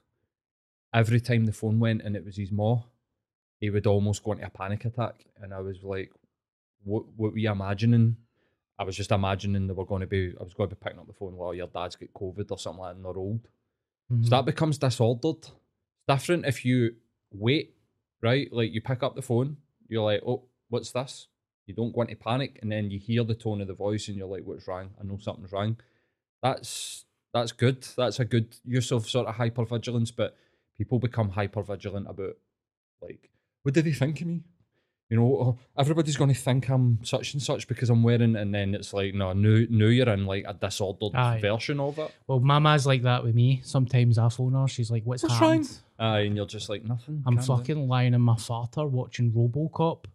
Every 0.93 1.19
time 1.19 1.45
the 1.45 1.51
phone 1.51 1.79
went 1.79 2.01
and 2.01 2.15
it 2.15 2.25
was 2.25 2.37
his 2.37 2.51
ma, 2.51 2.81
he 3.59 3.69
would 3.69 3.85
almost 3.85 4.23
go 4.23 4.31
into 4.31 4.45
a 4.45 4.49
panic 4.49 4.85
attack. 4.85 5.25
And 5.39 5.53
I 5.53 5.59
was 5.59 5.83
like, 5.83 6.11
what, 6.83 7.03
what 7.15 7.33
were 7.33 7.37
you 7.37 7.51
imagining? 7.51 8.15
I 8.79 8.85
was 8.85 8.95
just 8.95 9.11
imagining 9.11 9.67
they 9.67 9.73
were 9.73 9.85
going 9.85 10.01
to 10.01 10.07
be, 10.07 10.33
I 10.39 10.43
was 10.43 10.53
going 10.53 10.69
to 10.69 10.75
be 10.75 10.79
picking 10.81 10.99
up 10.99 11.05
the 11.07 11.13
phone 11.13 11.35
while 11.35 11.53
your 11.53 11.67
dad's 11.67 11.95
got 11.95 12.13
COVID 12.13 12.49
or 12.49 12.57
something 12.57 12.79
like 12.79 12.91
that 12.91 12.95
and 12.95 13.05
they're 13.05 13.17
old. 13.17 13.47
Mhm. 14.11 14.23
So 14.23 14.29
that 14.31 14.45
becomes 14.45 14.77
disordered. 14.77 15.37
It's 15.45 16.05
different 16.07 16.45
if 16.45 16.65
you 16.65 16.95
wait, 17.31 17.75
right? 18.21 18.51
Like 18.51 18.71
you 18.71 18.81
pick 18.81 19.03
up 19.03 19.15
the 19.15 19.21
phone, 19.21 19.57
you're 19.87 20.03
like, 20.03 20.21
oh, 20.25 20.43
what's 20.69 20.91
this? 20.91 21.27
You 21.67 21.75
don't 21.75 21.93
go 21.93 22.01
into 22.01 22.15
panic, 22.15 22.57
and 22.61 22.71
then 22.71 22.89
you 22.89 22.97
hear 22.97 23.23
the 23.23 23.35
tone 23.35 23.61
of 23.61 23.67
the 23.67 23.75
voice, 23.75 24.07
and 24.07 24.17
you're 24.17 24.27
like, 24.27 24.43
what's 24.43 24.67
wrong? 24.67 24.91
I 24.99 25.03
know 25.03 25.17
something's 25.17 25.51
wrong. 25.51 25.77
That's 26.41 27.05
that's 27.33 27.51
good. 27.51 27.83
That's 27.95 28.19
a 28.19 28.25
good 28.25 28.55
use 28.65 28.91
of 28.91 29.07
sort 29.07 29.27
of 29.27 29.35
hypervigilance. 29.35 30.11
But 30.15 30.35
people 30.77 30.97
become 30.99 31.31
hypervigilant 31.31 32.09
about 32.09 32.37
like, 33.01 33.29
what 33.63 33.75
do 33.75 33.81
they 33.83 33.91
think 33.93 34.21
of 34.21 34.27
me? 34.27 34.43
You 35.09 35.17
know, 35.17 35.25
oh, 35.41 35.57
everybody's 35.75 36.17
going 36.17 36.31
to 36.31 36.39
think 36.39 36.69
I'm 36.69 36.99
such 37.03 37.33
and 37.33 37.41
such 37.41 37.67
because 37.67 37.89
I'm 37.89 38.03
wearing, 38.03 38.35
and 38.35 38.53
then 38.53 38.75
it's 38.75 38.93
like, 38.93 39.15
no, 39.15 39.33
no, 39.33 39.65
no, 39.67 39.87
you're 39.87 40.07
in 40.09 40.27
like 40.27 40.45
a 40.47 40.53
disordered 40.53 41.15
Aye. 41.15 41.39
version 41.41 41.79
of 41.79 41.97
it. 41.97 42.13
Well, 42.27 42.39
Mama's 42.39 42.85
like 42.85 43.01
that 43.01 43.23
with 43.23 43.33
me. 43.33 43.61
Sometimes 43.63 44.19
I 44.19 44.29
phone 44.29 44.53
her. 44.53 44.67
She's 44.67 44.91
like, 44.91 45.03
"What's, 45.05 45.23
What's 45.23 45.33
happened?" 45.35 45.79
wrong? 45.99 46.13
Aye, 46.13 46.19
and 46.21 46.35
you're 46.35 46.45
just 46.45 46.69
like 46.69 46.85
nothing. 46.85 47.23
I'm 47.25 47.37
calm 47.37 47.45
down." 47.47 47.57
fucking 47.57 47.87
lying 47.87 48.13
in 48.13 48.21
my 48.21 48.35
farter 48.35 48.87
watching 48.87 49.31
RoboCop, 49.31 50.05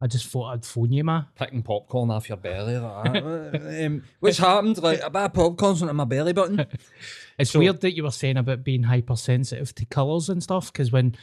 I 0.00 0.08
just 0.08 0.26
thought 0.26 0.52
I'd 0.54 0.64
phone 0.64 0.90
you, 0.92 1.04
ma. 1.04 1.22
Picking 1.36 1.62
popcorn 1.62 2.10
off 2.10 2.28
your 2.28 2.36
belly. 2.38 2.76
Like 2.78 3.22
um, 3.84 4.02
what's 4.18 4.38
happened? 4.38 4.82
Like 4.82 5.00
a 5.00 5.06
of 5.06 5.32
popcorn's 5.32 5.84
on 5.84 5.94
my 5.94 6.04
belly 6.04 6.32
button. 6.32 6.66
It's 7.38 7.52
So- 7.52 7.60
weird 7.60 7.80
that 7.82 7.94
you 7.96 8.02
were 8.02 8.10
saying 8.10 8.36
about 8.38 8.64
being 8.64 8.82
hypersensitive 8.82 9.72
to 9.76 9.84
colours 9.84 10.28
and 10.28 10.42
stuff 10.42 10.72
because 10.72 10.90
when 10.90 11.14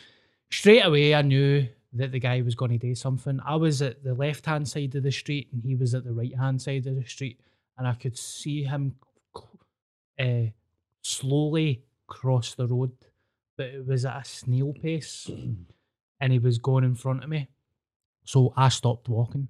straight 0.50 0.86
away 0.86 1.14
I 1.14 1.22
knew 1.22 1.68
that 1.94 2.12
the 2.12 2.20
guy 2.20 2.42
was 2.42 2.56
going 2.56 2.72
to 2.72 2.78
do 2.78 2.94
something. 2.94 3.40
I 3.46 3.56
was 3.56 3.82
at 3.82 4.04
the 4.04 4.14
left 4.14 4.46
hand 4.46 4.68
side 4.68 4.96
of 4.96 5.04
the 5.04 5.12
street 5.12 5.50
and 5.52 5.64
he 5.64 5.76
was 5.76 5.96
at 5.96 6.04
the 6.04 6.14
right 6.14 6.36
hand 6.36 6.62
side 6.62 6.86
of 6.88 6.96
the 6.96 7.06
street, 7.06 7.40
and 7.78 7.88
I 7.88 7.94
could 7.94 8.18
see 8.18 8.64
him 8.64 8.96
uh, 10.20 10.52
slowly 11.02 11.84
cross 12.08 12.56
the 12.56 12.68
road, 12.68 12.92
but 13.58 13.68
it 13.68 13.88
was 13.88 14.06
at 14.06 14.22
a 14.22 14.26
snail 14.26 14.74
pace, 14.74 15.30
and 16.22 16.34
he 16.34 16.40
was 16.40 16.58
going 16.58 16.84
in 16.84 16.96
front 16.96 17.24
of 17.24 17.30
me. 17.30 17.48
So 18.26 18.54
I 18.56 18.70
stopped 18.70 19.10
walking. 19.10 19.48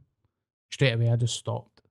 Straight 0.72 0.94
away, 0.94 1.10
I 1.10 1.16
just 1.16 1.36
stopped. 1.36 1.82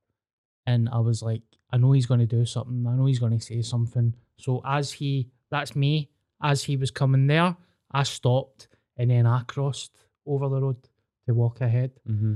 And 0.65 0.89
I 0.89 0.99
was 0.99 1.21
like, 1.21 1.41
I 1.71 1.77
know 1.77 1.91
he's 1.91 2.05
going 2.05 2.21
to 2.21 2.25
do 2.25 2.45
something. 2.45 2.85
I 2.87 2.95
know 2.95 3.05
he's 3.05 3.19
going 3.19 3.37
to 3.37 3.43
say 3.43 3.61
something. 3.61 4.15
So 4.37 4.61
as 4.65 4.91
he, 4.91 5.29
that's 5.51 5.75
me, 5.75 6.09
as 6.41 6.63
he 6.63 6.77
was 6.77 6.89
coming 6.89 7.27
there, 7.27 7.55
I 7.91 8.03
stopped 8.03 8.69
and 8.97 9.11
then 9.11 9.25
I 9.25 9.43
crossed 9.43 9.91
over 10.25 10.49
the 10.49 10.61
road 10.61 10.77
to 11.27 11.33
walk 11.33 11.61
ahead. 11.61 11.91
Mm-hmm. 12.07 12.35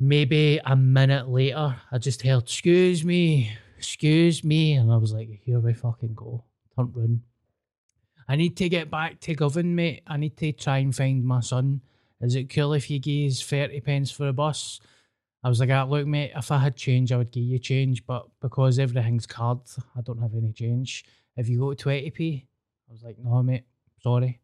Maybe 0.00 0.60
a 0.64 0.76
minute 0.76 1.28
later, 1.28 1.76
I 1.90 1.98
just 1.98 2.22
heard, 2.22 2.42
excuse 2.42 3.04
me, 3.04 3.52
excuse 3.78 4.42
me. 4.42 4.74
And 4.74 4.92
I 4.92 4.96
was 4.96 5.12
like, 5.12 5.40
here 5.44 5.60
we 5.60 5.72
fucking 5.72 6.14
go. 6.14 6.44
Turn 6.76 6.92
round. 6.94 7.20
I 8.26 8.36
need 8.36 8.56
to 8.56 8.68
get 8.68 8.90
back 8.90 9.20
to 9.20 9.34
Govan, 9.34 9.74
mate. 9.74 10.02
I 10.06 10.16
need 10.16 10.36
to 10.38 10.52
try 10.52 10.78
and 10.78 10.94
find 10.94 11.24
my 11.24 11.40
son. 11.40 11.82
Is 12.20 12.34
it 12.34 12.48
cool 12.48 12.72
if 12.72 12.90
you 12.90 12.98
give 12.98 13.30
us 13.30 13.42
30 13.42 13.80
pence 13.80 14.10
for 14.10 14.28
a 14.28 14.32
bus? 14.32 14.80
I 15.42 15.48
was 15.48 15.60
like, 15.60 15.68
ah, 15.70 15.84
look, 15.84 16.06
mate, 16.06 16.32
if 16.34 16.50
I 16.50 16.58
had 16.58 16.74
change, 16.74 17.12
I 17.12 17.18
would 17.18 17.30
give 17.30 17.44
you 17.44 17.58
change. 17.58 18.06
But 18.06 18.26
because 18.40 18.78
everything's 18.78 19.26
card, 19.26 19.58
I 19.94 20.00
don't 20.00 20.22
have 20.22 20.34
any 20.34 20.52
change. 20.52 21.04
If 21.36 21.50
you 21.50 21.58
go 21.58 21.74
to 21.74 21.84
20p, 21.84 22.46
I 22.88 22.92
was 22.92 23.02
like, 23.02 23.18
no, 23.18 23.42
mate, 23.42 23.64
sorry. 24.02 24.40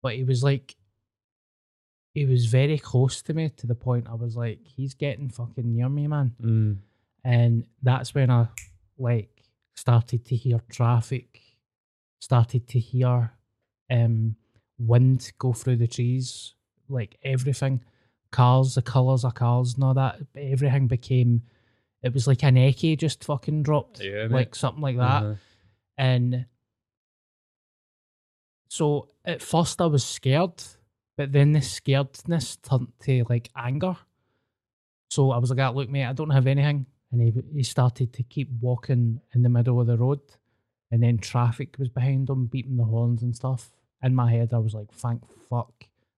But 0.00 0.14
he 0.14 0.22
was 0.22 0.44
like, 0.44 0.76
he 2.14 2.26
was 2.26 2.46
very 2.46 2.78
close 2.78 3.22
to 3.22 3.34
me 3.34 3.50
to 3.56 3.66
the 3.66 3.74
point 3.74 4.08
I 4.08 4.14
was 4.14 4.36
like, 4.36 4.60
he's 4.64 4.94
getting 4.94 5.28
fucking 5.28 5.72
near 5.72 5.88
me, 5.88 6.06
man. 6.06 6.34
Mm. 6.42 6.78
And 7.24 7.66
that's 7.82 8.14
when 8.14 8.30
I 8.30 8.48
like 8.98 9.42
started 9.76 10.24
to 10.26 10.36
hear 10.36 10.60
traffic, 10.70 11.40
started 12.20 12.66
to 12.68 12.78
hear 12.78 13.32
um 13.90 14.36
wind 14.78 15.32
go 15.38 15.52
through 15.52 15.76
the 15.76 15.86
trees, 15.86 16.54
like 16.88 17.18
everything. 17.22 17.82
Cars, 18.30 18.74
the 18.74 18.82
colours 18.82 19.24
of 19.24 19.34
cars 19.34 19.74
and 19.74 19.84
all 19.84 19.94
that. 19.94 20.18
Everything 20.36 20.86
became 20.86 21.42
it 22.02 22.14
was 22.14 22.26
like 22.26 22.44
an 22.44 22.56
echo 22.56 22.94
just 22.94 23.24
fucking 23.24 23.62
dropped. 23.62 24.00
Yeah, 24.00 24.28
like 24.30 24.54
something 24.54 24.82
like 24.82 24.96
that. 24.96 25.22
Uh-huh. 25.22 25.34
And 25.96 26.46
so 28.68 29.08
at 29.24 29.42
first 29.42 29.80
I 29.80 29.86
was 29.86 30.04
scared, 30.04 30.62
but 31.18 31.32
then 31.32 31.52
the 31.52 31.58
scaredness 31.58 32.56
turned 32.62 32.92
to 33.00 33.24
like 33.28 33.50
anger. 33.56 33.96
So 35.10 35.32
I 35.32 35.38
was 35.38 35.50
like, 35.50 35.58
ah, 35.58 35.70
look, 35.70 35.90
mate, 35.90 36.04
I 36.06 36.12
don't 36.12 36.30
have 36.30 36.46
anything. 36.46 36.86
And 37.10 37.20
he, 37.20 37.32
he 37.56 37.62
started 37.64 38.12
to 38.12 38.22
keep 38.22 38.48
walking 38.60 39.20
in 39.34 39.42
the 39.42 39.48
middle 39.48 39.80
of 39.80 39.88
the 39.88 39.98
road. 39.98 40.20
And 40.92 41.02
then 41.02 41.18
traffic 41.18 41.74
was 41.76 41.88
behind 41.88 42.30
him, 42.30 42.48
beeping 42.48 42.76
the 42.76 42.84
horns 42.84 43.22
and 43.22 43.34
stuff. 43.34 43.72
In 44.00 44.14
my 44.14 44.30
head, 44.30 44.50
I 44.52 44.58
was 44.58 44.74
like, 44.74 44.92
thank 44.92 45.22
fuck, 45.50 45.72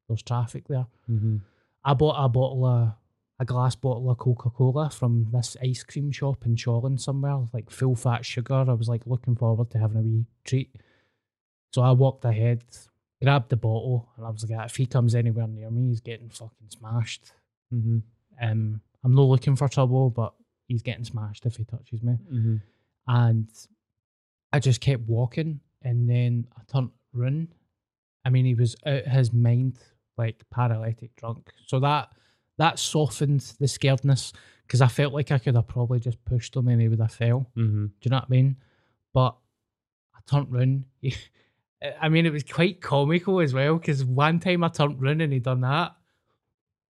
there's 0.06 0.22
traffic 0.22 0.68
there. 0.68 0.86
Mm-hmm. 1.10 1.38
I 1.82 1.94
bought 1.94 2.22
a 2.22 2.28
bottle 2.28 2.66
of 2.66 2.92
a 3.38 3.44
glass 3.46 3.74
bottle 3.74 4.10
of 4.10 4.18
Coca 4.18 4.50
Cola 4.50 4.90
from 4.90 5.28
this 5.32 5.56
ice 5.62 5.82
cream 5.82 6.12
shop 6.12 6.44
in 6.44 6.56
Shawland 6.56 7.00
somewhere, 7.00 7.38
like 7.54 7.70
full 7.70 7.96
fat 7.96 8.26
sugar. 8.26 8.66
I 8.68 8.74
was 8.74 8.88
like 8.90 9.06
looking 9.06 9.34
forward 9.34 9.70
to 9.70 9.78
having 9.78 9.96
a 9.96 10.02
wee 10.02 10.26
treat. 10.44 10.76
So 11.72 11.80
I 11.80 11.92
walked 11.92 12.26
ahead, 12.26 12.64
grabbed 13.22 13.50
the 13.50 13.56
bottle, 13.56 14.08
and 14.16 14.26
I 14.26 14.30
was 14.30 14.48
like, 14.48 14.58
"Ah, 14.58 14.64
if 14.64 14.76
he 14.76 14.86
comes 14.86 15.14
anywhere 15.14 15.46
near 15.46 15.70
me, 15.70 15.88
he's 15.88 16.00
getting 16.00 16.30
fucking 16.30 16.70
smashed. 16.70 17.32
Mm-hmm. 17.72 17.98
Um, 18.42 18.80
I'm 19.04 19.14
not 19.14 19.22
looking 19.22 19.56
for 19.56 19.68
trouble, 19.68 20.10
but 20.10 20.34
he's 20.68 20.82
getting 20.82 21.04
smashed 21.04 21.46
if 21.46 21.56
he 21.56 21.64
touches 21.64 22.02
me. 22.02 22.18
Mm-hmm. 22.32 22.56
And 23.08 23.48
I 24.52 24.58
just 24.58 24.80
kept 24.80 25.02
walking, 25.02 25.60
and 25.82 26.08
then 26.08 26.46
I 26.56 26.62
turned 26.70 26.90
run. 27.12 27.48
I 28.24 28.30
mean, 28.30 28.44
he 28.44 28.54
was 28.54 28.76
out 28.86 29.06
his 29.06 29.32
mind, 29.32 29.78
like 30.16 30.42
paralytic 30.50 31.16
drunk. 31.16 31.50
So 31.66 31.80
that 31.80 32.12
that 32.58 32.78
softened 32.78 33.40
the 33.58 33.66
scaredness 33.66 34.32
because 34.66 34.82
I 34.82 34.88
felt 34.88 35.14
like 35.14 35.32
I 35.32 35.38
could 35.38 35.54
have 35.54 35.66
probably 35.66 35.98
just 35.98 36.22
pushed 36.24 36.54
him 36.54 36.68
and 36.68 36.80
he 36.80 36.88
would 36.88 37.00
have 37.00 37.12
fell. 37.12 37.50
Mm-hmm. 37.56 37.86
Do 37.86 37.92
you 38.02 38.10
know 38.10 38.18
what 38.18 38.24
I 38.24 38.30
mean? 38.30 38.56
But 39.12 39.36
I 40.14 40.20
turned 40.30 40.52
round. 40.52 40.84
I 42.00 42.08
mean, 42.08 42.26
it 42.26 42.32
was 42.32 42.42
quite 42.42 42.80
comical 42.80 43.40
as 43.40 43.54
well 43.54 43.76
because 43.76 44.04
one 44.04 44.38
time 44.38 44.62
I 44.64 44.68
turned 44.68 45.00
round 45.00 45.22
and 45.22 45.32
he 45.32 45.38
done 45.38 45.62
that, 45.62 45.94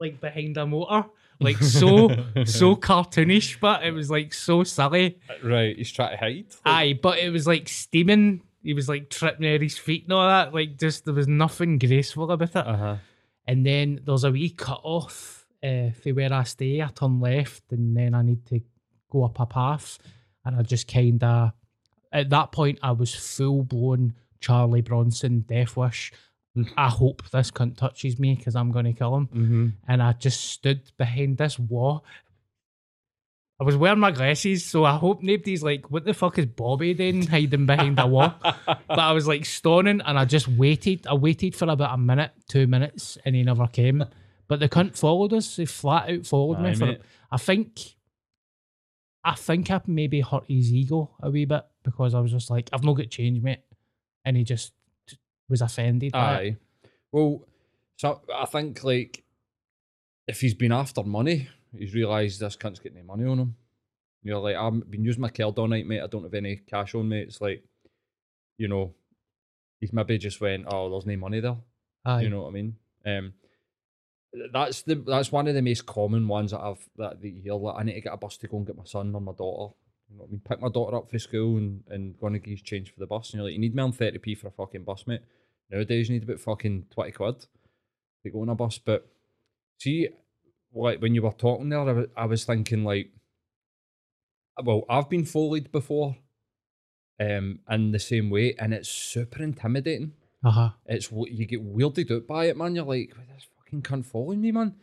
like 0.00 0.20
behind 0.20 0.56
a 0.56 0.66
motor, 0.66 1.08
like 1.38 1.58
so 1.58 2.08
so 2.44 2.76
cartoonish, 2.76 3.60
but 3.60 3.84
it 3.84 3.92
was 3.92 4.10
like 4.10 4.34
so 4.34 4.64
silly. 4.64 5.18
Right, 5.42 5.76
he's 5.76 5.92
trying 5.92 6.12
to 6.12 6.16
hide. 6.16 6.46
Aye, 6.64 6.98
but 7.00 7.18
it 7.18 7.30
was 7.30 7.46
like 7.46 7.68
steaming. 7.68 8.42
He 8.62 8.74
was 8.74 8.88
like 8.88 9.10
tripping 9.10 9.46
over 9.46 9.62
his 9.62 9.78
feet 9.78 10.04
and 10.04 10.12
all 10.12 10.26
that. 10.26 10.52
Like 10.52 10.76
just 10.76 11.04
there 11.04 11.14
was 11.14 11.28
nothing 11.28 11.78
graceful 11.78 12.30
about 12.30 12.50
it. 12.50 12.56
Uh 12.56 12.76
huh. 12.76 12.96
And 13.46 13.64
then 13.64 14.00
there's 14.04 14.24
a 14.24 14.30
wee 14.30 14.50
cut 14.50 14.80
off 14.82 15.46
uh, 15.62 15.90
for 16.02 16.10
where 16.14 16.32
I 16.32 16.42
stay. 16.44 16.82
I 16.82 16.88
turn 16.88 17.20
left 17.20 17.64
and 17.70 17.96
then 17.96 18.14
I 18.14 18.22
need 18.22 18.46
to 18.46 18.60
go 19.10 19.24
up 19.24 19.40
a 19.40 19.46
path. 19.46 19.98
And 20.44 20.56
I 20.56 20.62
just 20.62 20.88
kind 20.88 21.22
of, 21.22 21.52
at 22.12 22.30
that 22.30 22.52
point, 22.52 22.78
I 22.82 22.92
was 22.92 23.14
full 23.14 23.64
blown 23.64 24.14
Charlie 24.40 24.80
Bronson, 24.80 25.40
Death 25.40 25.76
Wish. 25.76 26.12
I 26.76 26.88
hope 26.88 27.22
this 27.30 27.50
cunt 27.50 27.76
touches 27.76 28.18
me 28.18 28.34
because 28.34 28.56
I'm 28.56 28.72
going 28.72 28.86
to 28.86 28.92
kill 28.92 29.16
him. 29.16 29.26
Mm-hmm. 29.28 29.68
And 29.86 30.02
I 30.02 30.12
just 30.12 30.44
stood 30.46 30.90
behind 30.98 31.38
this 31.38 31.58
wall. 31.58 32.04
I 33.60 33.64
was 33.64 33.76
wearing 33.76 33.98
my 33.98 34.10
glasses, 34.10 34.64
so 34.64 34.84
I 34.84 34.96
hope 34.96 35.22
nobody's 35.22 35.62
like, 35.62 35.90
what 35.90 36.06
the 36.06 36.14
fuck 36.14 36.38
is 36.38 36.46
Bobby 36.46 36.94
doing 36.94 37.26
hiding 37.26 37.66
behind 37.66 37.98
a 37.98 38.06
wall? 38.06 38.34
but 38.42 38.98
I 38.98 39.12
was 39.12 39.28
like 39.28 39.44
stoning 39.44 40.00
and 40.00 40.18
I 40.18 40.24
just 40.24 40.48
waited. 40.48 41.06
I 41.06 41.12
waited 41.14 41.54
for 41.54 41.68
about 41.68 41.94
a 41.94 41.98
minute, 41.98 42.32
two 42.48 42.66
minutes, 42.66 43.18
and 43.24 43.36
he 43.36 43.42
never 43.42 43.66
came. 43.66 44.04
But 44.48 44.58
the 44.58 44.68
cunt 44.68 44.98
followed 44.98 45.32
us. 45.32 45.54
He 45.54 45.64
flat 45.64 46.10
out 46.10 46.26
followed 46.26 46.58
me. 46.58 46.74
For, 46.74 46.86
mate. 46.86 47.02
I 47.30 47.36
think, 47.36 47.94
I 49.22 49.36
think 49.36 49.70
I 49.70 49.80
maybe 49.86 50.22
hurt 50.22 50.46
his 50.48 50.72
ego 50.72 51.08
a 51.22 51.30
wee 51.30 51.44
bit 51.44 51.62
because 51.84 52.14
I 52.16 52.18
was 52.18 52.32
just 52.32 52.50
like, 52.50 52.68
I've 52.72 52.82
not 52.82 52.94
got 52.94 53.10
change, 53.10 53.40
mate. 53.44 53.60
And 54.24 54.36
he 54.36 54.44
just 54.44 54.72
was 55.48 55.60
offended. 55.62 56.14
Aye. 56.14 56.56
Well, 57.12 57.46
so 57.96 58.20
I 58.34 58.46
think 58.46 58.84
like 58.84 59.24
if 60.26 60.40
he's 60.40 60.54
been 60.54 60.72
after 60.72 61.02
money, 61.02 61.48
he's 61.76 61.94
realised 61.94 62.40
this 62.40 62.56
cunt's 62.56 62.78
getting 62.78 62.98
any 62.98 63.06
money 63.06 63.24
on 63.24 63.38
him. 63.38 63.56
You're 64.22 64.38
like, 64.38 64.56
I've 64.56 64.90
been 64.90 65.04
using 65.04 65.22
my 65.22 65.30
card 65.30 65.58
all 65.58 65.66
night, 65.66 65.86
mate. 65.86 66.02
I 66.02 66.06
don't 66.06 66.24
have 66.24 66.34
any 66.34 66.56
cash 66.56 66.94
on 66.94 67.08
me. 67.08 67.20
It's 67.20 67.40
like, 67.40 67.64
you 68.58 68.68
know, 68.68 68.94
he's 69.80 69.92
maybe 69.92 70.18
just 70.18 70.40
went, 70.40 70.66
oh, 70.68 70.90
there's 70.90 71.06
no 71.06 71.16
money 71.16 71.40
there. 71.40 71.56
Aye. 72.04 72.22
You 72.22 72.28
know 72.28 72.42
what 72.42 72.48
I 72.48 72.52
mean? 72.52 72.76
Um, 73.06 73.32
that's 74.52 74.82
the 74.82 74.94
that's 74.94 75.32
one 75.32 75.48
of 75.48 75.54
the 75.54 75.62
most 75.62 75.86
common 75.86 76.28
ones 76.28 76.52
that 76.52 76.60
I've 76.60 76.86
that, 76.96 77.20
that 77.20 77.28
you 77.28 77.42
hear. 77.42 77.54
Like, 77.54 77.76
I 77.78 77.82
need 77.82 77.94
to 77.94 78.00
get 78.02 78.12
a 78.12 78.16
bus 78.16 78.36
to 78.38 78.48
go 78.48 78.58
and 78.58 78.66
get 78.66 78.76
my 78.76 78.84
son 78.84 79.14
or 79.14 79.20
my 79.20 79.32
daughter. 79.32 79.74
You 80.10 80.16
know 80.16 80.22
what 80.22 80.28
I 80.28 80.32
mean? 80.32 80.42
Pick 80.48 80.60
my 80.60 80.68
daughter 80.68 80.96
up 80.96 81.10
for 81.10 81.18
school 81.18 81.56
and 81.56 81.82
and 81.88 82.18
go 82.18 82.26
and 82.26 82.42
give 82.42 82.48
you 82.50 82.56
change 82.58 82.92
for 82.92 82.98
the 83.00 83.06
bus. 83.06 83.30
And 83.30 83.38
you're 83.38 83.44
like, 83.44 83.54
you 83.54 83.60
need 83.60 83.74
me 83.74 83.82
on 83.82 83.92
thirty 83.92 84.18
p 84.18 84.34
for 84.34 84.48
a 84.48 84.52
fucking 84.52 84.84
bus, 84.84 85.06
mate. 85.06 85.22
Nowadays, 85.70 86.08
you 86.08 86.14
need 86.14 86.24
about 86.24 86.40
fucking 86.40 86.86
twenty 86.90 87.12
quid 87.12 87.46
to 88.24 88.30
go 88.30 88.42
on 88.42 88.48
a 88.48 88.54
bus. 88.54 88.78
But 88.78 89.06
see, 89.78 90.08
like 90.74 91.00
when 91.00 91.14
you 91.14 91.22
were 91.22 91.30
talking 91.32 91.68
there, 91.68 91.80
I 91.80 91.92
was, 91.92 92.06
I 92.16 92.24
was 92.26 92.44
thinking 92.44 92.82
like, 92.84 93.10
well, 94.62 94.82
I've 94.90 95.08
been 95.08 95.24
follied 95.24 95.70
before, 95.72 96.16
um, 97.20 97.60
in 97.70 97.92
the 97.92 97.98
same 97.98 98.30
way, 98.30 98.54
and 98.58 98.74
it's 98.74 98.88
super 98.88 99.42
intimidating 99.42 100.12
Uh-huh. 100.44 100.70
it's 100.86 101.10
you 101.12 101.46
get 101.46 101.64
weirded 101.64 102.10
out 102.10 102.26
by 102.26 102.46
it, 102.46 102.56
man. 102.56 102.74
You're 102.74 102.84
like, 102.84 103.12
"Why 103.16 103.24
this 103.32 103.46
fucking 103.58 103.82
cunt 103.82 104.06
following 104.06 104.40
me, 104.40 104.52
man. 104.52 104.74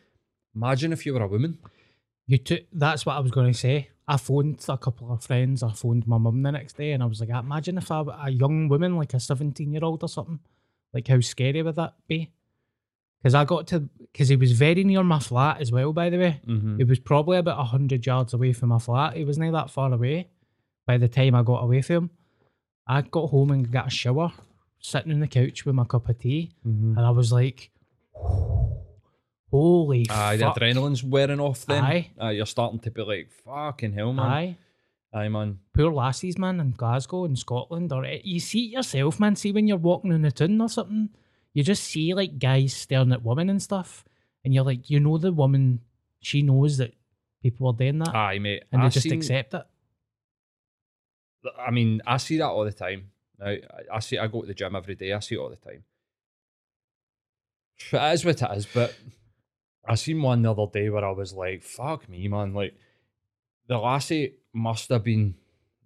Imagine 0.56 0.94
if 0.94 1.06
you 1.06 1.14
were 1.14 1.22
a 1.24 1.28
woman. 1.28 1.60
You 2.26 2.38
took. 2.38 2.62
That's 2.72 3.06
what 3.06 3.16
I 3.16 3.20
was 3.20 3.32
going 3.32 3.52
to 3.52 3.58
say. 3.58 3.90
I 4.08 4.18
phoned 4.18 4.64
a 4.70 4.78
couple 4.78 5.12
of 5.12 5.22
friends. 5.24 5.64
I 5.64 5.72
phoned 5.74 6.08
my 6.08 6.18
mum 6.18 6.42
the 6.42 6.52
next 6.52 6.78
day, 6.78 6.92
and 6.94 7.04
I 7.04 7.06
was 7.08 7.20
like, 7.20 7.30
"Imagine 7.30 7.78
if 7.78 7.92
I 7.92 8.04
a 8.24 8.30
young 8.30 8.70
woman, 8.70 8.96
like 8.98 9.14
a 9.14 9.20
seventeen-year-old 9.20 10.02
or 10.04 10.08
something. 10.10 10.40
Like, 10.94 11.08
how 11.08 11.20
scary 11.20 11.62
would 11.62 11.76
that 11.76 11.96
be?" 12.08 12.32
Because 13.20 13.36
I 13.36 13.44
got 13.46 13.68
to, 13.68 13.80
because 14.00 14.30
he 14.30 14.36
was 14.36 14.52
very 14.54 14.84
near 14.84 15.04
my 15.04 15.20
flat 15.20 15.60
as 15.60 15.72
well. 15.72 15.92
By 15.92 16.10
the 16.10 16.18
way, 16.20 16.40
Mm-hmm. 16.48 16.78
he 16.78 16.84
was 16.86 17.00
probably 17.00 17.38
about 17.38 17.66
hundred 17.68 18.06
yards 18.06 18.34
away 18.34 18.54
from 18.54 18.70
my 18.70 18.80
flat. 18.80 19.18
He 19.18 19.26
wasn't 19.26 19.52
that 19.52 19.70
far 19.72 19.92
away. 19.92 20.30
By 20.86 20.98
the 20.98 21.10
time 21.10 21.36
I 21.36 21.44
got 21.44 21.64
away 21.64 21.82
from 21.82 21.96
him, 21.96 22.10
I 22.88 23.02
got 23.02 23.30
home 23.32 23.52
and 23.52 23.70
got 23.70 23.88
a 23.88 23.90
shower, 23.90 24.32
sitting 24.80 25.12
on 25.12 25.20
the 25.20 25.28
couch 25.28 25.66
with 25.66 25.76
my 25.76 25.84
cup 25.84 26.08
of 26.08 26.18
tea, 26.20 26.52
Mm-hmm. 26.66 26.98
and 26.98 27.06
I 27.06 27.10
was 27.10 27.34
like, 27.34 27.72
Holy 29.50 30.06
Aye, 30.10 30.38
the 30.38 30.46
adrenaline's 30.46 31.04
wearing 31.04 31.40
off 31.40 31.66
then. 31.66 31.84
Aye. 31.84 32.12
Aye, 32.20 32.32
you're 32.32 32.46
starting 32.46 32.80
to 32.80 32.92
be 32.92 33.02
like, 33.02 33.32
fucking 33.46 33.94
hell, 33.94 34.12
man. 34.14 34.26
Aye. 34.26 34.58
Aye, 35.14 35.30
man. 35.30 35.60
Poor 35.74 35.92
lassies, 35.92 36.38
man, 36.38 36.60
in 36.60 36.72
Glasgow 36.72 37.24
and 37.24 37.40
Scotland. 37.40 37.94
Or 37.94 38.04
eh, 38.04 38.20
you 38.24 38.40
see 38.42 38.66
it 38.66 38.72
yourself, 38.74 39.20
man. 39.22 39.36
See 39.38 39.54
when 39.54 39.68
you're 39.68 39.78
walking 39.78 40.12
in 40.12 40.22
the 40.22 40.32
town 40.32 40.60
or 40.60 40.68
something, 40.68 41.10
you 41.54 41.64
just 41.64 41.84
see 41.86 42.14
like 42.14 42.40
guys 42.40 42.74
staring 42.74 43.14
at 43.14 43.24
women 43.24 43.50
and 43.50 43.62
stuff, 43.62 44.04
and 44.44 44.54
you're 44.54 44.66
like, 44.66 44.90
you 44.90 45.00
know, 45.00 45.18
the 45.18 45.32
woman, 45.32 45.80
she 46.20 46.42
knows 46.42 46.78
that 46.78 46.94
people 47.42 47.68
are 47.68 47.74
doing 47.74 48.00
that, 48.00 48.14
Aye, 48.14 48.40
mate. 48.40 48.64
and 48.72 48.84
they 48.84 48.90
just 48.90 49.04
seen- 49.04 49.14
accept 49.14 49.54
it. 49.54 49.66
I 51.58 51.72
mean, 51.72 52.02
I 52.06 52.18
see 52.18 52.38
that 52.38 52.46
all 52.48 52.66
the 52.66 52.74
time. 52.74 53.12
Now, 53.40 53.48
I, 53.48 53.62
I 53.94 54.00
see. 54.00 54.18
I 54.18 54.28
go 54.28 54.42
to 54.42 54.48
the 54.48 54.54
gym 54.54 54.76
every 54.76 54.96
day. 54.96 55.14
I 55.14 55.20
see 55.20 55.36
it 55.36 55.40
all 55.40 55.50
the 55.50 55.56
time. 55.56 55.84
It 57.94 58.14
is 58.14 58.26
what 58.26 58.42
it 58.42 58.58
is, 58.58 58.66
but 58.66 58.94
I 59.88 59.96
seen 59.96 60.22
one 60.22 60.42
the 60.42 60.52
other 60.52 60.68
day 60.72 60.90
where 60.90 61.06
I 61.06 61.12
was 61.12 61.34
like, 61.34 61.64
"Fuck 61.64 62.10
me, 62.10 62.28
man!" 62.28 62.54
Like 62.54 62.76
the 63.68 63.78
lassie 63.78 64.36
must 64.54 64.90
have 64.90 65.04
been 65.04 65.36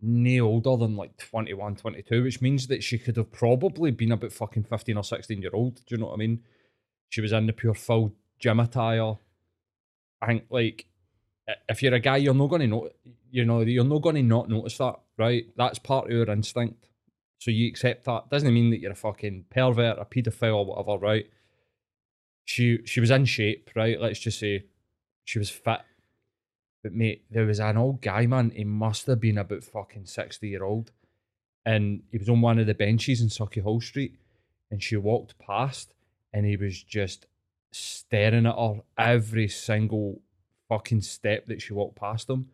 no 0.02 0.46
older 0.46 0.76
than 0.78 0.96
like 0.96 1.16
21, 1.18 1.76
22, 1.76 2.24
which 2.24 2.42
means 2.42 2.68
that 2.68 2.84
she 2.84 2.98
could 2.98 3.18
have 3.18 3.32
probably 3.32 3.92
been 3.92 4.12
about 4.12 4.34
fucking 4.34 4.64
fifteen 4.64 4.98
or 4.98 5.04
sixteen 5.04 5.42
year 5.42 5.52
old. 5.54 5.76
Do 5.76 5.96
you 5.96 5.98
know 5.98 6.08
what 6.08 6.16
I 6.16 6.18
mean? 6.18 6.44
She 7.10 7.22
was 7.22 7.32
in 7.32 7.46
the 7.46 7.54
pure 7.54 7.74
full 7.74 8.14
gym 8.40 8.60
attire. 8.60 9.16
I 10.22 10.28
think 10.28 10.46
like 10.50 10.86
if 11.70 11.82
you're 11.82 11.94
a 11.94 12.00
guy, 12.00 12.18
you're 12.18 12.34
not 12.34 12.50
going 12.50 12.62
to 12.62 12.68
know. 12.68 12.90
You 13.30 13.46
know, 13.46 13.62
you're 13.62 13.84
not 13.84 14.02
going 14.02 14.16
to 14.16 14.24
not 14.24 14.50
notice 14.50 14.78
that, 14.80 14.96
right? 15.18 15.46
That's 15.56 15.80
part 15.80 16.06
of 16.06 16.12
your 16.12 16.30
instinct. 16.30 16.90
So 17.38 17.50
you 17.50 17.68
accept 17.68 18.06
that. 18.06 18.30
Doesn't 18.30 18.54
mean 18.54 18.72
that 18.72 18.80
you're 18.80 18.92
a 18.92 18.96
fucking 18.96 19.46
pervert, 19.50 19.98
a 20.00 20.06
paedophile, 20.06 20.56
or 20.56 20.66
whatever, 20.66 20.98
right? 20.98 21.26
She 22.46 22.80
she 22.86 23.00
was 23.00 23.12
in 23.12 23.26
shape, 23.26 23.70
right? 23.76 24.00
Let's 24.00 24.20
just 24.20 24.40
say 24.40 24.66
she 25.24 25.40
was 25.40 25.50
fit. 25.50 25.82
But 26.84 26.94
mate, 26.94 27.24
there 27.30 27.46
was 27.46 27.60
an 27.60 27.78
old 27.78 28.02
guy, 28.02 28.26
man. 28.26 28.52
He 28.52 28.64
must 28.64 29.06
have 29.08 29.20
been 29.20 29.38
about 29.38 29.64
fucking 29.64 30.06
sixty 30.06 30.50
year 30.50 30.64
old, 30.64 30.92
and 31.66 32.02
he 32.12 32.18
was 32.18 32.30
on 32.30 32.42
one 32.42 32.60
of 32.60 32.68
the 32.68 32.74
benches 32.74 33.22
in 33.22 33.28
Sauchiehall 33.28 33.84
Street, 33.84 34.16
and 34.70 34.82
she 34.82 34.98
walked 34.98 35.38
past, 35.38 35.94
and 36.34 36.46
he 36.46 36.58
was 36.58 36.82
just 36.82 37.28
staring 37.72 38.46
at 38.46 38.56
her 38.56 38.82
every 38.98 39.48
single 39.48 40.22
fucking 40.68 41.02
step 41.02 41.46
that 41.48 41.62
she 41.62 41.74
walked 41.74 41.96
past 41.96 42.30
him. 42.30 42.48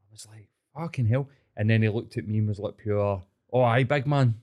I 0.00 0.12
was 0.12 0.26
like, 0.26 0.48
fucking 0.74 1.06
hell. 1.06 1.28
And 1.56 1.68
then 1.68 1.82
he 1.82 1.88
looked 1.88 2.16
at 2.16 2.26
me 2.26 2.38
and 2.38 2.48
was 2.48 2.58
like, 2.58 2.76
pure, 2.76 3.22
oh, 3.52 3.62
aye, 3.62 3.84
big 3.84 4.06
man. 4.06 4.34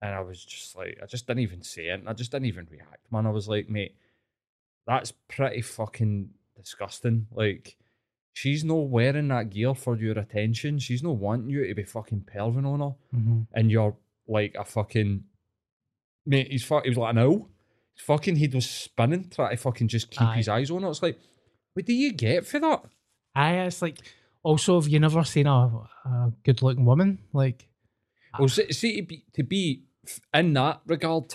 And 0.00 0.14
I 0.14 0.20
was 0.20 0.44
just 0.44 0.76
like, 0.76 0.98
I 1.02 1.06
just 1.06 1.26
didn't 1.26 1.42
even 1.42 1.62
say 1.62 1.86
it. 1.88 2.02
I 2.06 2.12
just 2.12 2.30
didn't 2.30 2.46
even 2.46 2.68
react, 2.70 3.10
man. 3.10 3.26
I 3.26 3.30
was 3.30 3.48
like, 3.48 3.68
mate, 3.68 3.96
that's 4.86 5.12
pretty 5.28 5.60
fucking 5.62 6.30
disgusting. 6.56 7.26
Like, 7.32 7.76
she's 8.32 8.62
not 8.64 8.88
wearing 8.88 9.28
that 9.28 9.50
gear 9.50 9.74
for 9.74 9.96
your 9.96 10.18
attention. 10.18 10.78
She's 10.78 11.02
not 11.02 11.16
wanting 11.16 11.50
you 11.50 11.66
to 11.66 11.74
be 11.74 11.82
fucking 11.82 12.26
perving 12.32 12.64
on 12.66 12.80
her. 12.80 13.18
Mhm. 13.18 13.46
And 13.52 13.70
you're 13.70 13.96
like 14.28 14.54
a 14.56 14.64
fucking, 14.64 15.24
mate, 16.26 16.50
he's 16.52 16.64
fuck, 16.64 16.84
he 16.84 16.90
was 16.90 16.98
like 16.98 17.10
an 17.10 17.18
owl. 17.18 17.48
His 17.94 18.04
fucking 18.04 18.36
head 18.36 18.54
was 18.54 18.70
spinning, 18.70 19.28
trying 19.30 19.50
to 19.50 19.56
fucking 19.56 19.88
just 19.88 20.10
keep 20.10 20.22
Aye. 20.22 20.36
his 20.36 20.48
eyes 20.48 20.70
on 20.70 20.82
her. 20.82 20.90
It's 20.90 21.02
like, 21.02 21.18
what 21.74 21.84
do 21.86 21.92
you 21.92 22.12
get 22.12 22.46
for 22.46 22.60
that? 22.60 22.84
Aye, 23.34 23.62
it's 23.66 23.82
like 23.82 23.98
also 24.44 24.80
have 24.80 24.88
you 24.88 25.00
never 25.00 25.24
seen 25.24 25.46
a, 25.48 25.50
a 26.04 26.32
good 26.44 26.62
looking 26.62 26.84
woman? 26.84 27.18
Like 27.32 27.68
Well, 28.38 28.48
see, 28.48 28.72
see 28.72 28.96
to 29.00 29.02
be 29.02 29.24
to 29.34 29.42
be 29.42 29.82
in 30.34 30.52
that 30.54 30.80
regard, 30.86 31.34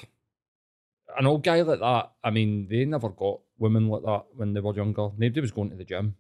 an 1.17 1.28
old 1.28 1.43
guy 1.43 1.61
like 1.61 1.80
that. 1.80 2.11
I 2.24 2.30
mean, 2.32 2.67
they 2.69 2.86
never 2.86 3.09
got 3.09 3.39
women 3.57 3.88
like 3.88 4.03
that 4.03 4.26
when 4.36 4.53
they 4.53 4.59
were 4.59 4.76
younger. 4.76 5.09
Nobody 5.17 5.41
was 5.41 5.51
going 5.51 5.69
to 5.69 5.76
the 5.76 5.84
gym. 5.84 6.15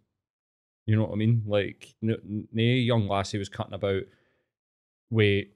You 0.85 0.95
know 0.95 1.03
what 1.03 1.13
I 1.13 1.15
mean? 1.15 1.43
Like, 1.45 1.95
no, 2.01 2.17
no 2.23 2.61
young 2.61 3.07
lassie 3.07 3.37
was 3.37 3.49
cutting 3.49 3.73
about 3.73 4.03
with 5.09 5.47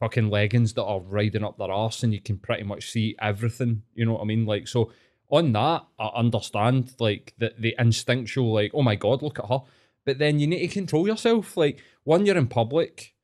fucking 0.00 0.30
leggings 0.30 0.74
that 0.74 0.84
are 0.84 1.00
riding 1.00 1.44
up 1.44 1.58
their 1.58 1.70
arse, 1.70 2.02
and 2.02 2.12
you 2.12 2.20
can 2.20 2.38
pretty 2.38 2.62
much 2.62 2.90
see 2.90 3.16
everything. 3.20 3.82
You 3.94 4.06
know 4.06 4.14
what 4.14 4.22
I 4.22 4.24
mean? 4.24 4.46
Like, 4.46 4.68
so 4.68 4.92
on 5.28 5.52
that, 5.52 5.84
I 5.98 6.06
understand 6.14 6.94
like 6.98 7.34
the 7.38 7.52
the 7.58 7.74
instinctual, 7.78 8.52
like, 8.52 8.72
oh 8.74 8.82
my 8.82 8.94
god, 8.94 9.22
look 9.22 9.38
at 9.38 9.48
her. 9.48 9.60
But 10.04 10.18
then 10.18 10.38
you 10.38 10.46
need 10.46 10.60
to 10.60 10.68
control 10.68 11.06
yourself. 11.06 11.56
Like, 11.56 11.80
one, 12.04 12.24
you're 12.24 12.36
in 12.36 12.46
public. 12.46 13.14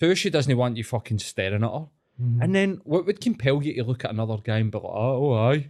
Two, 0.00 0.14
she 0.14 0.30
doesn't 0.30 0.56
want 0.56 0.78
you 0.78 0.84
fucking 0.84 1.18
staring 1.18 1.62
at 1.62 1.70
her. 1.70 1.86
Mm-hmm. 2.20 2.42
And 2.42 2.54
then 2.54 2.80
what 2.84 3.06
would 3.06 3.20
compel 3.20 3.62
you 3.62 3.74
to 3.74 3.84
look 3.84 4.04
at 4.04 4.10
another 4.10 4.36
guy 4.42 4.58
and 4.58 4.70
be 4.70 4.78
like, 4.78 4.84
oh, 4.86 5.34
aye. 5.34 5.68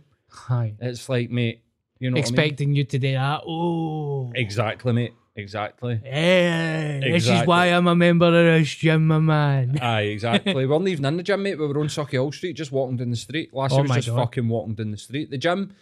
aye. 0.49 0.75
It's 0.81 1.09
like, 1.09 1.31
mate, 1.31 1.63
you 1.99 2.11
know 2.11 2.15
what 2.15 2.27
I 2.27 2.31
mean? 2.31 2.35
Expecting 2.35 2.75
you 2.75 2.85
to 2.85 2.99
do 2.99 3.13
that. 3.13 3.43
Oh 3.47 4.33
Exactly, 4.35 4.93
mate. 4.93 5.13
Exactly. 5.37 6.01
Hey, 6.03 7.01
this 7.03 7.29
is 7.29 7.47
why 7.47 7.67
I'm 7.67 7.87
a 7.87 7.95
member 7.95 8.27
of 8.27 8.33
this 8.33 8.75
gym, 8.75 9.07
my 9.07 9.19
man. 9.19 9.79
Aye, 9.83 10.03
exactly. 10.03 10.55
we 10.55 10.67
weren't 10.67 10.89
even 10.89 11.05
in 11.05 11.17
the 11.17 11.23
gym, 11.23 11.43
mate. 11.43 11.59
We 11.59 11.67
were 11.67 11.81
on 11.81 11.87
Sauchiehall 11.87 12.35
Street, 12.35 12.55
just 12.55 12.73
walking 12.73 12.97
down 12.97 13.11
the 13.11 13.17
street. 13.17 13.55
Lassie 13.55 13.77
Oh 13.77 13.83
was 13.83 13.91
just 13.93 14.09
God. 14.09 14.17
fucking 14.17 14.49
walking 14.49 14.75
down 14.75 14.91
the 14.91 14.97
street. 14.97 15.31
The 15.31 15.39
gym 15.39 15.75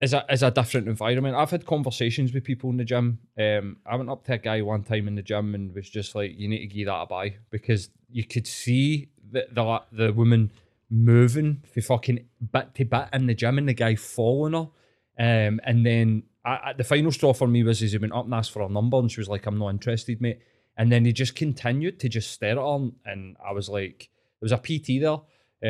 is 0.00 0.12
a 0.12 0.24
is 0.30 0.42
a 0.42 0.50
different 0.50 0.88
environment. 0.88 1.36
I've 1.36 1.50
had 1.50 1.66
conversations 1.66 2.32
with 2.32 2.42
people 2.44 2.70
in 2.70 2.78
the 2.78 2.84
gym. 2.84 3.18
Um, 3.38 3.76
I 3.86 3.96
went 3.96 4.10
up 4.10 4.24
to 4.24 4.32
a 4.32 4.38
guy 4.38 4.62
one 4.62 4.82
time 4.82 5.08
in 5.08 5.14
the 5.14 5.22
gym 5.22 5.54
and 5.54 5.74
was 5.74 5.88
just 5.88 6.14
like, 6.14 6.32
"You 6.36 6.48
need 6.48 6.60
to 6.60 6.66
give 6.66 6.86
that 6.86 7.02
a 7.02 7.06
buy," 7.06 7.36
because 7.50 7.90
you 8.10 8.24
could 8.24 8.46
see 8.46 9.08
the 9.34 9.46
the 9.52 9.82
the 10.06 10.12
woman 10.12 10.50
moving 10.90 11.62
for 11.72 11.80
fucking 11.80 12.24
bit 12.52 12.74
to 12.76 12.84
bit 12.84 13.08
in 13.12 13.26
the 13.26 13.34
gym, 13.34 13.58
and 13.58 13.68
the 13.68 13.74
guy 13.74 13.94
following 13.96 14.52
her. 14.54 14.68
Um, 15.16 15.60
and 15.64 15.84
then 15.86 16.24
I, 16.44 16.50
I- 16.66 16.72
the 16.76 16.84
final 16.84 17.12
straw 17.12 17.32
for 17.32 17.46
me 17.48 17.62
was 17.62 17.82
as 17.82 17.92
he 17.92 17.98
went 17.98 18.12
up 18.12 18.24
and 18.24 18.34
asked 18.34 18.52
for 18.52 18.62
her 18.62 18.68
number, 18.68 18.98
and 18.98 19.10
she 19.10 19.20
was 19.20 19.28
like, 19.28 19.46
"I'm 19.46 19.58
not 19.58 19.70
interested, 19.70 20.20
mate." 20.20 20.40
And 20.76 20.90
then 20.90 21.04
he 21.04 21.12
just 21.12 21.36
continued 21.36 22.00
to 22.00 22.08
just 22.08 22.32
stare 22.32 22.52
at 22.52 22.56
her, 22.58 22.88
and 23.06 23.36
I 23.44 23.52
was 23.52 23.68
like, 23.68 24.08
"There 24.40 24.46
was 24.46 24.52
a 24.52 24.58
PT 24.58 25.00
there. 25.00 25.18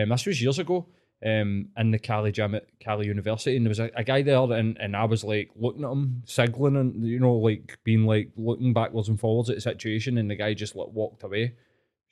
Um, 0.03 0.09
this 0.11 0.27
was 0.27 0.41
years 0.43 0.59
ago." 0.59 0.87
Um, 1.25 1.71
in 1.79 1.91
the 1.91 1.99
Cali 1.99 2.33
gym 2.33 2.55
at 2.55 2.67
Cali 2.81 3.07
University, 3.07 3.57
and 3.57 3.65
there 3.65 3.71
was 3.71 3.81
a, 3.81 3.91
a 3.97 4.05
guy 4.05 4.21
there, 4.21 4.43
and, 4.53 4.77
and 4.79 4.95
I 4.95 5.05
was 5.05 5.25
like 5.25 5.49
looking 5.57 5.83
at 5.85 5.91
him, 5.91 6.23
signaling, 6.27 6.77
and 6.77 7.07
you 7.07 7.19
know, 7.19 7.35
like 7.37 7.79
being 7.83 8.05
like 8.05 8.31
looking 8.37 8.75
backwards 8.75 9.09
and 9.09 9.19
forwards 9.19 9.49
at 9.49 9.57
the 9.57 9.62
situation, 9.62 10.19
and 10.19 10.31
the 10.31 10.35
guy 10.35 10.53
just 10.53 10.77
like 10.77 10.89
walked 10.93 11.23
away, 11.23 11.55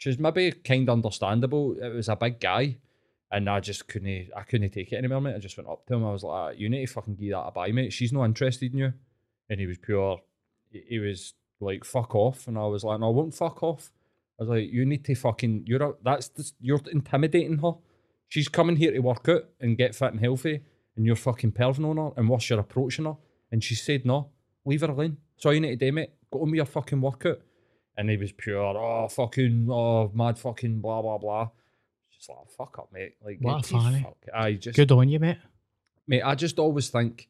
which 0.05 0.15
is 0.15 0.19
maybe 0.19 0.51
kind 0.51 0.89
of 0.89 0.95
understandable. 0.95 1.77
It 1.81 1.95
was 1.95 2.09
a 2.09 2.17
big 2.17 2.41
guy, 2.41 2.79
and 3.31 3.49
I 3.49 3.61
just 3.61 3.87
couldn't, 3.87 4.31
I 4.37 4.43
couldn't 4.43 4.71
take 4.71 4.93
it 4.93 4.97
anymore, 4.97 5.21
mate. 5.21 5.37
I 5.37 5.39
just 5.39 5.57
went 5.57 5.69
up 5.71 5.87
to 5.87 5.95
him. 5.95 6.05
I 6.05 6.11
was 6.11 6.25
like, 6.25 6.33
"Ah, 6.35 6.49
"You 6.51 6.69
need 6.69 6.87
to 6.87 6.93
fucking 6.93 7.15
give 7.15 7.31
that 7.31 7.47
a 7.47 7.51
buy, 7.53 7.71
mate. 7.71 7.93
She's 7.93 8.13
not 8.13 8.25
interested 8.25 8.73
in 8.73 8.79
you." 8.79 8.93
And 9.49 9.61
he 9.61 9.67
was 9.67 9.79
pure. 9.79 10.21
he- 10.71 10.99
was 10.99 11.35
like, 11.61 11.85
"Fuck 11.85 12.15
off," 12.17 12.49
and 12.49 12.59
I 12.59 12.67
was 12.67 12.83
like, 12.83 12.99
"No, 12.99 13.09
I 13.09 13.11
won't 13.11 13.35
fuck 13.35 13.63
off." 13.63 13.93
I 14.41 14.43
was 14.43 14.49
like, 14.49 14.73
"You 14.73 14.85
need 14.85 15.05
to 15.05 15.15
fucking. 15.15 15.67
You're 15.67 15.83
a, 15.83 15.95
that's 16.03 16.29
the, 16.29 16.51
you're 16.61 16.81
intimidating 16.91 17.59
her. 17.59 17.75
She's 18.29 18.49
coming 18.49 18.77
here 18.77 18.91
to 18.91 18.99
work 18.99 19.29
out 19.29 19.45
and 19.61 19.79
get 19.79 19.95
fit 19.95 20.13
and 20.13 20.21
healthy, 20.21 20.63
and 20.97 21.07
you're 21.07 21.15
fucking 21.15 21.53
perving 21.53 21.89
on 21.89 21.99
her, 21.99 22.11
and 22.17 22.29
worse, 22.29 22.51
you're 22.51 22.59
approaching 22.59 23.05
her." 23.05 23.17
And 23.53 23.63
she 23.63 23.77
said, 23.77 24.05
"No, 24.05 24.31
leave 24.65 24.81
her 24.81 24.91
alone. 24.91 25.19
All 25.45 25.53
you 25.55 25.61
need 25.61 25.79
to 25.79 25.87
do, 25.87 25.93
mate. 25.93 26.11
Go 26.33 26.41
on 26.43 26.51
with 26.51 26.57
your 26.57 26.67
fucking 26.67 27.01
workout." 27.01 27.41
And 27.97 28.09
he 28.09 28.17
was 28.17 28.33
pure, 28.33 28.59
oh 28.77 29.09
fucking, 29.09 29.69
oh 29.71 30.11
mad 30.15 30.39
fucking 30.39 30.81
blah 30.81 31.03
blah 31.03 31.19
blah. 31.19 31.51
Just 32.15 32.29
like 32.31 32.51
fuck 32.57 32.79
up, 32.79 32.89
mate. 32.93 33.15
Like 33.25 33.39
What 33.41 33.67
fuck- 33.67 34.15
I 34.35 34.55
just 34.55 34.77
Good 34.77 34.91
on 34.93 35.09
you, 35.09 35.19
mate. 35.21 35.39
mate, 36.07 36.23
I 36.23 36.35
just 36.35 36.59
always 36.59 36.89
think, 36.89 37.29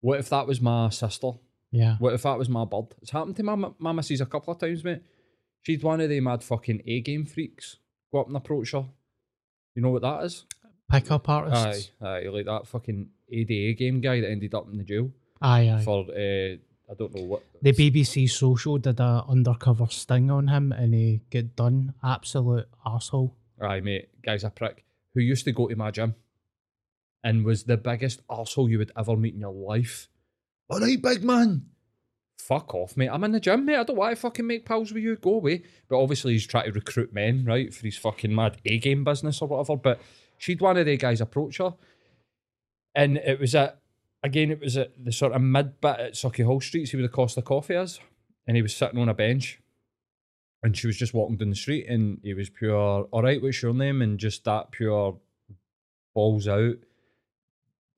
what 0.00 0.20
if 0.20 0.28
that 0.30 0.46
was 0.46 0.60
my 0.60 0.90
sister? 0.90 1.32
Yeah. 1.72 1.96
What 1.98 2.12
if 2.14 2.22
that 2.22 2.38
was 2.38 2.48
my 2.48 2.64
bird? 2.64 2.86
It's 3.02 3.10
happened 3.10 3.36
to 3.36 3.42
my 3.42 3.70
my 3.78 3.92
missus 3.92 4.20
a 4.20 4.26
couple 4.26 4.52
of 4.54 4.60
times, 4.60 4.84
mate. 4.84 5.02
She's 5.62 5.82
one 5.82 6.00
of 6.00 6.08
them 6.08 6.24
mad 6.24 6.42
fucking 6.44 6.82
A 6.86 7.00
game 7.00 7.24
freaks. 7.24 7.78
Go 8.12 8.20
up 8.20 8.28
and 8.28 8.36
approach 8.36 8.72
her. 8.72 8.84
You 9.74 9.82
know 9.82 9.90
what 9.90 10.02
that 10.02 10.22
is? 10.24 10.44
Pickup 10.88 11.28
Aye, 11.28 11.32
artists. 11.32 11.90
aye, 12.00 12.24
like 12.30 12.44
that 12.44 12.66
fucking 12.68 13.08
Addy 13.32 13.70
A-Game 13.70 14.00
guy 14.02 14.20
that 14.20 14.30
ended 14.30 14.54
up 14.54 14.68
in 14.70 14.76
the 14.76 14.84
jail 14.84 15.10
Aye, 15.40 15.70
aye. 15.70 15.82
for 15.82 16.04
uh, 16.10 16.56
I 16.90 16.94
don't 16.94 17.14
know 17.14 17.22
what. 17.22 17.42
The 17.62 17.72
BBC 17.72 18.28
Social 18.30 18.78
did 18.78 19.00
a 19.00 19.24
undercover 19.28 19.86
sting 19.88 20.30
on 20.30 20.48
him 20.48 20.72
and 20.72 20.94
he 20.94 21.22
got 21.30 21.56
done. 21.56 21.94
Absolute 22.02 22.68
asshole. 22.84 23.34
Aye, 23.60 23.80
mate, 23.80 24.08
guy's 24.22 24.44
a 24.44 24.50
prick 24.50 24.84
who 25.14 25.20
used 25.20 25.44
to 25.44 25.52
go 25.52 25.68
to 25.68 25.76
my 25.76 25.90
gym 25.90 26.14
and 27.22 27.44
was 27.44 27.64
the 27.64 27.76
biggest 27.76 28.20
asshole 28.30 28.68
you 28.68 28.78
would 28.78 28.92
ever 28.96 29.16
meet 29.16 29.34
in 29.34 29.40
your 29.40 29.52
life. 29.52 30.08
All 30.68 30.80
right, 30.80 31.00
big 31.00 31.24
man. 31.24 31.66
Fuck 32.38 32.74
off, 32.74 32.96
mate. 32.96 33.08
I'm 33.08 33.24
in 33.24 33.32
the 33.32 33.40
gym, 33.40 33.64
mate. 33.64 33.76
I 33.76 33.84
don't 33.84 33.96
want 33.96 34.14
to 34.14 34.20
fucking 34.20 34.46
make 34.46 34.66
pals 34.66 34.92
with 34.92 35.02
you. 35.02 35.16
Go 35.16 35.36
away. 35.36 35.62
But 35.88 36.02
obviously, 36.02 36.34
he's 36.34 36.46
trying 36.46 36.66
to 36.66 36.72
recruit 36.72 37.14
men, 37.14 37.44
right, 37.46 37.72
for 37.72 37.86
his 37.86 37.96
fucking 37.96 38.34
mad 38.34 38.58
A 38.66 38.78
game 38.78 39.04
business 39.04 39.40
or 39.40 39.48
whatever. 39.48 39.76
But 39.76 40.00
she'd 40.36 40.60
one 40.60 40.76
of 40.76 40.84
the 40.84 40.98
guys 40.98 41.22
approach 41.22 41.58
her. 41.58 41.74
And 42.94 43.16
it 43.16 43.40
was 43.40 43.54
at, 43.54 43.80
again, 44.24 44.50
it 44.50 44.60
was 44.60 44.76
at 44.76 44.92
the 45.02 45.12
sort 45.12 45.32
of 45.32 45.42
mid 45.42 45.80
bit 45.80 46.00
at 46.00 46.14
Sauchiehall 46.14 46.62
Street, 46.62 46.86
see 46.86 46.96
where 46.96 47.06
the 47.06 47.12
Costa 47.12 47.42
Coffee 47.42 47.74
is. 47.74 48.00
And 48.46 48.56
he 48.56 48.62
was 48.62 48.74
sitting 48.74 48.98
on 48.98 49.08
a 49.08 49.14
bench 49.14 49.60
and 50.62 50.76
she 50.76 50.86
was 50.86 50.96
just 50.96 51.14
walking 51.14 51.36
down 51.36 51.50
the 51.50 51.56
street 51.56 51.86
and 51.88 52.18
he 52.22 52.34
was 52.34 52.50
pure 52.50 53.08
all 53.10 53.22
right 53.22 53.40
what's 53.40 53.62
your 53.62 53.72
name 53.72 54.02
and 54.02 54.18
just 54.18 54.44
that 54.44 54.70
pure 54.70 55.18
balls 56.14 56.46
out 56.46 56.76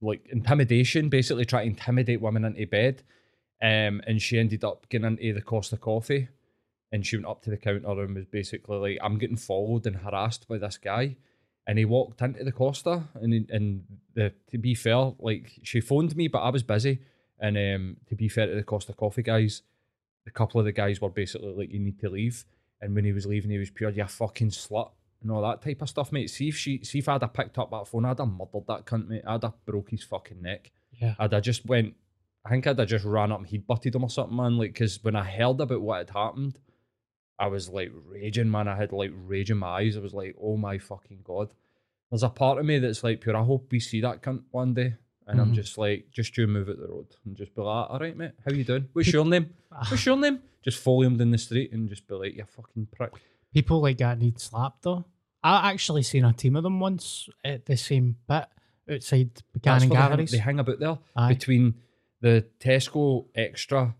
like 0.01 0.27
intimidation, 0.31 1.09
basically 1.09 1.45
trying 1.45 1.65
to 1.65 1.71
intimidate 1.71 2.21
women 2.21 2.45
into 2.45 2.67
bed. 2.67 3.03
Um, 3.63 4.03
and 4.07 4.21
she 4.21 4.39
ended 4.39 4.65
up 4.65 4.89
getting 4.89 5.07
into 5.07 5.33
the 5.33 5.41
Costa 5.41 5.77
Coffee, 5.77 6.29
and 6.93 7.07
she 7.07 7.17
went 7.17 7.27
up 7.27 7.43
to 7.43 7.51
the 7.51 7.57
counter 7.57 8.03
and 8.03 8.15
was 8.15 8.27
basically 8.27 8.77
like, 8.77 8.99
"I'm 9.03 9.19
getting 9.19 9.37
followed 9.37 9.87
and 9.87 9.97
harassed 9.97 10.47
by 10.47 10.59
this 10.59 10.77
guy." 10.77 11.17
And 11.67 11.79
he 11.79 11.85
walked 11.85 12.23
into 12.23 12.45
the 12.45 12.53
Costa, 12.53 13.05
and 13.15 13.33
he- 13.33 13.47
and 13.51 13.85
the 14.15 14.33
to 14.51 14.59
be 14.59 14.75
fair, 14.75 15.13
like 15.19 15.53
she 15.63 15.81
phoned 15.81 16.15
me, 16.17 16.29
but 16.29 16.39
I 16.41 16.51
was 16.51 16.63
busy. 16.63 17.01
And 17.41 17.57
um, 17.59 17.97
to 18.09 18.15
be 18.15 18.29
fair 18.29 18.47
to 18.47 18.55
the 18.55 18.63
Costa 18.63 18.93
Coffee 18.93 19.23
guys, 19.23 19.63
a 20.27 20.31
couple 20.31 20.59
of 20.61 20.65
the 20.65 20.73
guys 20.73 21.01
were 21.01 21.11
basically 21.11 21.53
like, 21.53 21.73
"You 21.73 21.81
need 21.81 21.99
to 22.01 22.09
leave." 22.09 22.45
And 22.81 22.95
when 22.95 23.05
he 23.05 23.13
was 23.13 23.27
leaving, 23.27 23.51
he 23.51 23.59
was 23.59 23.71
pure, 23.71 23.91
"You 23.91 24.07
fucking 24.07 24.51
slut." 24.51 24.91
And 25.23 25.31
all 25.33 25.43
that 25.43 25.63
type 25.63 25.83
of 25.83 25.89
stuff, 25.89 26.13
mate. 26.13 26.31
See 26.31 26.49
if 26.49 26.57
she, 26.57 26.85
see 26.85 26.99
if 26.99 27.09
I'd 27.09 27.23
have 27.23 27.33
picked 27.33 27.59
up 27.59 27.71
that 27.71 27.89
phone, 27.89 28.05
I'd 28.05 28.19
have 28.19 28.29
murdered 28.29 28.67
that 28.69 28.85
cunt, 28.87 29.09
mate. 29.09 29.23
I'd 29.27 29.43
have 29.43 29.65
broke 29.65 29.91
his 29.91 30.05
fucking 30.05 30.41
neck. 30.43 30.71
Yeah. 30.93 31.15
I'd 31.19 31.33
have 31.33 31.43
just 31.43 31.67
went. 31.67 31.95
I 32.45 32.51
think 32.51 32.67
I'd 32.67 32.79
have 32.79 32.87
just 32.89 33.05
ran 33.05 33.33
up 33.33 33.39
and 33.41 33.47
he'd 33.49 33.67
butted 33.67 33.95
him 33.95 34.05
or 34.05 34.11
something, 34.11 34.37
man. 34.37 34.57
Like, 34.57 34.73
because 34.75 35.03
when 35.03 35.17
I 35.17 35.25
heard 35.25 35.61
about 35.61 35.81
what 35.81 35.99
had 35.99 36.11
happened, 36.11 36.59
I 37.39 37.49
was 37.49 37.69
like 37.69 37.93
raging, 38.07 38.51
man. 38.51 38.69
I 38.69 38.77
had 38.77 38.93
like 38.93 39.13
rage 39.27 39.51
in 39.51 39.59
my 39.59 39.69
eyes. 39.81 39.97
I 39.97 40.01
was 40.01 40.15
like, 40.15 40.35
oh 40.41 40.57
my 40.57 40.79
fucking 40.79 41.21
god. 41.25 41.51
There's 42.11 42.23
a 42.23 42.29
part 42.29 42.59
of 42.59 42.65
me 42.65 42.79
that's 42.79 43.03
like, 43.05 43.21
pure. 43.21 43.37
I 43.37 43.43
hope 43.43 43.69
we 43.71 43.81
see 43.81 44.01
that 44.01 44.23
cunt 44.23 44.43
one 44.51 44.75
day. 44.75 44.95
And 45.29 45.41
I'm 45.41 45.51
Mhm. 45.51 45.55
just 45.57 45.77
like, 45.77 46.11
just 46.13 46.39
you 46.39 46.47
move 46.47 46.69
at 46.69 46.79
the 46.79 46.87
road 46.87 47.09
and 47.25 47.37
just 47.37 47.53
be 47.55 47.61
like, 47.61 47.91
all 47.91 47.99
right, 47.99 48.17
mate, 48.17 48.31
how 48.45 48.53
you 48.53 48.63
doing? 48.63 48.89
What's 48.93 49.13
your 49.13 49.25
name? 49.25 49.51
What's 49.89 50.07
your 50.07 50.17
name? 50.17 50.41
Just 50.63 50.79
follow 50.79 51.03
him 51.03 51.17
down 51.17 51.33
the 51.33 51.39
street 51.39 51.73
and 51.73 51.89
just 51.89 52.07
be 52.07 52.15
like, 52.15 52.35
you 52.37 52.45
fucking 52.45 52.87
prick. 52.95 53.13
People 53.53 53.81
like 53.83 53.99
that 53.99 54.19
need 54.19 54.39
slapped 54.41 54.83
though. 54.83 55.05
I 55.43 55.71
actually 55.73 56.03
seen 56.05 56.25
a 56.25 56.33
team 56.33 56.55
of 56.57 56.63
them 56.63 56.79
once 56.81 57.29
at 57.45 57.67
the 57.67 57.77
same 57.77 58.17
bit 58.29 58.47
outside 58.89 59.43
Buchanan 59.53 59.89
where 59.89 59.97
they 59.97 59.97
hang, 59.97 60.11
Galleries. 60.11 60.31
they 60.31 60.39
hang 60.39 60.59
about 60.61 60.79
there 60.79 60.99
Aye. 61.17 61.29
between 61.35 61.75
the 62.21 62.47
Tesco 62.61 63.27
extra 63.35 63.95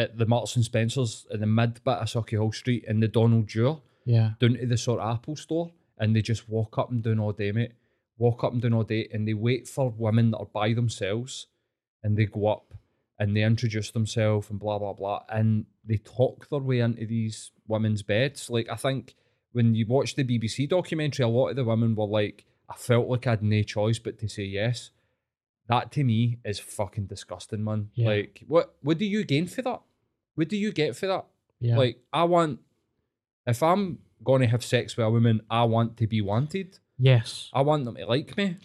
at 0.00 0.18
the 0.18 0.26
Marks 0.26 0.56
and 0.56 0.64
Spencers 0.64 1.26
in 1.30 1.40
the 1.40 1.46
mid 1.46 1.74
bit 1.84 1.98
of 1.98 2.08
Sauchiehall 2.08 2.54
Street 2.54 2.84
and 2.88 3.02
the 3.02 3.08
Donald 3.08 3.48
Dewar 3.48 3.80
Yeah. 4.04 4.30
down 4.40 4.54
to 4.54 4.66
the 4.66 4.76
sort 4.78 5.00
of 5.00 5.14
Apple 5.16 5.36
store 5.36 5.72
and 5.98 6.14
they 6.16 6.22
just 6.22 6.48
walk 6.48 6.78
up 6.78 6.90
and 6.90 7.02
down 7.02 7.18
all 7.20 7.32
day, 7.32 7.52
mate. 7.52 7.72
Walk 8.18 8.44
up 8.44 8.52
and 8.52 8.60
down 8.62 8.72
all 8.74 8.84
day 8.84 9.08
and 9.12 9.26
they 9.28 9.34
wait 9.34 9.68
for 9.68 9.90
women 9.90 10.30
that 10.30 10.38
are 10.38 10.46
by 10.46 10.72
themselves 10.74 11.46
and 12.02 12.16
they 12.16 12.26
go 12.26 12.46
up 12.48 12.74
and 13.18 13.36
they 13.36 13.42
introduce 13.42 13.90
themselves 13.90 14.48
and 14.50 14.58
blah 14.58 14.78
blah 14.78 14.94
blah 14.94 15.22
and 15.28 15.66
they 15.84 15.96
talk 15.98 16.48
their 16.50 16.60
way 16.60 16.80
into 16.80 17.06
these 17.06 17.52
women's 17.68 18.02
beds. 18.02 18.48
Like 18.50 18.68
I 18.70 18.76
think 18.76 19.14
when 19.52 19.74
you 19.74 19.86
watch 19.86 20.14
the 20.14 20.24
BBC 20.24 20.68
documentary, 20.68 21.24
a 21.24 21.28
lot 21.28 21.48
of 21.48 21.56
the 21.56 21.64
women 21.64 21.94
were 21.94 22.06
like, 22.06 22.44
I 22.68 22.74
felt 22.76 23.08
like 23.08 23.26
I 23.26 23.30
had 23.30 23.42
no 23.42 23.62
choice 23.62 23.98
but 23.98 24.18
to 24.20 24.28
say 24.28 24.44
yes. 24.44 24.90
That 25.68 25.92
to 25.92 26.04
me 26.04 26.38
is 26.44 26.58
fucking 26.58 27.06
disgusting, 27.06 27.62
man. 27.64 27.90
Yeah. 27.94 28.08
Like 28.08 28.42
what 28.48 28.74
what 28.82 28.98
do 28.98 29.04
you 29.04 29.24
gain 29.24 29.46
for 29.46 29.62
that? 29.62 29.80
What 30.40 30.48
do 30.48 30.56
you 30.56 30.72
get 30.72 30.96
for 30.96 31.06
that? 31.06 31.26
Yeah. 31.60 31.76
Like 31.76 31.98
I 32.12 32.24
want 32.24 32.60
if 33.46 33.62
I'm 33.62 33.98
gonna 34.24 34.46
have 34.46 34.64
sex 34.64 34.96
with 34.96 35.04
a 35.06 35.10
woman, 35.10 35.42
I 35.50 35.64
want 35.64 35.96
to 35.98 36.06
be 36.06 36.20
wanted. 36.22 36.78
yes. 36.98 37.50
I 37.52 37.60
want 37.60 37.84
them 37.84 37.96
to 37.96 38.06
like 38.06 38.36
me. 38.38 38.56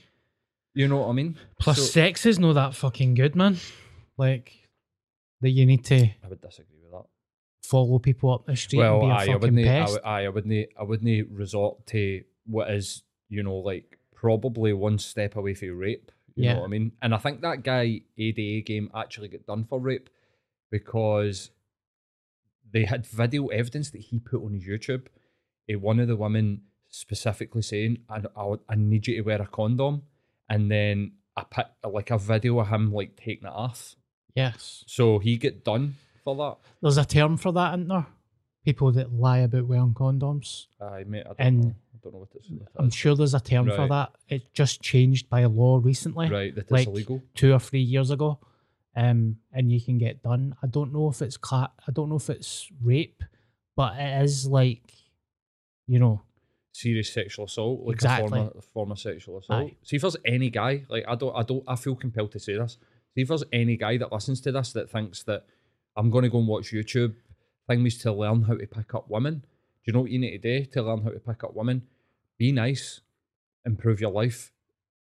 You 0.73 0.87
know 0.87 0.97
what 1.01 1.09
I 1.09 1.13
mean? 1.13 1.37
Plus, 1.59 1.77
So- 1.77 1.83
sex 1.83 2.25
is 2.25 2.37
not 2.39 2.53
that 2.53 2.75
fucking 2.75 3.15
good, 3.15 3.35
man. 3.35 3.57
Like 4.17 4.69
that 5.41 5.49
you 5.49 5.65
need 5.65 5.83
to 5.85 5.97
I 6.23 6.27
would 6.29 6.39
disagree 6.41 6.79
with 6.81 6.91
that. 6.93 7.05
follow 7.63 7.99
people 7.99 8.33
up 8.33 8.45
the 8.45 8.55
street 8.55 8.79
well, 8.79 9.01
and 9.01 9.09
be 9.09 9.11
a 9.11 9.13
aye, 9.13 9.21
I 9.23 9.25
fucking 9.25 9.39
wouldn't. 9.41 9.67
I, 9.67 9.79
pest. 9.85 9.97
aye, 10.05 10.25
I 10.25 10.29
wouldn't. 10.29 10.69
I 10.79 10.83
wouldn't 10.83 11.29
resort 11.31 11.85
to 11.87 12.23
what 12.45 12.71
is 12.71 13.03
you 13.27 13.43
know 13.43 13.57
like 13.57 13.99
probably 14.13 14.71
one 14.71 14.97
step 14.97 15.35
away 15.35 15.53
from 15.55 15.77
rape. 15.77 16.11
You 16.35 16.43
Yeah. 16.45 16.53
know 16.53 16.59
what 16.61 16.65
I 16.67 16.69
mean? 16.69 16.91
And 17.01 17.13
I 17.13 17.17
think 17.17 17.41
that 17.41 17.63
guy 17.63 18.01
Addy 18.17 18.57
A-Game 18.57 18.89
actually 18.93 19.27
got 19.29 19.45
done 19.45 19.63
for 19.65 19.79
rape 19.79 20.09
because 20.71 21.51
they 22.75 22.83
had 22.85 23.05
video 23.07 23.47
evidence 23.47 23.89
that 23.91 24.01
he 24.09 24.19
put 24.19 24.43
on 24.43 24.53
his 24.53 24.65
YouTube. 24.71 25.03
eh, 25.69 25.75
one 25.75 25.99
of 25.99 26.07
the 26.07 26.15
women 26.15 26.61
specifically 26.89 27.61
saying, 27.61 27.97
I, 28.09 28.21
I, 28.35 28.55
I 28.69 28.75
need 28.75 29.07
you 29.07 29.15
to 29.15 29.21
wear 29.21 29.41
a 29.41 29.47
condom. 29.47 30.03
And 30.49 30.69
then 30.69 31.13
I 31.35 31.43
put 31.43 31.67
like 31.97 32.11
a 32.11 32.17
video 32.17 32.59
of 32.59 32.67
him 32.67 32.93
like 32.93 33.15
taking 33.15 33.47
it 33.47 33.53
off. 33.53 33.95
yes. 34.35 34.83
So 34.87 35.19
he 35.19 35.37
get 35.37 35.63
done 35.65 35.95
for 36.23 36.35
that. 36.35 36.57
There's 36.81 36.97
a 36.97 37.05
term 37.05 37.37
for 37.37 37.51
that, 37.53 37.73
isn't 37.75 37.87
there? 37.87 38.05
People 38.63 38.91
that 38.93 39.13
lie 39.13 39.39
about 39.39 39.67
wearing 39.67 39.93
condoms. 39.93 40.67
I 40.81 41.03
mate, 41.05 41.23
I 41.25 41.29
don't 41.29 41.39
And 41.39 41.61
know. 41.63 41.75
I 41.93 41.97
don't 42.03 42.13
know 42.13 42.19
what 42.19 42.29
it's. 42.35 42.49
what 42.49 42.67
I'm 42.77 42.89
sure 42.89 43.15
there's 43.15 43.33
a 43.35 43.39
term 43.39 43.69
for 43.69 43.87
that. 43.87 44.11
It 44.29 44.53
just 44.53 44.81
changed 44.81 45.29
by 45.29 45.45
law 45.45 45.79
recently. 45.83 46.29
Right, 46.29 46.53
that 46.55 46.71
like 46.71 46.87
illegal. 46.87 47.21
two 47.35 47.53
or 47.53 47.59
three 47.59 47.81
years 47.81 48.09
ago. 48.11 48.39
Um, 48.95 49.37
and 49.51 49.71
you 49.71 49.81
can 49.81 49.97
get 49.97 50.23
done. 50.23 50.55
I 50.63 50.67
don't 50.67 50.93
know 50.93 51.09
if 51.09 51.21
it's 51.21 51.37
cla- 51.37 51.73
I 51.87 51.91
don't 51.91 52.09
know 52.09 52.15
if 52.15 52.29
it's 52.29 52.69
rape, 52.81 53.23
but 53.75 53.97
it 53.99 54.23
is 54.23 54.47
like, 54.47 54.93
you 55.87 55.99
know, 55.99 56.21
serious 56.71 57.11
sexual 57.13 57.45
assault, 57.45 57.81
like 57.85 57.95
Exactly. 57.95 58.25
a 58.25 58.29
form 58.29 58.47
of, 58.47 58.53
a 58.57 58.61
form 58.61 58.91
of 58.91 58.99
sexual 58.99 59.39
assault. 59.39 59.63
Aye. 59.71 59.75
See 59.83 59.97
if 59.97 60.01
there's 60.01 60.15
any 60.25 60.49
guy, 60.49 60.85
like 60.89 61.03
I 61.07 61.15
don't, 61.15 61.35
I 61.35 61.43
don't, 61.43 61.63
I 61.67 61.75
feel 61.75 61.95
compelled 61.95 62.31
to 62.33 62.39
say 62.39 62.57
this. 62.57 62.77
See 63.15 63.21
if 63.21 63.27
there's 63.27 63.43
any 63.51 63.75
guy 63.77 63.97
that 63.97 64.11
listens 64.13 64.39
to 64.41 64.51
this 64.53 64.71
that 64.73 64.89
thinks 64.89 65.23
that 65.23 65.45
I'm 65.97 66.09
going 66.09 66.23
to 66.23 66.29
go 66.29 66.39
and 66.39 66.47
watch 66.47 66.71
YouTube 66.71 67.15
things 67.67 67.97
to 67.99 68.13
learn 68.13 68.43
how 68.43 68.55
to 68.55 68.65
pick 68.67 68.93
up 68.93 69.09
women. 69.09 69.39
Do 69.39 69.47
you 69.87 69.93
know 69.93 70.01
what 70.01 70.11
you 70.11 70.19
need 70.19 70.41
to 70.41 70.59
do 70.59 70.65
to 70.71 70.83
learn 70.83 71.03
how 71.03 71.09
to 71.09 71.19
pick 71.19 71.43
up 71.43 71.53
women? 71.55 71.83
Be 72.37 72.51
nice, 72.51 73.01
improve 73.65 73.99
your 74.01 74.11
life, 74.11 74.51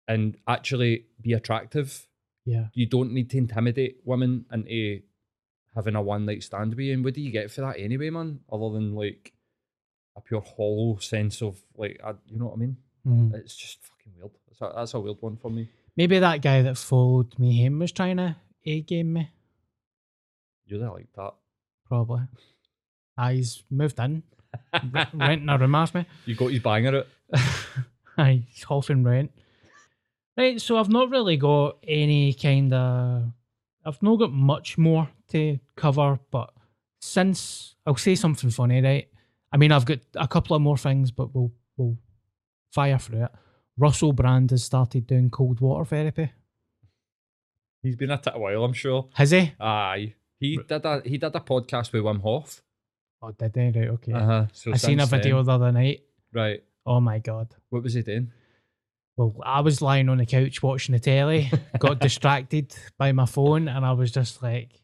and 0.08 0.38
actually 0.48 1.06
be 1.22 1.34
attractive. 1.34 2.08
Yeah, 2.46 2.66
You 2.74 2.86
don't 2.88 3.14
need 3.14 3.30
to 3.32 3.38
intimidate 3.38 3.98
women 4.04 4.46
into 4.52 5.02
having 5.76 5.96
a 5.96 6.02
one 6.02 6.26
night 6.26 6.44
stand 6.44 6.72
with 6.76 6.80
you. 6.86 6.94
And 6.94 7.04
what 7.04 7.14
do 7.14 7.22
you 7.22 7.32
get 7.32 7.52
for 7.52 7.62
that 7.62 7.80
anyway, 7.80 8.10
man? 8.10 8.40
Other 8.52 8.70
than 8.72 8.96
like 8.96 9.34
a 10.18 10.22
pure 10.22 10.42
hollow 10.42 10.98
sense 10.98 11.42
of 11.42 11.58
like, 11.78 12.00
I, 12.04 12.14
you 12.28 12.38
know 12.40 12.46
what 12.48 12.56
I 12.56 12.58
mean? 12.58 12.78
Mhm. 13.08 13.34
It's 13.36 13.56
just 13.56 13.80
fucking 13.84 14.14
weird. 14.18 14.32
That's 14.48 14.62
a, 14.62 14.74
that's 14.76 14.94
a 14.96 15.00
weird 15.00 15.18
one 15.22 15.38
for 15.38 15.50
me. 15.50 15.70
maybe 15.96 16.20
that 16.20 16.42
guy 16.42 16.62
that 16.64 16.78
followed 16.78 17.38
me 17.40 17.64
home 17.64 17.80
was 17.80 17.92
trying 17.92 18.18
to 18.18 18.36
a 18.66 18.82
game 18.82 19.14
me. 19.14 19.30
You're 20.66 20.80
there 20.80 20.92
like 20.92 21.08
that. 21.16 21.34
Probably. 21.88 22.22
Ah, 23.18 23.30
he's 23.30 23.64
moved 23.70 24.00
in, 24.00 24.24
renting 25.14 25.50
a 25.50 25.58
room 25.58 25.76
off 25.76 25.94
me. 25.94 26.06
You 26.26 26.36
got 26.36 26.52
his 26.52 26.62
banger 26.62 26.96
it. 27.00 27.08
Aye, 28.18 28.44
he's 28.50 28.64
halting 28.64 29.04
rent. 29.04 29.32
Right, 30.38 30.60
so 30.62 30.78
I've 30.78 30.90
not 30.90 31.10
really 31.10 31.38
got 31.38 31.78
any 31.88 32.34
kind 32.34 32.74
of. 32.74 33.24
I've 33.86 34.02
not 34.02 34.18
got 34.18 34.32
much 34.32 34.78
more 34.78 35.10
to 35.30 35.60
cover, 35.76 36.20
but 36.32 36.54
since 37.02 37.76
I'll 37.86 37.96
say 37.96 38.16
something 38.16 38.50
funny, 38.50 38.82
right? 38.82 39.08
I 39.52 39.58
mean, 39.58 39.72
I've 39.72 39.86
got 39.86 40.00
a 40.16 40.28
couple 40.28 40.56
of 40.56 40.62
more 40.62 40.78
things, 40.78 41.12
but 41.12 41.34
we'll 41.36 41.52
we'll 41.78 41.98
fire 42.72 42.98
through 42.98 43.24
it. 43.26 43.32
Russell 43.78 44.14
Brand 44.14 44.52
has 44.52 44.64
started 44.64 45.08
doing 45.08 45.30
cold 45.30 45.60
water 45.60 45.86
therapy. 45.86 46.32
He's 47.84 47.96
been 47.96 48.12
at 48.12 48.28
it 48.28 48.34
a 48.36 48.40
while, 48.40 48.64
I'm 48.64 48.74
sure. 48.74 49.10
Has 49.14 49.32
he? 49.32 49.54
Aye. 49.60 50.14
He 50.40 50.58
did 50.58 50.86
a 50.86 51.02
he 51.04 51.18
did 51.18 51.36
a 51.36 51.40
podcast 51.40 51.92
with 51.92 52.04
Wim 52.04 52.22
Hof. 52.22 52.62
Oh, 53.22 53.32
did 53.32 53.56
he? 53.56 53.80
Right, 53.80 53.90
okay. 53.90 54.14
Uh-huh. 54.14 54.46
So 54.54 54.72
I 54.74 54.78
seen 54.78 55.00
a 55.00 55.06
video 55.06 55.38
then- 55.38 55.46
the 55.46 55.52
other 55.54 55.72
night. 55.72 56.02
right. 56.34 56.64
Oh 56.86 57.00
my 57.00 57.20
god. 57.20 57.54
What 57.70 57.84
was 57.84 57.94
he 57.94 58.02
doing? 58.02 58.32
Well, 59.18 59.36
I 59.44 59.62
was 59.62 59.82
lying 59.82 60.10
on 60.10 60.18
the 60.18 60.26
couch 60.26 60.64
watching 60.64 60.94
the 60.94 61.00
telly, 61.00 61.52
got 61.80 62.00
distracted 62.02 62.74
by 62.98 63.12
my 63.12 63.26
phone, 63.26 63.68
and 63.68 63.86
I 63.86 63.92
was 63.92 64.12
just 64.12 64.42
like, 64.42 64.82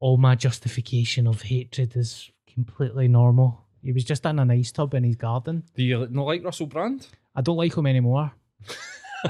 all 0.00 0.16
my 0.16 0.34
justification 0.34 1.26
of 1.26 1.42
hatred 1.42 1.96
is 1.96 2.30
completely 2.52 3.08
normal. 3.08 3.64
He 3.82 3.92
was 3.92 4.04
just 4.04 4.24
in 4.24 4.38
an 4.38 4.50
ice 4.50 4.72
tub 4.72 4.94
in 4.94 5.04
his 5.04 5.16
garden. 5.16 5.64
Do 5.74 5.82
you 5.82 6.06
not 6.10 6.26
like 6.26 6.44
Russell 6.44 6.66
Brand? 6.66 7.06
I 7.34 7.42
don't 7.42 7.56
like 7.56 7.76
him 7.76 7.86
anymore. 7.86 8.32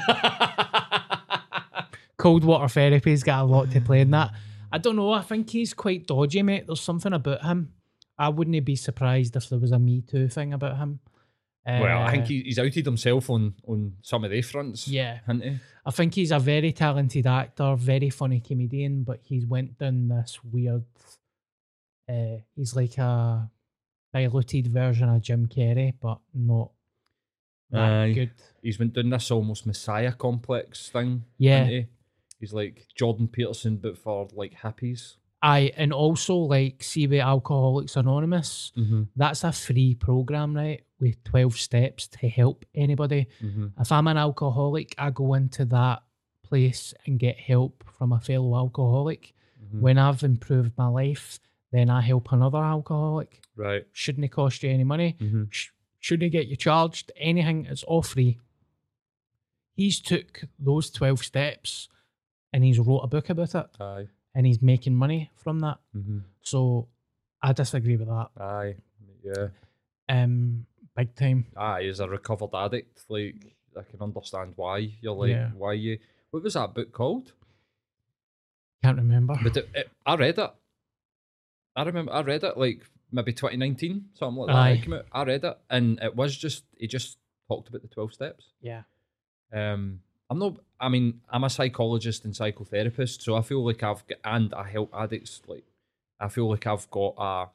Cold 2.16 2.44
water 2.44 2.68
therapy's 2.68 3.22
got 3.22 3.42
a 3.42 3.44
lot 3.44 3.70
to 3.72 3.80
play 3.80 4.00
in 4.02 4.11
that. 4.12 4.32
I 4.72 4.78
don't 4.78 4.96
know. 4.96 5.12
I 5.12 5.22
think 5.22 5.50
he's 5.50 5.74
quite 5.74 6.07
dodgy, 6.07 6.42
mate. 6.42 6.66
There's 6.66 6.80
something 6.80 7.12
about 7.12 7.42
him. 7.42 7.72
I 8.18 8.28
wouldn't 8.28 8.64
be 8.64 8.76
surprised 8.76 9.36
if 9.36 9.48
there 9.48 9.59
was 9.59 9.72
a 9.72 9.78
Me 9.78 10.00
Too 10.02 10.28
thing 10.28 10.52
about 10.52 10.76
him. 10.76 11.00
Well, 11.67 12.03
I 12.03 12.11
think 12.11 12.25
Uh, 12.25 12.29
he's 12.29 12.59
outed 12.59 12.85
himself 12.85 13.31
on 13.31 13.55
on 13.67 13.95
some 14.03 14.25
of 14.25 14.31
the 14.31 14.43
fronts. 14.43 14.87
Yeah. 14.89 15.21
I 15.87 15.91
think 15.91 16.15
he's 16.15 16.31
a 16.31 16.39
very 16.39 16.73
talented 16.73 17.27
actor, 17.27 17.75
very 17.77 18.11
funny 18.11 18.41
comedian, 18.41 19.03
but 19.05 19.21
he's 19.25 19.47
went 19.47 19.79
down 19.79 20.09
this 20.09 20.39
weird. 20.45 20.85
Uh, 22.09 22.39
he's 22.55 22.77
like 22.77 22.99
a 22.99 23.51
diluted 24.12 24.67
version 24.69 25.09
of 25.09 25.23
Jim 25.23 25.47
Carrey, 25.47 25.95
but 26.01 26.21
not 26.35 26.71
that 27.71 27.81
Aye. 27.93 28.12
good. 28.12 28.31
He's 28.62 28.77
been 28.77 28.91
doing 28.91 29.11
this 29.11 29.31
almost 29.31 29.67
messiah 29.67 30.12
complex 30.12 30.89
thing. 30.91 31.25
Yeah. 31.39 31.65
he? 31.65 31.87
He's 32.41 32.53
like 32.53 32.87
Jordan 32.95 33.29
Peterson, 33.29 33.77
but 33.79 33.97
for 33.97 34.29
like 34.35 34.55
hippies. 34.55 35.17
I 35.45 35.72
and 35.76 35.92
also 35.92 36.34
like 36.36 36.82
see 36.82 37.07
with 37.07 37.20
Alcoholics 37.20 37.97
Anonymous, 37.97 38.72
Mm-hmm. 38.76 39.03
that's 39.16 39.45
a 39.45 39.53
free 39.53 39.95
program, 39.95 40.57
right? 40.57 40.82
With 41.01 41.22
twelve 41.24 41.57
steps 41.57 42.07
to 42.09 42.28
help 42.28 42.64
anybody. 42.74 43.26
Mm-hmm. 43.42 43.66
If 43.80 43.92
I'm 43.92 44.07
an 44.09 44.16
alcoholic, 44.16 44.95
I 44.97 45.11
go 45.11 45.34
into 45.34 45.64
that 45.66 46.03
place 46.42 46.95
and 47.07 47.18
get 47.18 47.36
help 47.38 47.84
from 47.99 48.12
a 48.12 48.20
fellow 48.20 48.57
alcoholic. 48.57 49.34
Mm-hmm. 49.62 49.80
When 49.80 49.99
I've 49.99 50.22
improved 50.22 50.72
my 50.78 50.88
life, 50.88 51.40
then 51.72 51.90
I 51.90 52.01
help 52.01 52.32
another 52.32 52.59
alcoholic. 52.62 53.42
Right. 53.57 53.86
Shouldn't 53.92 54.24
it 54.24 54.28
cost 54.32 54.62
you 54.62 54.70
any 54.70 54.84
money? 54.84 55.16
Mhm. 55.20 55.49
Sh- 55.53 55.70
shouldn't 56.01 56.26
it 56.28 56.30
get 56.30 56.47
you 56.49 56.57
charged 56.57 57.12
anything? 57.16 57.66
It's 57.66 57.82
all 57.84 58.03
free. 58.03 58.38
He's 59.76 60.01
took 60.01 60.45
those 60.59 60.90
12 60.90 61.18
steps 61.24 61.88
and 62.53 62.62
he's 62.64 62.78
wrote 62.78 63.01
a 63.01 63.09
book 63.09 63.28
about 63.30 63.55
it 63.55 63.66
Aye. 63.80 64.07
And 64.35 64.47
he's 64.47 64.61
making 64.62 64.95
money 64.95 65.30
from 65.37 65.61
that. 65.61 65.78
Mm-hmm. 65.97 66.18
So 66.43 66.89
I 67.43 67.53
disagree 67.53 67.97
with 67.97 68.09
that. 68.09 68.28
Aye. 68.41 68.74
Yeah. 69.22 69.49
Um, 70.09 70.66
big 70.97 71.14
time. 71.14 71.47
Aye, 71.57 71.85
as 71.85 72.01
a 72.01 72.09
recovered 72.09 72.55
addict, 72.55 73.05
like 73.09 73.57
I 73.78 73.82
can 73.82 74.01
understand 74.03 74.53
why 74.57 74.78
you're 75.01 75.14
like 75.14 75.30
Yeah. 75.30 75.51
why 75.57 75.72
you. 75.74 75.99
What 76.30 76.43
was 76.43 76.55
that 76.55 76.74
book 76.74 76.93
called? 76.93 77.32
Can't 78.82 78.99
remember. 78.99 79.35
But 79.43 79.57
it, 79.57 79.68
it, 79.74 79.91
I 80.05 80.14
read 80.16 80.39
it. 80.39 80.51
I 81.76 81.82
remember 81.85 82.12
I 82.12 82.20
read 82.22 82.45
it 82.45 82.57
like 82.59 82.82
maybe 83.11 83.32
2019, 83.32 84.07
something 84.14 84.43
like 84.43 84.49
that. 84.49 84.95
Aye. 84.95 85.03
I 85.12 85.24
read 85.24 85.45
it, 85.45 85.59
and 85.70 85.99
it 86.03 86.14
was 86.14 86.37
just 86.37 86.64
he 86.76 86.87
just 86.87 87.18
talked 87.49 87.68
about 87.68 87.82
the 87.82 87.89
12 87.89 88.12
steps. 88.14 88.47
yeah. 88.61 88.82
Um, 89.53 90.01
I'm 90.35 90.41
not. 90.41 90.57
I 90.80 90.89
mean, 90.89 91.20
I'm 91.30 91.45
a 91.45 91.51
psychologist 91.51 92.24
and 92.24 92.35
psychotherapist, 92.35 93.22
so 93.22 93.37
I 93.37 93.43
feel 93.43 93.64
like 93.64 93.85
I've 93.85 94.05
got, 94.09 94.18
and 94.24 94.53
I 94.53 94.68
help 94.68 94.93
addicts. 94.93 95.41
Like, 95.47 95.62
I 96.18 96.26
feel 96.26 96.51
like 96.51 96.66
I've 96.66 96.91
got 96.91 97.14
a. 97.16 97.47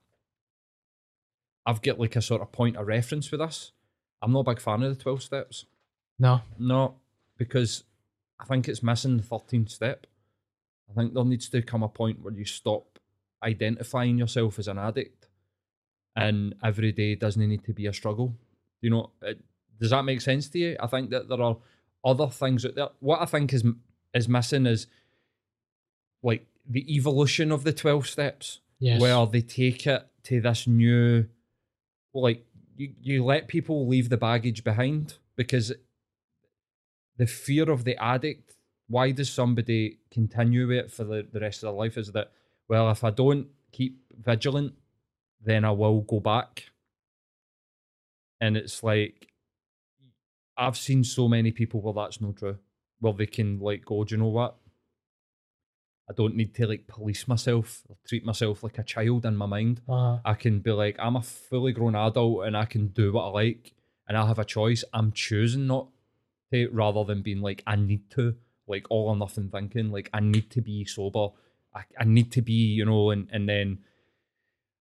I've 1.65 1.81
got 1.81 1.99
like 1.99 2.15
a 2.15 2.21
sort 2.21 2.41
of 2.41 2.53
point 2.53 2.77
of 2.77 2.87
reference 2.87 3.27
for 3.27 3.35
this. 3.35 3.73
I'm 4.21 4.31
not 4.31 4.47
a 4.47 4.51
big 4.51 4.61
fan 4.61 4.81
of 4.83 4.97
the 4.97 5.03
12 5.03 5.21
steps. 5.21 5.65
No. 6.17 6.41
No, 6.57 6.95
because 7.37 7.83
I 8.39 8.45
think 8.45 8.69
it's 8.69 8.81
missing 8.81 9.17
the 9.17 9.23
13th 9.23 9.71
step. 9.71 10.07
I 10.89 10.93
think 10.93 11.13
there 11.13 11.25
needs 11.25 11.49
to 11.49 11.61
come 11.61 11.83
a 11.83 11.89
point 11.89 12.21
where 12.21 12.33
you 12.33 12.45
stop 12.45 12.97
identifying 13.43 14.17
yourself 14.17 14.57
as 14.57 14.69
an 14.69 14.79
addict 14.79 15.27
and 16.15 16.55
every 16.63 16.93
day 16.93 17.15
doesn't 17.15 17.45
need 17.45 17.65
to 17.65 17.73
be 17.73 17.87
a 17.87 17.93
struggle. 17.93 18.33
You 18.81 18.89
know, 18.89 19.11
it, 19.21 19.39
does 19.79 19.91
that 19.91 20.05
make 20.05 20.21
sense 20.21 20.47
to 20.49 20.59
you? 20.59 20.77
I 20.79 20.87
think 20.87 21.09
that 21.09 21.27
there 21.27 21.41
are 21.41 21.57
other 22.03 22.27
things 22.27 22.65
out 22.65 22.75
there. 22.75 22.89
What 22.99 23.21
I 23.21 23.25
think 23.25 23.53
is 23.53 23.63
is 24.13 24.27
missing 24.27 24.65
is 24.65 24.87
like 26.23 26.45
the 26.67 26.95
evolution 26.95 27.51
of 27.51 27.63
the 27.63 27.73
12 27.73 28.07
steps 28.07 28.59
Yes. 28.79 29.01
where 29.01 29.25
they 29.25 29.41
take 29.41 29.85
it 29.87 30.07
to 30.23 30.39
this 30.39 30.65
new 30.65 31.25
like 32.13 32.45
you, 32.77 32.93
you 33.01 33.25
let 33.25 33.47
people 33.49 33.87
leave 33.87 34.07
the 34.09 34.17
baggage 34.17 34.63
behind 34.63 35.15
because 35.35 35.73
the 37.17 37.27
fear 37.27 37.69
of 37.69 37.83
the 37.83 37.97
addict 38.01 38.55
why 38.87 39.11
does 39.11 39.29
somebody 39.29 39.99
continue 40.09 40.71
it 40.71 40.89
for 40.91 41.03
the, 41.03 41.27
the 41.31 41.39
rest 41.41 41.57
of 41.57 41.67
their 41.67 41.73
life 41.73 41.97
is 41.97 42.11
that 42.13 42.31
well 42.69 42.89
if 42.89 43.03
i 43.03 43.09
don't 43.09 43.47
keep 43.73 43.99
vigilant 44.23 44.73
then 45.43 45.65
i 45.65 45.71
will 45.71 46.01
go 46.01 46.19
back 46.21 46.69
and 48.41 48.55
it's 48.55 48.81
like 48.83 49.28
i've 50.59 50.77
seen 50.77 51.03
so 51.03 51.27
many 51.27 51.51
people 51.51 51.81
where 51.81 51.93
that's 51.93 52.19
not 52.21 52.35
true 52.35 52.57
where 52.99 53.13
they 53.13 53.25
can 53.25 53.59
like 53.59 53.83
go 53.85 54.03
do 54.03 54.15
you 54.15 54.21
know 54.21 54.27
what 54.27 54.55
i 56.09 56.13
don't 56.13 56.35
need 56.35 56.53
to 56.53 56.67
like 56.67 56.85
police 56.87 57.27
myself 57.27 57.83
or 57.89 57.95
treat 58.07 58.25
myself 58.25 58.63
like 58.63 58.77
a 58.77 58.83
child 58.83 59.25
in 59.25 59.35
my 59.35 59.45
mind 59.45 59.81
Uh, 59.87 60.17
I 60.25 60.33
can 60.33 60.59
be 60.59 60.71
like, 60.71 60.95
I'm 60.99 61.15
a 61.15 61.21
fully 61.21 61.71
grown 61.71 61.95
adult 61.95 62.45
and 62.45 62.55
I 62.57 62.65
can 62.65 62.87
do 62.87 63.13
what 63.13 63.25
I 63.29 63.31
like 63.43 63.73
and 64.07 64.17
I 64.17 64.25
have 64.27 64.39
a 64.39 64.45
choice. 64.45 64.83
I'm 64.91 65.11
choosing 65.11 65.67
not 65.67 65.87
to 66.51 66.67
rather 66.71 67.03
than 67.03 67.21
being 67.21 67.41
like, 67.41 67.61
I 67.67 67.75
need 67.75 68.09
to, 68.11 68.35
like 68.67 68.85
all 68.89 69.09
or 69.09 69.15
nothing 69.15 69.49
thinking, 69.49 69.91
like 69.91 70.09
I 70.13 70.19
need 70.19 70.49
to 70.51 70.61
be 70.61 70.83
sober. 70.85 71.27
I, 71.75 71.81
I 71.99 72.05
need 72.05 72.31
to 72.33 72.41
be, 72.41 72.53
you 72.53 72.85
know, 72.85 73.11
and, 73.11 73.27
and 73.31 73.47
then 73.47 73.79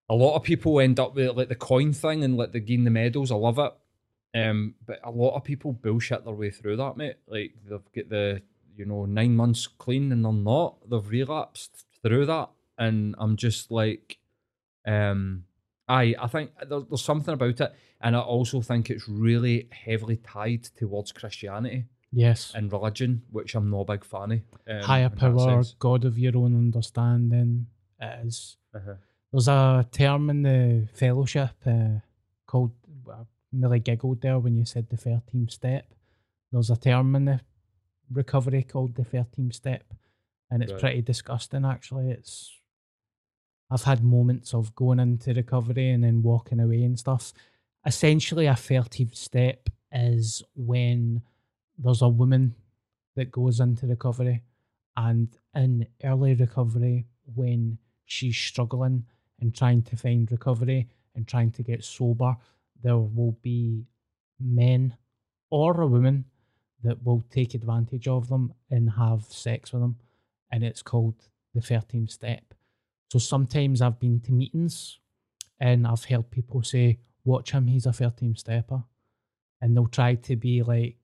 a 0.08 0.14
lot 0.14 0.34
of 0.36 0.42
people 0.42 0.80
end 0.80 0.98
up 0.98 1.14
with 1.14 1.36
like 1.36 1.48
the 1.48 1.54
coin 1.54 1.92
thing 1.92 2.24
and 2.24 2.36
like 2.38 2.52
the 2.52 2.60
gain 2.60 2.84
the 2.84 2.90
medals. 2.90 3.30
I 3.30 3.34
love 3.36 3.58
it. 3.58 3.72
Um, 4.34 4.74
but 4.86 5.00
a 5.04 5.10
lot 5.10 5.36
of 5.36 5.44
people 5.44 5.72
bullshit 5.72 6.24
their 6.24 6.34
way 6.34 6.50
through 6.50 6.76
that, 6.76 6.96
mate. 6.96 7.16
Like 7.26 7.54
they've 7.64 7.92
got 7.94 8.08
the, 8.08 8.42
you 8.76 8.84
know, 8.84 9.06
nine 9.06 9.34
months 9.34 9.66
clean 9.66 10.12
and 10.12 10.24
they're 10.24 10.32
not. 10.32 10.76
They've 10.88 11.08
relapsed 11.08 11.86
through 12.02 12.26
that. 12.26 12.50
And 12.76 13.14
I'm 13.18 13.36
just 13.36 13.70
like, 13.70 14.18
um, 14.86 15.44
I 15.88 16.14
I 16.20 16.26
think 16.28 16.50
there, 16.68 16.80
there's 16.80 17.02
something 17.02 17.34
about 17.34 17.60
it, 17.60 17.74
and 18.00 18.14
I 18.14 18.20
also 18.20 18.60
think 18.60 18.90
it's 18.90 19.08
really 19.08 19.68
heavily 19.72 20.16
tied 20.16 20.64
towards 20.64 21.12
Christianity 21.12 21.86
yes. 22.12 22.52
and 22.54 22.72
religion, 22.72 23.22
which 23.30 23.54
I'm 23.54 23.70
not 23.70 23.80
a 23.80 23.84
big 23.84 24.04
fan 24.04 24.32
of. 24.32 24.40
Um, 24.68 24.82
Higher 24.82 25.08
power. 25.08 25.62
God 25.78 26.04
of 26.04 26.18
your 26.18 26.36
own 26.36 26.54
understanding. 26.56 27.66
It 28.00 28.26
is. 28.26 28.56
Uh-huh. 28.74 28.94
There's 29.32 29.48
a 29.48 29.86
term 29.90 30.30
in 30.30 30.42
the 30.42 30.88
fellowship 30.94 31.50
uh, 31.66 32.00
called, 32.46 32.72
nearly 33.52 33.80
giggled 33.80 34.20
there 34.20 34.38
when 34.38 34.56
you 34.56 34.64
said 34.64 34.88
the 34.88 34.96
13th 34.96 35.50
step. 35.50 35.86
There's 36.52 36.70
a 36.70 36.76
term 36.76 37.14
in 37.16 37.24
the 37.26 37.40
recovery 38.10 38.62
called 38.62 38.94
the 38.94 39.04
13th 39.04 39.54
step, 39.54 39.84
and 40.50 40.62
it's 40.62 40.72
Right. 40.72 40.80
pretty 40.80 41.02
disgusting 41.02 41.64
actually. 41.64 42.10
It's 42.10 42.54
I've 43.70 43.82
had 43.84 44.02
moments 44.02 44.54
of 44.54 44.74
going 44.74 44.98
into 44.98 45.34
recovery 45.34 45.90
and 45.90 46.02
then 46.02 46.22
walking 46.22 46.58
away 46.58 46.84
and 46.84 46.98
stuff. 46.98 47.34
Essentially, 47.84 48.46
a 48.46 48.54
13th 48.54 49.14
step 49.14 49.68
is 49.92 50.42
when 50.56 51.20
there's 51.76 52.00
a 52.00 52.08
woman 52.08 52.54
that 53.14 53.30
goes 53.30 53.60
into 53.60 53.86
recovery, 53.86 54.42
and 54.96 55.28
in 55.54 55.86
early 56.02 56.34
recovery, 56.34 57.06
when 57.34 57.78
she's 58.06 58.36
struggling 58.38 59.04
and 59.40 59.54
trying 59.54 59.82
to 59.82 59.96
find 59.96 60.30
recovery 60.32 60.88
and 61.14 61.28
trying 61.28 61.50
to 61.52 61.62
get 61.62 61.84
sober, 61.84 62.36
there 62.82 62.96
will 62.96 63.36
be 63.42 63.84
men 64.40 64.96
or 65.50 65.80
a 65.80 65.86
woman 65.86 66.24
that 66.82 67.04
will 67.04 67.24
take 67.30 67.54
advantage 67.54 68.06
of 68.06 68.28
them 68.28 68.52
and 68.70 68.90
have 68.90 69.24
sex 69.24 69.72
with 69.72 69.82
them. 69.82 69.96
And 70.50 70.62
it's 70.62 70.82
called 70.82 71.28
the 71.54 71.60
13th 71.60 72.10
step. 72.10 72.54
So 73.10 73.18
sometimes 73.18 73.82
I've 73.82 73.98
been 73.98 74.20
to 74.20 74.32
meetings 74.32 74.98
and 75.60 75.86
I've 75.86 76.04
heard 76.04 76.30
people 76.30 76.62
say, 76.62 76.98
Watch 77.24 77.50
him, 77.50 77.66
he's 77.66 77.84
a 77.84 77.90
13th 77.90 78.38
stepper. 78.38 78.84
And 79.60 79.76
they'll 79.76 79.86
try 79.86 80.14
to 80.14 80.36
be 80.36 80.62
like, 80.62 80.96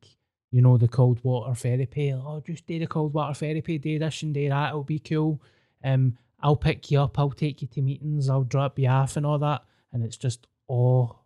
you 0.50 0.62
know, 0.62 0.78
the 0.78 0.88
cold 0.88 1.18
water 1.22 1.54
therapy. 1.54 2.12
Oh, 2.14 2.42
just 2.46 2.66
do 2.66 2.78
the 2.78 2.86
cold 2.86 3.12
water 3.12 3.34
therapy, 3.34 3.76
do 3.76 3.98
this 3.98 4.22
and 4.22 4.32
do 4.32 4.48
that, 4.48 4.68
it'll 4.68 4.84
be 4.84 5.00
cool. 5.00 5.42
Um, 5.82 6.16
I'll 6.40 6.56
pick 6.56 6.90
you 6.90 7.00
up, 7.00 7.18
I'll 7.18 7.30
take 7.30 7.60
you 7.60 7.68
to 7.68 7.82
meetings, 7.82 8.30
I'll 8.30 8.44
drop 8.44 8.78
you 8.78 8.88
off 8.88 9.16
and 9.16 9.26
all 9.26 9.38
that. 9.38 9.64
And 9.92 10.02
it's 10.04 10.16
just 10.16 10.46
all 10.66 11.23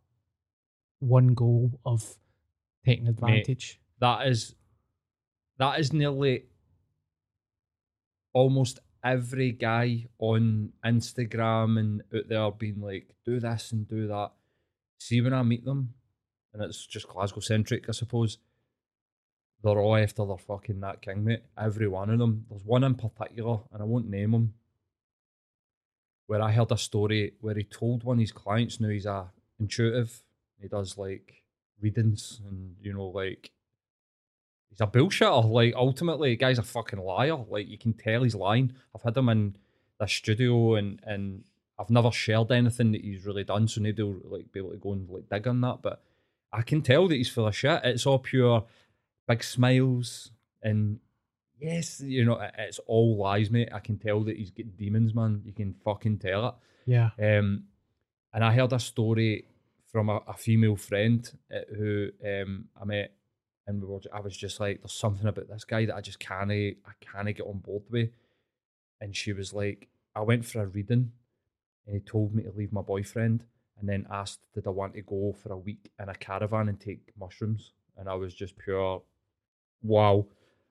one 1.00 1.34
goal 1.34 1.78
of 1.84 2.16
taking 2.84 3.08
advantage. 3.08 3.80
that 4.00 4.26
is 4.26 4.54
that 5.58 5.78
is 5.80 5.92
nearly 5.92 6.44
almost 8.32 8.78
every 9.04 9.52
guy 9.52 10.06
on 10.18 10.72
Instagram 10.84 11.78
and 11.78 12.02
out 12.14 12.28
there 12.28 12.50
being 12.52 12.80
like, 12.80 13.14
do 13.24 13.40
this 13.40 13.72
and 13.72 13.88
do 13.88 14.06
that. 14.08 14.30
See 14.98 15.20
when 15.20 15.32
I 15.32 15.42
meet 15.42 15.64
them, 15.64 15.94
and 16.52 16.62
it's 16.62 16.86
just 16.86 17.08
Glasgow 17.08 17.40
centric, 17.40 17.88
I 17.88 17.92
suppose. 17.92 18.38
They're 19.62 19.78
all 19.78 19.96
after 19.96 20.24
their 20.24 20.38
fucking 20.38 20.80
that 20.80 21.02
king, 21.02 21.24
mate. 21.24 21.42
Every 21.56 21.88
one 21.88 22.10
of 22.10 22.18
them. 22.18 22.46
There's 22.48 22.64
one 22.64 22.84
in 22.84 22.94
particular, 22.94 23.58
and 23.72 23.82
I 23.82 23.84
won't 23.84 24.08
name 24.08 24.34
him, 24.34 24.54
where 26.26 26.42
I 26.42 26.52
heard 26.52 26.70
a 26.70 26.78
story 26.78 27.34
where 27.40 27.56
he 27.56 27.64
told 27.64 28.04
one 28.04 28.18
of 28.18 28.20
his 28.20 28.32
clients 28.32 28.80
now 28.80 28.88
he's 28.88 29.06
a 29.06 29.30
intuitive. 29.58 30.22
He 30.60 30.68
does 30.68 30.98
like 30.98 31.42
readings 31.80 32.40
and 32.48 32.74
you 32.82 32.92
know 32.92 33.06
like 33.06 33.50
he's 34.68 34.80
a 34.80 34.86
bullshitter. 34.86 35.48
Like 35.48 35.74
ultimately, 35.74 36.30
the 36.30 36.36
guy's 36.36 36.58
a 36.58 36.62
fucking 36.62 36.98
liar. 36.98 37.36
Like 37.36 37.68
you 37.68 37.78
can 37.78 37.92
tell 37.92 38.22
he's 38.22 38.34
lying. 38.34 38.72
I've 38.94 39.02
had 39.02 39.16
him 39.16 39.28
in 39.28 39.56
the 39.98 40.06
studio 40.06 40.74
and 40.74 41.00
and 41.04 41.44
I've 41.78 41.90
never 41.90 42.10
shared 42.10 42.50
anything 42.50 42.92
that 42.92 43.02
he's 43.04 43.24
really 43.24 43.44
done, 43.44 43.68
so 43.68 43.80
nobody 43.80 44.02
will 44.02 44.20
like 44.24 44.52
be 44.52 44.60
able 44.60 44.72
to 44.72 44.78
go 44.78 44.92
and 44.92 45.08
like 45.08 45.28
dig 45.30 45.46
on 45.46 45.60
that. 45.60 45.78
But 45.82 46.02
I 46.52 46.62
can 46.62 46.82
tell 46.82 47.08
that 47.08 47.14
he's 47.14 47.28
full 47.28 47.46
of 47.46 47.56
shit. 47.56 47.80
It's 47.84 48.06
all 48.06 48.18
pure 48.18 48.64
big 49.26 49.44
smiles 49.44 50.30
and 50.62 50.98
yes, 51.60 52.00
you 52.00 52.24
know, 52.24 52.40
it's 52.58 52.80
all 52.86 53.16
lies, 53.16 53.50
mate. 53.50 53.68
I 53.72 53.80
can 53.80 53.98
tell 53.98 54.20
that 54.24 54.36
he's 54.36 54.50
got 54.50 54.76
demons, 54.76 55.14
man. 55.14 55.42
You 55.44 55.52
can 55.52 55.74
fucking 55.84 56.18
tell 56.18 56.48
it. 56.48 56.54
Yeah. 56.86 57.10
Um, 57.18 57.64
and 58.32 58.44
I 58.44 58.52
heard 58.52 58.72
a 58.72 58.78
story 58.78 59.44
from 59.90 60.08
a, 60.08 60.20
a 60.28 60.34
female 60.34 60.76
friend 60.76 61.30
uh, 61.54 61.60
who 61.76 62.10
um, 62.24 62.66
I 62.80 62.84
met, 62.84 63.12
and 63.66 63.82
we 63.82 63.88
were, 63.88 64.00
I 64.12 64.20
was 64.20 64.36
just 64.36 64.60
like, 64.60 64.80
"There's 64.80 64.92
something 64.92 65.26
about 65.26 65.48
this 65.48 65.64
guy 65.64 65.86
that 65.86 65.96
I 65.96 66.00
just 66.00 66.20
can't, 66.20 66.50
I 66.50 66.74
can't 67.00 67.36
get 67.36 67.46
on 67.46 67.58
board 67.58 67.84
with." 67.90 68.10
And 69.00 69.14
she 69.14 69.32
was 69.32 69.52
like, 69.52 69.88
"I 70.14 70.20
went 70.22 70.44
for 70.44 70.62
a 70.62 70.66
reading, 70.66 71.12
and 71.86 71.94
he 71.94 72.00
told 72.00 72.34
me 72.34 72.42
to 72.44 72.52
leave 72.52 72.72
my 72.72 72.82
boyfriend, 72.82 73.44
and 73.78 73.88
then 73.88 74.06
asked 74.10 74.40
did 74.54 74.66
I 74.66 74.70
want 74.70 74.94
to 74.94 75.02
go 75.02 75.34
for 75.42 75.52
a 75.52 75.58
week 75.58 75.90
in 76.00 76.08
a 76.08 76.14
caravan 76.14 76.68
and 76.68 76.80
take 76.80 77.12
mushrooms." 77.18 77.72
And 77.98 78.08
I 78.08 78.14
was 78.14 78.32
just 78.32 78.56
pure, 78.56 79.02
wow. 79.82 80.26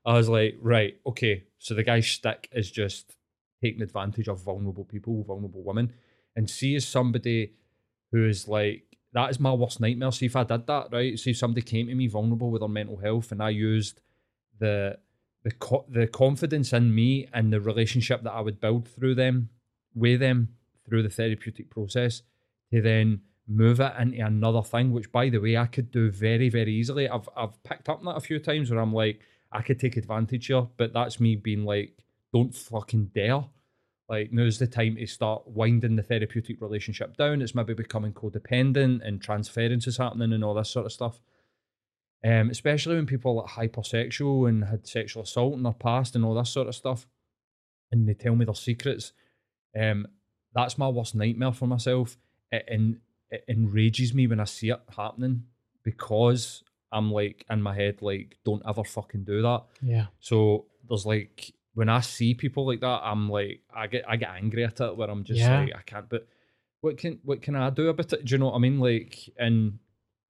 I 0.06 0.14
was 0.14 0.30
like, 0.30 0.56
right, 0.62 0.98
okay. 1.06 1.44
So 1.60 1.74
the 1.74 1.84
guy's 1.84 2.08
stick 2.08 2.48
is 2.54 2.72
just 2.72 3.18
taking 3.62 3.82
advantage 3.82 4.30
of 4.30 4.42
vulnerable 4.42 4.86
people, 4.86 5.24
vulnerable 5.24 5.62
women. 5.62 5.94
And 6.38 6.50
see 6.50 6.76
as 6.76 6.88
somebody 6.88 7.52
who 8.12 8.26
is 8.26 8.48
like, 8.48 8.87
that 9.14 9.30
is 9.30 9.40
my 9.40 9.54
worst 9.54 9.80
nightmare. 9.80 10.12
See 10.12 10.26
if 10.26 10.36
I 10.36 10.44
did 10.44 10.68
that, 10.68 10.90
right? 10.92 11.18
See 11.18 11.32
if 11.32 11.38
somebody 11.38 11.62
came 11.62 11.88
to 11.88 11.96
me 11.96 12.08
vulnerable 12.08 12.52
with 12.52 12.62
their 12.62 12.70
mental 12.70 12.98
health 12.98 13.32
and 13.32 13.42
I 13.42 13.50
used 13.50 14.02
the 14.60 14.98
the 15.44 15.52
co- 15.52 15.86
the 15.88 16.08
confidence 16.08 16.74
in 16.74 16.94
me 16.94 17.28
and 17.34 17.54
the 17.54 17.62
relationship 17.62 18.24
that 18.24 18.34
I 18.34 18.42
would 18.42 18.60
build 18.60 18.88
through 18.88 19.16
them, 19.16 19.50
with 19.96 20.20
them 20.20 20.50
through 20.86 21.04
the 21.04 21.10
therapeutic 21.10 21.70
process, 21.70 22.22
to 22.72 22.82
then 22.82 23.22
move 23.48 23.80
it 23.80 23.94
into 23.98 24.26
another 24.26 24.62
thing. 24.62 24.92
Which, 24.92 25.12
by 25.12 25.30
the 25.30 25.40
way, 25.40 25.56
I 25.56 25.68
could 25.68 25.92
do 25.92 26.12
very 26.12 26.50
very 26.50 26.74
easily. 26.74 27.08
I've 27.08 27.30
I've 27.36 27.62
picked 27.64 27.88
up 27.90 28.00
on 28.00 28.06
that 28.06 28.18
a 28.18 28.22
few 28.22 28.40
times 28.40 28.70
where 28.70 28.80
I'm 28.80 28.94
like, 28.94 29.22
I 29.52 29.62
could 29.62 29.80
take 29.80 29.96
advantage 29.96 30.48
here, 30.48 30.68
but 30.76 30.94
that's 30.94 31.20
me 31.20 31.36
being 31.36 31.64
like, 31.64 31.98
don't 32.34 32.54
fucking 32.54 33.12
dare. 33.16 33.46
Like 34.10 34.32
now's 34.32 34.60
the 34.60 34.68
time 34.68 34.96
to 34.96 35.06
start 35.06 35.48
winding 35.48 35.98
the 35.98 36.04
therapeutic 36.04 36.62
relationship 36.62 37.18
down. 37.18 37.42
It's 37.42 37.56
maybe 37.56 37.74
becoming 37.74 38.14
codependent 38.14 39.06
and 39.06 39.22
transference 39.22 39.86
is 39.88 39.98
happening 39.98 40.32
and 40.32 40.44
all 40.44 40.54
this 40.54 40.70
sort 40.70 40.86
of 40.86 40.94
stuff. 40.94 41.20
Um, 42.24 42.50
especially 42.50 42.96
when 42.96 43.06
people 43.06 43.40
are 43.40 43.48
hypersexual 43.48 44.50
and 44.50 44.66
had 44.66 44.88
sexual 44.88 45.24
assault 45.24 45.54
in 45.54 45.64
their 45.64 45.74
past 45.74 46.16
and 46.16 46.26
all 46.26 46.34
this 46.34 46.50
sort 46.50 46.68
of 46.68 46.76
stuff, 46.76 47.06
and 47.92 48.08
they 48.08 48.14
tell 48.14 48.36
me 48.36 48.46
their 48.46 48.56
secrets. 48.56 49.14
Um, 49.80 50.08
that's 50.54 50.78
my 50.78 50.88
worst 50.88 51.14
nightmare 51.14 51.52
for 51.52 51.68
myself. 51.68 52.18
It, 52.52 52.66
and 52.68 52.98
it 53.30 53.44
enrages 53.48 54.14
me 54.14 54.26
when 54.26 54.40
I 54.40 54.46
see 54.46 54.70
it 54.70 54.82
happening 54.96 55.44
because 55.84 56.64
I'm 56.92 57.12
like 57.12 57.46
in 57.50 57.62
my 57.62 57.76
head, 57.76 58.02
like, 58.02 58.38
don't 58.44 58.64
ever 58.68 58.84
fucking 58.84 59.26
do 59.26 59.42
that. 59.44 59.66
Yeah. 59.82 60.08
So 60.20 60.66
there's 60.90 61.06
like 61.06 61.54
when 61.78 61.90
I 61.90 62.02
see 62.02 62.34
people 62.34 62.66
like 62.66 62.80
that, 62.82 63.02
I'm 63.04 63.30
like 63.30 63.62
I 63.74 63.86
get 63.88 64.04
I 64.10 64.16
get 64.16 64.30
angry 64.32 64.64
at 64.66 64.82
it 64.82 64.98
where 64.98 65.10
I'm 65.12 65.24
just 65.24 65.40
Yeah. 65.40 65.60
like 65.62 65.76
I 65.76 65.82
can't. 65.86 66.10
But 66.10 66.28
what 66.82 66.98
can 66.98 67.20
what 67.24 67.42
can 67.44 67.56
I 67.56 67.70
do 67.70 67.88
about 67.90 68.12
it? 68.14 68.26
Do 68.26 68.32
you 68.34 68.40
know 68.40 68.48
what 68.48 68.56
I 68.56 68.60
mean? 68.60 68.80
Like, 68.80 69.30
and 69.38 69.78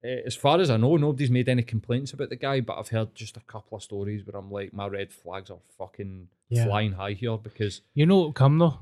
eh, 0.04 0.20
as 0.26 0.36
far 0.36 0.60
as 0.60 0.70
I 0.70 0.76
know, 0.78 0.98
nobody's 0.98 1.32
made 1.32 1.48
any 1.48 1.64
complaints 1.64 2.12
about 2.12 2.30
the 2.30 2.36
guy, 2.36 2.60
but 2.60 2.78
I've 2.78 2.90
heard 2.90 3.16
just 3.16 3.38
a 3.38 3.42
couple 3.54 3.78
of 3.78 3.84
stories 3.84 4.26
where 4.26 4.36
I'm 4.40 4.52
like, 4.52 4.74
my 4.74 4.88
red 4.88 5.12
flags 5.14 5.50
are 5.50 5.60
fucking 5.78 6.28
Yeah. 6.50 6.66
flying 6.66 6.92
high 6.94 7.14
here 7.14 7.38
because 7.38 7.82
You 7.94 8.06
know 8.06 8.20
it'll 8.20 8.34
come 8.34 8.58
though. 8.60 8.80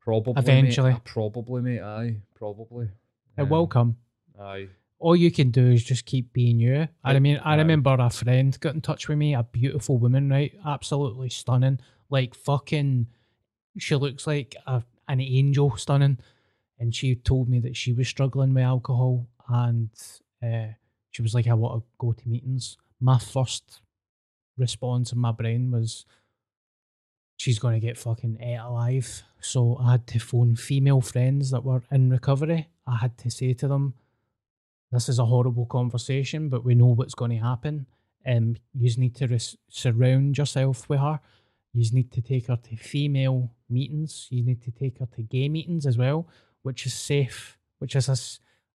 probably 0.00 0.34
Eventually. 0.36 0.92
mate, 0.92 1.04
probably 1.04 1.62
mate, 1.62 1.80
aye, 1.80 2.16
probably. 2.36 2.88
It 3.36 3.48
will 3.48 3.62
Um, 3.62 3.68
come. 3.68 3.96
Aye. 4.38 4.68
All 5.04 5.14
you 5.14 5.30
can 5.30 5.50
do 5.50 5.70
is 5.70 5.84
just 5.84 6.06
keep 6.06 6.32
being 6.32 6.58
you. 6.58 6.88
I 7.04 7.18
mean, 7.18 7.38
I 7.44 7.56
remember 7.56 7.94
a 7.98 8.08
friend 8.08 8.58
got 8.58 8.74
in 8.74 8.80
touch 8.80 9.06
with 9.06 9.18
me, 9.18 9.34
a 9.34 9.42
beautiful 9.42 9.98
woman, 9.98 10.30
right? 10.30 10.54
Absolutely 10.66 11.28
stunning. 11.28 11.78
Like 12.08 12.34
fucking, 12.34 13.08
she 13.76 13.96
looks 13.96 14.26
like 14.26 14.56
a, 14.66 14.82
an 15.06 15.20
angel, 15.20 15.76
stunning. 15.76 16.16
And 16.78 16.94
she 16.94 17.16
told 17.16 17.50
me 17.50 17.60
that 17.60 17.76
she 17.76 17.92
was 17.92 18.08
struggling 18.08 18.54
with 18.54 18.64
alcohol 18.64 19.28
and 19.46 19.90
uh, 20.42 20.68
she 21.10 21.20
was 21.20 21.34
like, 21.34 21.48
I 21.48 21.52
want 21.52 21.82
to 21.82 21.86
go 21.98 22.14
to 22.14 22.26
meetings. 22.28 22.78
My 22.98 23.18
first 23.18 23.82
response 24.56 25.12
in 25.12 25.18
my 25.18 25.32
brain 25.32 25.70
was, 25.70 26.06
she's 27.36 27.58
going 27.58 27.78
to 27.78 27.86
get 27.86 27.98
fucking 27.98 28.38
ate 28.40 28.56
alive. 28.56 29.22
So 29.38 29.76
I 29.82 29.92
had 29.92 30.06
to 30.06 30.18
phone 30.18 30.56
female 30.56 31.02
friends 31.02 31.50
that 31.50 31.62
were 31.62 31.82
in 31.90 32.08
recovery. 32.08 32.68
I 32.86 32.96
had 32.96 33.18
to 33.18 33.30
say 33.30 33.52
to 33.52 33.68
them, 33.68 33.92
this 34.94 35.08
is 35.08 35.18
a 35.18 35.24
horrible 35.26 35.66
conversation, 35.66 36.48
but 36.48 36.64
we 36.64 36.74
know 36.74 36.86
what's 36.94 37.14
going 37.14 37.30
to 37.32 37.36
happen. 37.52 37.86
Um, 38.26 38.56
you 38.74 38.90
need 38.96 39.14
to 39.16 39.26
res- 39.26 39.56
surround 39.68 40.38
yourself 40.38 40.88
with 40.88 41.00
her. 41.00 41.20
You 41.72 41.84
need 41.92 42.10
to 42.12 42.22
take 42.22 42.46
her 42.46 42.56
to 42.56 42.76
female 42.76 43.52
meetings. 43.68 44.28
You 44.30 44.42
need 44.44 44.62
to 44.62 44.70
take 44.70 44.98
her 45.00 45.06
to 45.16 45.22
gay 45.22 45.48
meetings 45.48 45.86
as 45.86 45.98
well, 45.98 46.28
which 46.62 46.86
is 46.86 46.94
safe, 46.94 47.58
which 47.80 47.96
is 47.96 48.08
a, 48.08 48.16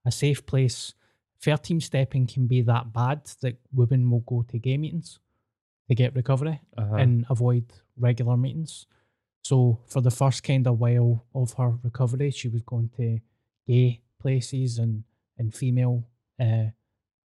a 0.07 0.11
safe 0.11 0.45
place. 0.45 0.93
13 1.41 1.79
stepping 1.79 2.27
can 2.27 2.47
be 2.47 2.61
that 2.63 2.91
bad 2.91 3.21
that 3.41 3.57
women 3.73 4.09
will 4.11 4.19
go 4.21 4.43
to 4.49 4.59
gay 4.59 4.77
meetings 4.77 5.19
to 5.87 5.95
get 5.95 6.13
recovery 6.15 6.59
Uh-huh. 6.77 6.95
and 6.95 7.25
avoid 7.29 7.65
regular 7.97 8.35
meetings. 8.37 8.85
So 9.43 9.79
for 9.87 10.01
the 10.01 10.11
first 10.11 10.43
kind 10.43 10.67
of 10.67 10.79
while 10.79 11.25
of 11.33 11.53
her 11.53 11.71
recovery, 11.81 12.31
she 12.31 12.49
was 12.49 12.61
going 12.63 12.89
to 12.97 13.19
gay 13.67 14.01
places 14.19 14.77
and 14.79 15.03
and 15.37 15.53
female 15.55 16.03
uh, 16.39 16.69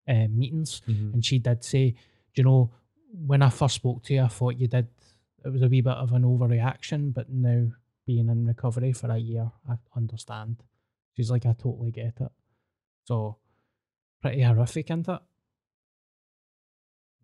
uh, 0.07 0.27
meetings, 0.29 0.81
Mhm. 0.87 1.13
and 1.13 1.25
she 1.25 1.39
did 1.39 1.63
say, 1.63 1.91
"Do 1.91 1.97
you 2.35 2.43
know, 2.43 2.71
when 3.25 3.41
I 3.41 3.49
first 3.49 3.75
spoke 3.75 4.03
to 4.03 4.13
you, 4.13 4.21
I 4.21 4.27
thought 4.27 4.57
you 4.59 4.67
did. 4.67 4.87
It 5.45 5.49
was 5.49 5.61
a 5.61 5.67
wee 5.67 5.81
bit 5.81 5.93
of 5.93 6.11
an 6.13 6.23
overreaction, 6.23 7.13
but 7.13 7.29
now 7.29 7.71
being 8.05 8.29
in 8.29 8.45
recovery 8.45 8.93
for 8.93 9.09
a 9.11 9.17
year, 9.17 9.51
I 9.67 9.77
understand." 9.95 10.63
She's 11.15 11.31
like, 11.31 11.45
"I 11.45 11.53
totally 11.53 11.91
get 11.91 12.19
it." 12.21 12.31
So 13.05 13.37
pretty 14.21 14.41
horrific, 14.41 14.89
isn't 14.91 15.07
it? 15.09 15.21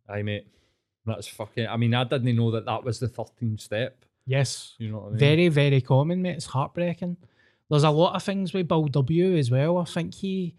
Aye, 0.09 0.21
mate. 0.23 0.47
That's 1.05 1.27
fucking. 1.27 1.67
I 1.67 1.77
mean, 1.77 1.93
I 1.93 2.03
didn't 2.05 2.35
know 2.35 2.51
that 2.51 2.65
that 2.65 2.83
was 2.83 2.99
the 2.99 3.07
13th 3.07 3.59
step. 3.61 4.05
Yes. 4.25 4.75
You 4.77 4.89
know 4.91 4.97
what 4.99 5.05
I 5.07 5.09
mean? 5.11 5.19
Very, 5.19 5.47
very 5.49 5.81
common, 5.81 6.21
mate. 6.21 6.37
It's 6.37 6.45
heartbreaking. 6.45 7.17
There's 7.69 7.83
a 7.83 7.89
lot 7.89 8.15
of 8.15 8.23
things 8.23 8.53
with 8.53 8.67
Bill 8.67 8.85
W 8.87 9.35
as 9.37 9.51
well. 9.51 9.77
I 9.79 9.85
think 9.85 10.13
he, 10.13 10.55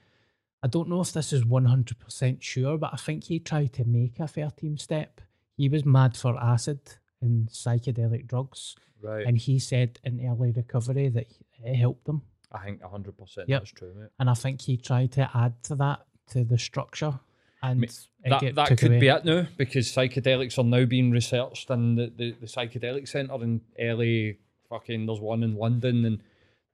I 0.65 0.67
don't 0.67 0.89
know 0.89 1.03
if 1.03 1.13
this 1.13 1.31
is 1.35 1.45
100% 1.45 2.41
sure, 2.41 2.79
but 2.79 2.91
I 2.95 2.97
think 2.97 3.25
he 3.25 3.39
tried 3.39 3.75
to 3.75 3.85
make 3.85 4.19
a 4.19 4.27
13 4.27 4.79
step. 4.79 5.21
He 5.59 5.69
was 5.69 5.85
mad 5.85 6.17
for 6.17 6.43
acid 6.43 6.81
and 7.21 7.49
psychedelic 7.49 8.27
drugs. 8.27 8.75
Right. 9.03 9.27
And 9.27 9.37
he 9.37 9.59
said 9.59 10.01
in 10.05 10.27
early 10.27 10.53
recovery 10.53 11.11
that 11.11 11.27
it 11.63 11.75
helped 11.77 12.09
him. 12.09 12.23
I 12.51 12.65
think 12.65 12.81
100% 12.81 13.13
Yep. 13.47 13.61
that's 13.61 13.73
true, 13.73 13.93
mate. 13.95 14.09
And 14.19 14.31
I 14.31 14.35
think 14.35 14.63
he 14.63 14.79
tried 14.79 15.13
to 15.13 15.31
add 15.35 15.63
to 15.65 15.75
that, 15.75 16.07
to 16.31 16.45
the 16.45 16.57
structure. 16.57 17.21
And 17.63 17.81
Ma- 17.81 17.87
it 18.25 18.31
that 18.31 18.55
that 18.55 18.79
could 18.79 18.89
away. 18.89 19.01
be 19.01 19.09
it 19.09 19.25
now 19.27 19.47
because 19.59 19.93
psychedelics 19.93 20.59
are 20.59 20.65
now 20.65 20.87
being 20.87 21.11
researched 21.11 21.69
in 21.69 21.95
the, 21.97 22.11
the, 22.17 22.33
the 22.41 22.47
psychedelic 22.47 23.07
centre 23.07 23.35
in 23.43 23.61
LA. 23.79 24.37
Fucking, 24.71 25.05
there's 25.05 25.21
one 25.21 25.43
in 25.43 25.57
London 25.57 26.07
and 26.07 26.23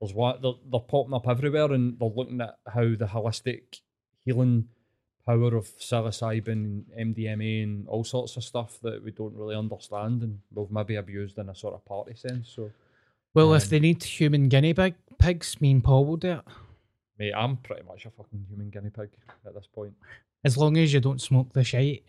there's 0.01 0.13
one, 0.13 0.41
they're, 0.41 0.53
they're 0.69 0.79
popping 0.81 1.13
up 1.13 1.27
everywhere 1.27 1.71
and 1.71 1.97
they're 1.99 2.09
looking 2.09 2.41
at 2.41 2.57
how 2.67 2.81
the 2.81 3.07
holistic 3.09 3.79
healing 4.25 4.67
power 5.25 5.55
of 5.55 5.67
psilocybin, 5.77 6.83
MDMA, 6.99 7.63
and 7.63 7.87
all 7.87 8.03
sorts 8.03 8.35
of 8.35 8.43
stuff 8.43 8.79
that 8.81 9.03
we 9.03 9.11
don't 9.11 9.35
really 9.35 9.55
understand 9.55 10.23
and 10.23 10.39
we've 10.53 10.71
maybe 10.71 10.95
abused 10.95 11.37
in 11.37 11.49
a 11.49 11.55
sort 11.55 11.75
of 11.75 11.85
party 11.85 12.15
sense. 12.15 12.51
So, 12.55 12.71
Well, 13.35 13.53
if 13.53 13.63
um, 13.63 13.69
they 13.69 13.79
need 13.79 14.03
human 14.03 14.49
guinea 14.49 14.73
pig, 14.73 14.95
pigs, 15.19 15.61
me 15.61 15.71
and 15.71 15.83
Paul 15.83 16.05
will 16.05 16.17
do 16.17 16.31
it. 16.31 16.41
mate, 17.19 17.33
I'm 17.37 17.57
pretty 17.57 17.83
much 17.83 18.05
a 18.07 18.09
fucking 18.09 18.45
human 18.49 18.71
guinea 18.71 18.89
pig 18.89 19.09
at 19.45 19.53
this 19.53 19.67
point. 19.67 19.93
As 20.43 20.57
long 20.57 20.75
as 20.77 20.91
you 20.91 20.99
don't 20.99 21.21
smoke 21.21 21.53
the 21.53 21.63
shite, 21.63 22.03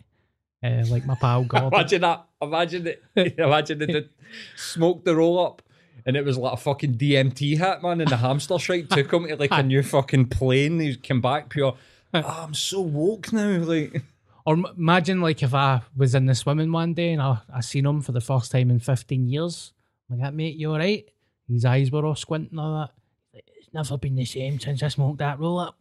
uh, 0.64 0.84
like 0.88 1.04
my 1.04 1.14
pal 1.16 1.44
Gordon. 1.48 1.74
Imagine 1.74 2.00
that. 2.00 2.26
Imagine 2.40 2.86
it. 2.86 3.02
Imagine 3.38 3.82
it. 3.82 3.86
did 3.86 4.08
Smoked 4.56 5.04
the 5.04 5.14
roll 5.14 5.44
up, 5.44 5.60
and 6.06 6.16
it 6.16 6.24
was 6.24 6.36
like 6.38 6.54
a 6.54 6.56
fucking 6.56 6.94
DMT 6.94 7.58
hit, 7.58 7.82
man. 7.82 8.00
And 8.00 8.10
the 8.10 8.16
hamster 8.16 8.58
shite 8.58 8.90
took 8.90 9.12
him 9.12 9.26
to 9.28 9.36
like 9.36 9.50
a 9.52 9.62
new 9.72 9.82
fucking 9.82 10.26
plane. 10.26 10.80
He 10.80 10.96
came 10.96 11.20
back 11.20 11.48
pure. 11.50 11.76
"Oh, 12.14 12.18
I'm 12.44 12.54
so 12.54 12.80
woke 12.80 13.32
now. 13.32 13.58
Like, 13.58 14.02
Or 14.44 14.54
imagine 14.76 15.20
like 15.20 15.42
if 15.42 15.54
I 15.54 15.82
was 15.96 16.14
in 16.14 16.26
the 16.26 16.34
swimming 16.34 16.72
one 16.72 16.94
day 16.94 17.12
and 17.12 17.22
I, 17.22 17.38
I 17.54 17.60
seen 17.60 17.86
him 17.86 18.02
for 18.02 18.12
the 18.12 18.20
first 18.20 18.50
time 18.52 18.70
in 18.70 18.80
15 18.80 19.28
years. 19.28 19.72
I'm 20.10 20.18
like, 20.18 20.28
"Ah, 20.28 20.30
mate, 20.32 20.56
you 20.56 20.72
alright? 20.72 21.08
His 21.48 21.64
eyes 21.64 21.90
were 21.90 22.04
all 22.04 22.14
squinting 22.14 22.50
and 22.58 22.60
all 22.60 22.80
that. 22.80 22.90
It's 23.34 23.72
never 23.72 23.96
been 23.98 24.14
the 24.16 24.24
same 24.24 24.58
since 24.58 24.82
I 24.82 24.88
smoked 24.88 25.18
that 25.18 25.38
roll 25.38 25.58
up. 25.58 25.76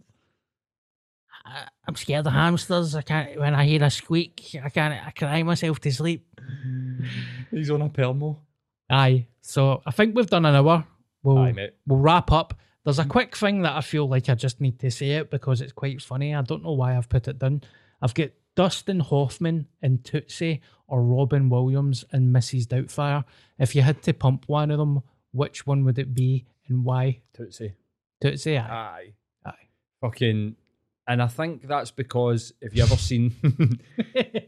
I, 1.45 1.67
I'm 1.87 1.95
scared 1.95 2.27
of 2.27 2.33
hamsters. 2.33 2.93
I 2.95 3.01
can't, 3.01 3.39
when 3.39 3.55
I 3.55 3.65
hear 3.65 3.83
a 3.83 3.89
squeak, 3.89 4.55
I 4.63 4.69
can't, 4.69 4.93
I 5.07 5.11
cry 5.11 5.41
myself 5.43 5.79
to 5.81 5.91
sleep. 5.91 6.27
he's 7.49 7.69
on 7.71 7.81
a 7.81 7.89
permo. 7.89 8.37
Aye. 8.91 9.27
So 9.41 9.81
I 9.85 9.91
think 9.91 10.15
we've 10.15 10.29
done 10.29 10.45
an 10.45 10.55
hour. 10.55 10.85
We'll, 11.23 11.37
Aye, 11.39 11.51
mate. 11.53 11.73
we'll 11.87 11.99
wrap 11.99 12.31
up. 12.31 12.53
There's 12.83 12.99
a 12.99 13.05
quick 13.05 13.35
thing 13.35 13.61
that 13.61 13.75
I 13.75 13.81
feel 13.81 14.07
like 14.07 14.27
I 14.29 14.35
just 14.35 14.59
need 14.59 14.79
to 14.79 14.89
say 14.91 15.11
it 15.11 15.29
because 15.29 15.61
it's 15.61 15.71
quite 15.71 16.01
funny. 16.01 16.33
I 16.33 16.41
don't 16.41 16.63
know 16.63 16.71
why 16.73 16.97
I've 16.97 17.09
put 17.09 17.27
it 17.27 17.37
down. 17.39 17.61
I've 18.01 18.13
got 18.15 18.29
Dustin 18.55 18.99
Hoffman 18.99 19.67
in 19.81 19.99
Tootsie 19.99 20.61
or 20.87 21.03
Robin 21.03 21.47
Williams 21.49 22.03
in 22.11 22.33
Mrs. 22.33 22.65
Doubtfire. 22.65 23.23
If 23.59 23.75
you 23.75 23.83
had 23.83 24.01
to 24.03 24.13
pump 24.13 24.45
one 24.47 24.71
of 24.71 24.79
them, 24.79 25.01
which 25.31 25.65
one 25.67 25.85
would 25.85 25.99
it 25.99 26.13
be 26.13 26.45
and 26.67 26.83
why? 26.83 27.21
Tootsie. 27.33 27.75
Tootsie, 28.19 28.57
aye. 28.57 28.63
Aye. 28.67 29.13
Aye. 29.45 29.67
Fucking. 30.01 30.55
And 31.07 31.21
I 31.21 31.27
think 31.27 31.67
that's 31.67 31.91
because 31.91 32.53
if 32.61 32.75
you 32.75 32.81
ever 32.83 32.97
seen? 32.97 33.79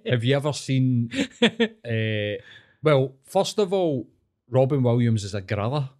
have 0.09 0.23
you 0.23 0.35
ever 0.35 0.53
seen? 0.53 1.11
Uh, 1.87 2.41
well, 2.81 3.13
first 3.23 3.59
of 3.59 3.71
all, 3.71 4.07
Robin 4.49 4.83
Williams 4.83 5.23
is 5.23 5.33
a 5.33 5.41
gorilla. 5.41 5.91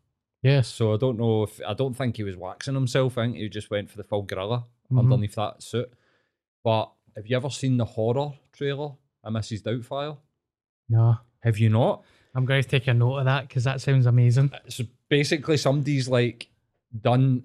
yes. 0.42 0.68
So 0.68 0.94
I 0.94 0.98
don't 0.98 1.18
know 1.18 1.44
if 1.44 1.62
I 1.66 1.74
don't 1.74 1.94
think 1.96 2.18
he 2.18 2.24
was 2.24 2.36
waxing 2.36 2.74
himself. 2.76 3.18
I 3.18 3.26
think 3.26 3.38
he 3.38 3.48
just 3.50 3.70
went 3.72 3.90
for 3.90 3.98
the 3.98 4.04
full 4.04 4.24
gorilla 4.24 4.66
Mhm. 4.92 5.00
underneath 5.00 5.36
that 5.36 5.64
suit. 5.64 5.92
But 6.64 6.92
have 7.16 7.26
you 7.28 7.36
ever 7.38 7.50
seen 7.50 7.78
the 7.78 7.86
horror 7.86 8.34
trailer 8.52 8.92
of 9.24 9.34
Mrs. 9.34 9.62
Doubtfire? 9.64 10.18
No. 10.90 11.18
Have 11.42 11.58
you 11.60 11.70
not? 11.70 12.04
I'm 12.36 12.46
going 12.46 12.62
to 12.64 12.68
take 12.68 12.88
a 12.88 12.94
note 12.94 13.18
of 13.20 13.26
that 13.26 13.48
because 13.48 13.64
that 13.66 13.80
sounds 13.82 14.06
amazing. 14.06 14.52
So 14.68 14.84
basically, 15.10 15.58
somebody's 15.58 16.10
like 16.10 16.50
done 17.00 17.44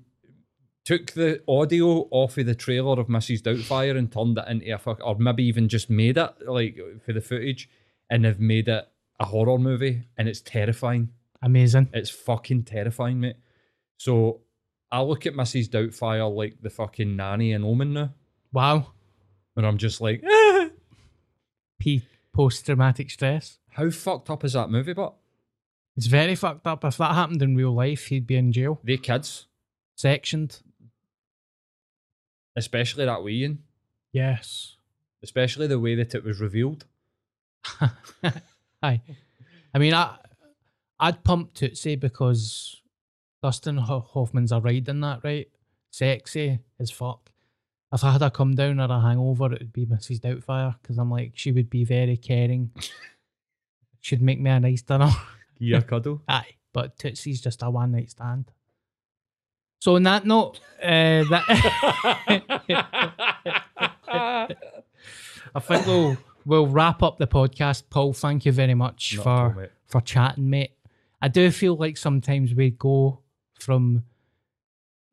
took 0.84 1.10
the 1.12 1.42
audio 1.46 2.08
off 2.10 2.38
of 2.38 2.46
the 2.46 2.54
trailer 2.54 2.98
of 2.98 3.08
Mrs. 3.08 3.42
Doubtfire 3.42 3.96
and 3.96 4.10
turned 4.10 4.38
it 4.38 4.44
into 4.48 4.70
a 4.74 4.78
fuck, 4.78 5.00
or 5.04 5.16
maybe 5.18 5.44
even 5.44 5.68
just 5.68 5.90
made 5.90 6.16
it 6.16 6.34
like 6.48 6.78
for 7.04 7.12
the 7.12 7.20
footage, 7.20 7.68
and 8.08 8.24
they've 8.24 8.40
made 8.40 8.68
it 8.68 8.88
a 9.20 9.24
horror 9.26 9.58
movie, 9.58 10.02
and 10.16 10.28
it's 10.28 10.40
terrifying. 10.40 11.10
Amazing. 11.42 11.88
It's 11.92 12.10
fucking 12.10 12.64
terrifying, 12.64 13.20
mate. 13.20 13.36
So 13.96 14.40
I 14.90 15.02
look 15.02 15.26
at 15.26 15.34
Mrs. 15.34 15.68
Doubtfire 15.68 16.34
like 16.34 16.60
the 16.62 16.70
fucking 16.70 17.14
nanny 17.16 17.52
in 17.52 17.64
Omen 17.64 17.92
now, 17.92 18.14
Wow. 18.52 18.92
and 19.56 19.66
I'm 19.66 19.78
just 19.78 20.00
like, 20.00 20.22
"Ah." 20.26 20.68
P 21.78 22.02
post 22.32 22.64
traumatic 22.66 23.10
stress. 23.10 23.58
how 23.70 23.90
fucked 23.90 24.30
up 24.30 24.44
is 24.44 24.52
that 24.54 24.70
movie? 24.70 24.92
But 24.94 25.14
It's 25.96 26.06
very 26.06 26.34
fucked 26.34 26.66
up. 26.66 26.84
If 26.84 26.96
that 26.98 27.14
happened 27.14 27.42
in 27.42 27.54
real 27.56 27.72
life, 27.74 28.06
he'd 28.06 28.26
be 28.26 28.36
in 28.36 28.52
jail, 28.52 28.80
they 28.84 28.96
kids, 28.96 29.46
sectioned. 29.96 30.60
especially 32.56 33.04
that 33.04 33.22
wee 33.22 33.42
Ian, 33.42 33.62
Yes. 34.12 34.76
especially 35.22 35.66
the 35.68 35.78
way 35.78 35.94
that 35.94 36.14
it 36.14 36.24
was 36.24 36.40
revealed. 36.40 36.86
Aye. 38.82 39.00
I 39.74 39.78
mean, 39.78 39.94
I, 39.94 40.16
I'd 41.00 41.24
pump 41.24 41.54
Tootsie 41.54 41.96
because 41.96 42.80
Dustin 43.42 43.78
Hoffman's 43.78 44.52
a 44.52 44.60
ride 44.60 44.88
in 44.88 45.00
that, 45.00 45.20
right? 45.22 45.48
Sexy 45.90 46.58
as 46.78 46.90
fuck. 46.90 47.30
If 47.92 48.04
I 48.04 48.12
had 48.12 48.22
a 48.22 48.30
come 48.30 48.54
down 48.54 48.80
or 48.80 48.84
a 48.84 49.00
hangover, 49.00 49.52
it 49.52 49.60
would 49.60 49.72
be 49.72 49.86
Mrs. 49.86 50.20
Doubtfire 50.20 50.76
because 50.82 50.98
I'm 50.98 51.10
like, 51.10 51.32
she 51.34 51.52
would 51.52 51.70
be 51.70 51.84
very 51.84 52.16
caring. 52.16 52.70
She'd 54.00 54.22
make 54.22 54.40
me 54.40 54.50
a 54.50 54.60
nice 54.60 54.82
dinner. 54.82 55.10
Yeah, 55.58 55.80
cuddle. 55.80 56.22
Aye, 56.28 56.54
but 56.72 56.98
Tootsie's 56.98 57.40
just 57.40 57.62
a 57.62 57.70
one 57.70 57.92
night 57.92 58.10
stand. 58.10 58.50
So 59.80 59.96
on 59.96 60.02
that 60.02 60.26
note, 60.26 60.60
uh, 60.82 61.24
that 61.30 61.44
I 65.54 65.60
think 65.60 65.86
we'll 65.86 66.18
we'll 66.48 66.66
wrap 66.66 67.02
up 67.02 67.18
the 67.18 67.26
podcast. 67.26 67.84
Paul, 67.90 68.14
thank 68.14 68.46
you 68.46 68.52
very 68.52 68.74
much 68.74 69.16
Not 69.16 69.22
for 69.22 69.70
for 69.86 70.00
chatting, 70.00 70.50
mate. 70.50 70.72
I 71.20 71.28
do 71.28 71.50
feel 71.50 71.76
like 71.76 71.96
sometimes 71.96 72.54
we 72.54 72.70
go 72.70 73.20
from 73.60 74.04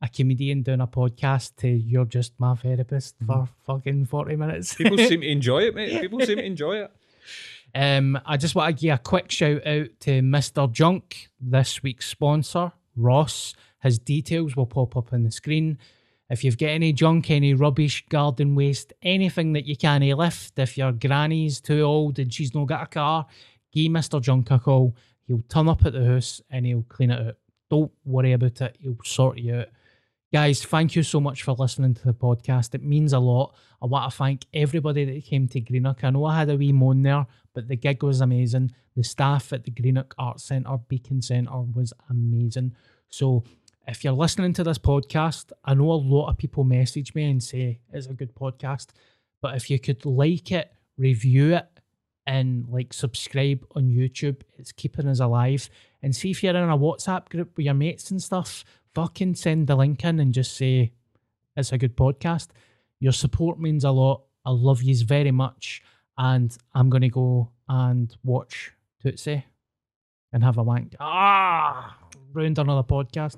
a 0.01 0.07
comedian 0.09 0.63
doing 0.63 0.81
a 0.81 0.87
podcast 0.87 1.55
to 1.57 1.67
you're 1.67 2.05
just 2.05 2.33
my 2.39 2.55
therapist 2.55 3.15
for 3.25 3.49
fucking 3.65 4.05
forty 4.05 4.35
minutes. 4.35 4.73
People 4.73 4.97
seem 4.97 5.21
to 5.21 5.27
enjoy 5.31 5.63
it, 5.63 5.75
mate. 5.75 6.01
People 6.01 6.21
seem 6.21 6.37
to 6.37 6.45
enjoy 6.45 6.77
it. 6.77 6.91
Um, 7.73 8.17
I 8.25 8.37
just 8.37 8.55
want 8.55 8.75
to 8.75 8.81
give 8.81 8.95
a 8.95 8.97
quick 8.97 9.29
shout 9.29 9.67
out 9.67 9.87
to 10.01 10.21
Mr. 10.21 10.71
Junk, 10.71 11.27
this 11.41 11.83
week's 11.83 12.07
sponsor, 12.07 12.71
Ross. 12.95 13.53
His 13.81 13.99
details 13.99 14.55
will 14.55 14.65
pop 14.65 14.95
up 14.95 15.11
on 15.11 15.23
the 15.23 15.31
screen. 15.31 15.77
If 16.29 16.43
you've 16.43 16.57
got 16.57 16.69
any 16.69 16.91
junk, 16.91 17.29
any 17.29 17.53
rubbish, 17.53 18.03
garden 18.09 18.55
waste, 18.55 18.93
anything 19.03 19.53
that 19.53 19.65
you 19.65 19.75
can't 19.75 20.03
lift, 20.03 20.57
if 20.57 20.77
your 20.77 20.91
granny's 20.91 21.61
too 21.61 21.81
old 21.81 22.17
and 22.17 22.33
she's 22.33 22.55
not 22.55 22.67
got 22.67 22.83
a 22.83 22.87
car, 22.87 23.27
give 23.71 23.91
Mr. 23.91 24.19
Junk 24.21 24.49
a 24.49 24.57
call. 24.57 24.95
He'll 25.27 25.43
turn 25.49 25.69
up 25.69 25.85
at 25.85 25.93
the 25.93 26.05
house 26.05 26.41
and 26.49 26.65
he'll 26.65 26.85
clean 26.89 27.11
it 27.11 27.27
out. 27.27 27.35
Don't 27.69 27.91
worry 28.03 28.33
about 28.33 28.61
it. 28.61 28.77
He'll 28.79 28.97
sort 29.03 29.37
you 29.37 29.55
out. 29.55 29.67
Guys, 30.33 30.65
thank 30.65 30.95
you 30.95 31.03
so 31.03 31.19
much 31.19 31.43
for 31.43 31.53
listening 31.53 31.93
to 31.93 32.03
the 32.03 32.13
podcast. 32.13 32.75
It 32.75 32.83
means 32.83 33.13
a 33.13 33.19
lot. 33.19 33.55
I 33.81 33.85
want 33.85 34.11
to 34.11 34.17
thank 34.17 34.45
everybody 34.53 35.05
that 35.05 35.25
came 35.25 35.47
to 35.47 35.61
Greenock. 35.61 36.03
I 36.03 36.09
know 36.09 36.25
I 36.25 36.39
had 36.39 36.49
a 36.49 36.57
wee 36.57 36.73
moan 36.73 37.03
there, 37.03 37.25
but 37.53 37.67
the 37.67 37.75
gig 37.75 38.03
was 38.03 38.19
amazing. 38.19 38.71
The 38.95 39.03
staff 39.03 39.53
at 39.53 39.63
the 39.63 39.71
Greenock 39.71 40.13
Arts 40.17 40.43
Centre, 40.43 40.77
Beacon 40.89 41.21
Centre, 41.21 41.61
was 41.73 41.93
amazing. 42.09 42.75
So, 43.07 43.43
if 43.87 44.03
you're 44.03 44.13
listening 44.13 44.53
to 44.53 44.63
this 44.63 44.77
podcast, 44.77 45.51
I 45.63 45.73
know 45.73 45.91
a 45.91 45.93
lot 45.93 46.29
of 46.29 46.37
people 46.37 46.63
message 46.63 47.13
me 47.13 47.29
and 47.29 47.41
say 47.41 47.79
it's 47.93 48.07
a 48.07 48.13
good 48.13 48.33
podcast, 48.33 48.87
but 49.41 49.55
if 49.55 49.69
you 49.69 49.79
could 49.79 50.05
like 50.05 50.51
it, 50.51 50.71
review 50.97 51.55
it, 51.55 51.67
and 52.25 52.67
like 52.67 52.93
subscribe 52.93 53.63
on 53.75 53.83
YouTube, 53.83 54.41
it's 54.57 54.71
keeping 54.71 55.07
us 55.07 55.19
alive. 55.19 55.69
And 56.01 56.15
see 56.15 56.31
if 56.31 56.43
you're 56.43 56.55
in 56.55 56.69
a 56.69 56.77
WhatsApp 56.77 57.29
group 57.29 57.55
with 57.55 57.65
your 57.65 57.75
mates 57.75 58.09
and 58.09 58.21
stuff, 58.21 58.65
fucking 58.95 59.35
send 59.35 59.67
the 59.67 59.75
link 59.75 60.03
in 60.03 60.19
and 60.19 60.33
just 60.33 60.55
say 60.57 60.93
it's 61.55 61.71
a 61.71 61.77
good 61.77 61.95
podcast. 61.95 62.47
Your 62.99 63.11
support 63.11 63.59
means 63.59 63.83
a 63.83 63.91
lot. 63.91 64.23
I 64.45 64.51
love 64.51 64.81
yous 64.81 65.01
very 65.01 65.31
much. 65.31 65.83
And 66.17 66.55
I'm 66.73 66.89
going 66.89 67.01
to 67.01 67.09
go 67.09 67.51
and 67.67 68.15
watch 68.23 68.71
Tootsie 69.01 69.45
and 70.33 70.43
have 70.43 70.57
a 70.57 70.63
wank. 70.63 70.95
Ah, 70.99 71.97
ruined 72.33 72.57
another 72.57 72.83
podcast. 72.83 73.37